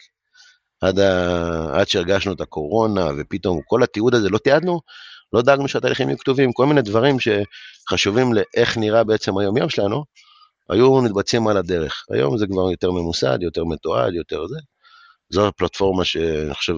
עד, 0.80 0.98
ה... 0.98 1.80
עד 1.80 1.88
שהרגשנו 1.88 2.32
את 2.32 2.40
הקורונה 2.40 3.06
ופתאום 3.18 3.60
כל 3.66 3.82
התיעוד 3.82 4.14
הזה 4.14 4.28
לא 4.28 4.38
תיעדנו, 4.38 4.80
לא 5.32 5.42
דאגנו 5.42 5.68
שהתהליכים 5.68 6.08
יהיו 6.08 6.18
כתובים, 6.18 6.52
כל 6.52 6.66
מיני 6.66 6.82
דברים 6.82 7.16
שחשובים 7.20 8.32
לאיך 8.34 8.76
נראה 8.76 9.04
בעצם 9.04 9.38
היום 9.38 9.56
יום 9.56 9.68
שלנו, 9.68 10.04
היו 10.70 11.02
מתבצעים 11.02 11.48
על 11.48 11.56
הדרך. 11.56 12.04
היום 12.10 12.38
זה 12.38 12.46
כבר 12.46 12.70
יותר 12.70 12.90
ממוסד, 12.90 13.38
יותר 13.42 13.64
מתועד, 13.64 14.14
יותר 14.14 14.46
זה. 14.46 14.58
זו 15.30 15.48
הפלטפורמה 15.48 16.04
שאני 16.04 16.54
חושב 16.54 16.74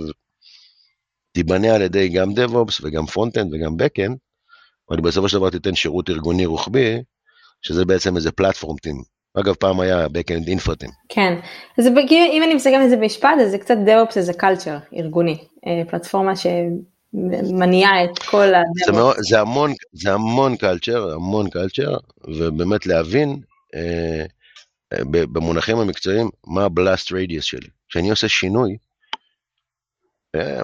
תיבנה 1.32 1.74
על 1.74 1.82
ידי 1.82 2.08
גם 2.08 2.30
DevOps 2.30 2.80
וגם 2.82 3.06
frontend 3.06 3.54
וגם 3.54 3.72
Backend, 3.72 4.16
אבל 4.90 5.00
בסופו 5.00 5.28
של 5.28 5.36
דבר 5.36 5.50
תיתן 5.50 5.74
שירות 5.74 6.10
ארגוני 6.10 6.46
רוחבי, 6.46 7.02
שזה 7.62 7.84
בעצם 7.84 8.16
איזה 8.16 8.32
platform 8.32 8.76
team. 8.76 9.11
אגב, 9.34 9.54
פעם 9.54 9.80
היה 9.80 10.06
Backend 10.06 10.48
infra 10.48 10.69
team. 10.69 10.90
כן, 11.08 11.34
אז 11.78 11.86
אם 12.08 12.42
אני 12.44 12.54
מסתכל 12.54 12.74
על 12.74 12.88
זה 12.88 12.96
במשפט, 12.96 13.34
אז 13.42 13.50
זה 13.50 13.58
קצת 13.58 13.74
DevOps 13.86 14.20
זה 14.20 14.32
culture 14.32 14.96
ארגוני, 14.96 15.44
אה, 15.66 15.82
פלטפורמה 15.90 16.32
שמניעה 16.36 18.04
את 18.04 18.18
כל 18.18 18.54
ה... 18.54 18.62
זה, 18.86 18.92
זה 19.28 19.40
המון, 19.40 19.72
זה 19.92 20.12
המון 20.12 20.54
culture, 20.54 21.14
המון 21.14 21.46
culture, 21.46 22.00
ובאמת 22.28 22.86
להבין 22.86 23.40
אה, 23.74 24.24
אה 24.92 25.04
במונחים 25.04 25.78
המקצועיים 25.78 26.30
מה 26.46 26.64
ה 26.64 26.72
blast 26.72 27.12
radius 27.12 27.44
שלי. 27.44 27.68
כשאני 27.88 28.10
עושה 28.10 28.28
שינוי, 28.28 28.76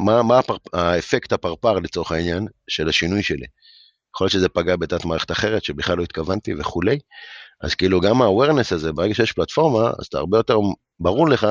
מה, 0.00 0.22
מה 0.22 0.38
הפר, 0.38 0.56
האפקט 0.72 1.32
הפרפר 1.32 1.72
לצורך 1.72 2.12
העניין 2.12 2.46
של 2.68 2.88
השינוי 2.88 3.22
שלי. 3.22 3.46
יכול 4.14 4.24
להיות 4.24 4.32
שזה 4.32 4.48
פגע 4.48 4.76
בתת 4.76 5.04
מערכת 5.04 5.30
אחרת 5.30 5.64
שבכלל 5.64 5.96
לא 5.96 6.02
התכוונתי 6.02 6.54
וכולי. 6.58 6.98
אז 7.60 7.74
כאילו 7.74 8.00
גם 8.00 8.22
ה-awareness 8.22 8.74
הזה, 8.74 8.92
ברגע 8.92 9.14
שיש 9.14 9.32
פלטפורמה, 9.32 9.90
אז 9.98 10.06
אתה 10.06 10.18
הרבה 10.18 10.38
יותר 10.38 10.58
ברור 11.00 11.28
לך, 11.28 11.46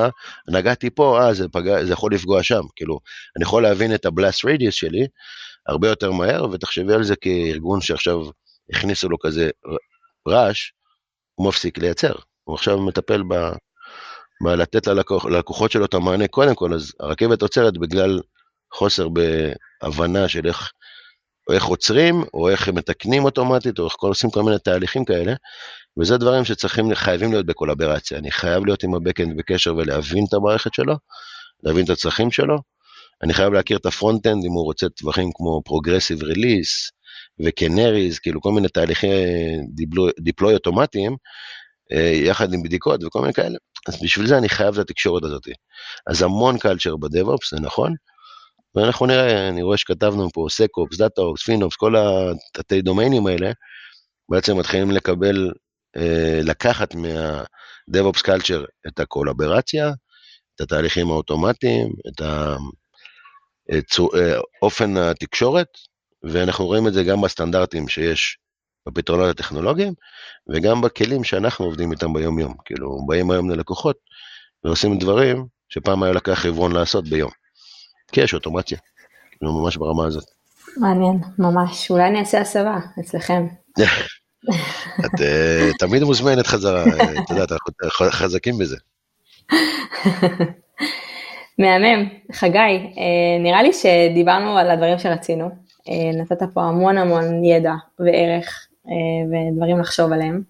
נגעתי 0.48 0.90
פה, 0.90 1.20
אה, 1.20 1.34
זה, 1.34 1.48
פגע, 1.48 1.84
זה 1.84 1.92
יכול 1.92 2.14
לפגוע 2.14 2.42
שם. 2.42 2.62
כאילו, 2.76 3.00
אני 3.36 3.42
יכול 3.42 3.62
להבין 3.62 3.94
את 3.94 4.06
ה-blast 4.06 4.46
radius 4.46 4.70
שלי 4.70 5.06
הרבה 5.66 5.88
יותר 5.88 6.12
מהר, 6.12 6.46
ותחשבי 6.52 6.94
על 6.94 7.04
זה 7.04 7.16
כארגון 7.16 7.80
שעכשיו 7.80 8.18
הכניסו 8.70 9.08
לו 9.08 9.18
כזה 9.18 9.50
רעש, 10.28 10.70
הוא 11.34 11.48
מפסיק 11.48 11.78
לייצר. 11.78 12.12
הוא 12.44 12.54
עכשיו 12.54 12.78
מטפל 12.78 13.22
ב... 13.22 13.34
בלתת 14.40 14.86
ללקוח, 14.86 15.24
ללקוחות 15.24 15.70
שלו 15.70 15.84
את 15.84 15.94
המענה 15.94 16.28
קודם 16.28 16.54
כל, 16.54 16.74
אז 16.74 16.92
הרכבת 17.00 17.42
עוצרת 17.42 17.78
בגלל 17.78 18.20
חוסר 18.74 19.08
בהבנה 19.08 20.28
של 20.28 20.46
איך, 20.46 20.72
או 21.48 21.54
איך 21.54 21.64
עוצרים, 21.64 22.24
או 22.34 22.48
איך 22.48 22.68
מתקנים 22.68 23.24
אוטומטית, 23.24 23.78
או 23.78 23.84
איך 23.84 23.94
עושים 23.98 24.30
כל 24.30 24.42
מיני 24.42 24.58
תהליכים 24.58 25.04
כאלה, 25.04 25.32
וזה 26.00 26.18
דברים 26.18 26.44
שצריכים, 26.44 26.94
חייבים 26.94 27.32
להיות 27.32 27.46
בקולברציה. 27.46 28.18
אני 28.18 28.30
חייב 28.30 28.64
להיות 28.64 28.82
עם 28.82 28.94
ה 28.94 28.99
backend 28.99 29.36
בקשר 29.36 29.76
ולהבין 29.76 30.24
את 30.28 30.34
המערכת 30.34 30.74
שלו, 30.74 30.94
להבין 31.62 31.84
את 31.84 31.90
הצרכים 31.90 32.30
שלו. 32.30 32.58
אני 33.22 33.34
חייב 33.34 33.52
להכיר 33.52 33.76
את 33.76 33.86
ה 33.86 33.92
frontend 33.92 34.44
אם 34.44 34.52
הוא 34.52 34.64
רוצה 34.64 34.88
טווחים 34.88 35.30
כמו 35.34 35.62
progressive 35.64 36.22
release 36.22 36.90
ו 37.46 37.53
canaries, 37.53 38.18
כאילו 38.18 38.40
כל 38.40 38.52
מיני 38.52 38.68
תהליכי 38.68 39.06
deploy 40.20 40.54
אוטומטיים, 40.54 41.16
אה, 41.92 42.12
יחד 42.14 42.52
עם 42.54 42.62
בדיקות 42.62 43.04
וכל 43.04 43.20
מיני 43.20 43.32
כאלה. 43.32 43.58
אז 43.88 44.02
בשביל 44.02 44.26
זה 44.26 44.38
אני 44.38 44.48
חייב 44.48 44.74
את 44.74 44.80
התקשורת 44.80 45.24
הזאת. 45.24 45.48
אז 46.06 46.22
המון 46.22 46.58
culture 46.58 46.96
ב 46.96 47.03
DevOps, 47.03 47.50
זה 47.50 47.60
נכון. 47.60 47.94
ואנחנו 48.74 49.06
נראה, 49.06 49.48
אני 49.48 49.62
רואה 49.62 49.76
שכתבנו 49.76 50.28
פה 50.34 50.46
SecOps, 50.50 50.98
DataOps, 50.98 51.42
FinOps, 51.42 51.76
כל 51.76 51.94
התתי 51.96 52.82
דומיינים 52.82 53.26
האלה, 53.26 53.50
בעצם 54.28 54.58
מתחילים 54.58 54.90
לקבל 54.90 55.52
לקחת 56.42 56.94
מה-DevOps 56.94 58.20
Culture 58.20 58.66
את 58.88 59.00
הקולברציה, 59.00 59.92
את 60.54 60.60
התהליכים 60.60 61.06
האוטומטיים, 61.10 61.92
את 62.08 62.22
אה, 64.14 64.38
אופן 64.62 64.96
התקשורת, 64.96 65.68
ואנחנו 66.22 66.66
רואים 66.66 66.88
את 66.88 66.92
זה 66.92 67.04
גם 67.04 67.20
בסטנדרטים 67.20 67.88
שיש 67.88 68.38
בפתרונות 68.88 69.30
הטכנולוגיים, 69.30 69.92
וגם 70.48 70.80
בכלים 70.80 71.24
שאנחנו 71.24 71.64
עובדים 71.64 71.92
איתם 71.92 72.12
ביום-יום. 72.12 72.54
כאילו, 72.64 73.06
באים 73.06 73.30
היום 73.30 73.50
ללקוחות 73.50 73.96
ועושים 74.64 74.98
דברים 74.98 75.46
שפעם 75.68 76.02
היה 76.02 76.12
לקח 76.12 76.46
רבעון 76.46 76.72
לעשות 76.72 77.08
ביום. 77.08 77.30
כי 78.12 78.20
יש 78.20 78.34
אוטומציה, 78.34 78.78
כאילו 79.30 79.62
ממש 79.62 79.76
ברמה 79.76 80.06
הזאת. 80.06 80.24
מעניין, 80.76 81.20
ממש. 81.38 81.90
אולי 81.90 82.08
אני 82.08 82.20
אעשה 82.20 82.40
הסבה 82.40 82.78
אצלכם. 83.00 83.46
את 85.00 85.20
uh, 85.20 85.76
תמיד 85.78 86.02
מוזמנת 86.02 86.46
חזרה, 86.46 86.84
את 86.84 87.30
יודעת, 87.30 87.52
אנחנו 87.52 87.72
חזקים 88.10 88.58
בזה. 88.58 88.76
מהמם. 91.58 92.08
חגי, 92.32 92.92
uh, 92.94 93.42
נראה 93.42 93.62
לי 93.62 93.72
שדיברנו 93.72 94.58
על 94.58 94.70
הדברים 94.70 94.98
שרצינו. 94.98 95.50
נתת 96.14 96.42
פה 96.54 96.62
המון 96.62 96.98
המון 96.98 97.44
ידע 97.44 97.72
וערך 97.98 98.68
ודברים 99.30 99.78
לחשוב 99.78 100.12
עליהם. 100.12 100.42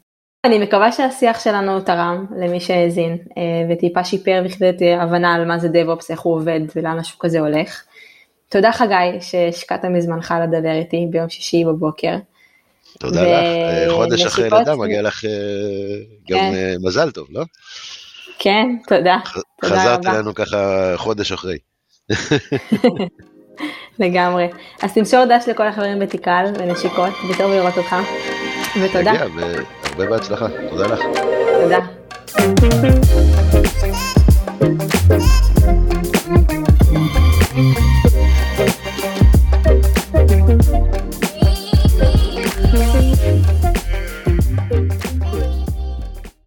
אני 0.45 0.59
מקווה 0.59 0.93
שהשיח 0.93 1.41
שלנו 1.41 1.81
תרם 1.81 2.27
למי 2.37 2.61
שהאזין 2.61 3.19
וטיפה 3.71 4.05
שיפר 4.05 4.43
בכדי 4.45 4.95
הבנה 4.95 5.35
על 5.35 5.45
מה 5.45 5.59
זה 5.59 5.69
DevOps, 5.69 6.07
איך 6.11 6.21
הוא 6.21 6.35
עובד 6.35 6.61
ולאן 6.77 6.99
השוק 6.99 7.25
הזה 7.25 7.41
הולך. 7.41 7.83
תודה 8.49 8.73
חגי 8.73 9.21
שהשקעת 9.21 9.85
מזמנך 9.85 10.35
לדבר 10.43 10.73
איתי 10.73 11.07
ביום 11.11 11.29
שישי 11.29 11.65
בבוקר. 11.65 12.17
תודה 12.99 13.23
לך, 13.23 13.29
אה, 13.29 13.87
חודש 13.91 14.27
אחרי 14.27 14.51
לידה 14.51 14.77
מגיע 14.77 15.03
לך 15.03 15.25
אה, 15.25 15.31
גם 16.31 16.39
כן. 16.39 16.55
אה, 16.55 16.75
מזל 16.83 17.11
טוב, 17.11 17.27
לא? 17.31 17.45
כן, 18.39 18.67
תודה. 18.89 19.19
ח... 19.25 19.39
תודה 19.63 19.81
חזרת 19.81 20.07
אלינו 20.07 20.35
ככה 20.35 20.93
חודש 20.97 21.33
אחרי. 21.33 21.59
לגמרי. 23.99 24.49
אז 24.83 24.95
תמסור 24.95 25.25
דש 25.25 25.49
לכל 25.49 25.67
החברים 25.67 25.99
בתיקל 25.99 26.45
ונשיקות, 26.59 27.13
וטוב 27.31 27.51
לראות 27.51 27.79
אותך. 27.79 27.97
ותודה. 28.83 29.13
תגיע, 29.13 29.27
והרבה 29.37 30.07
בהצלחה. 30.07 30.47
תודה 30.71 30.87
לך. 30.87 31.01
תודה. 31.63 31.79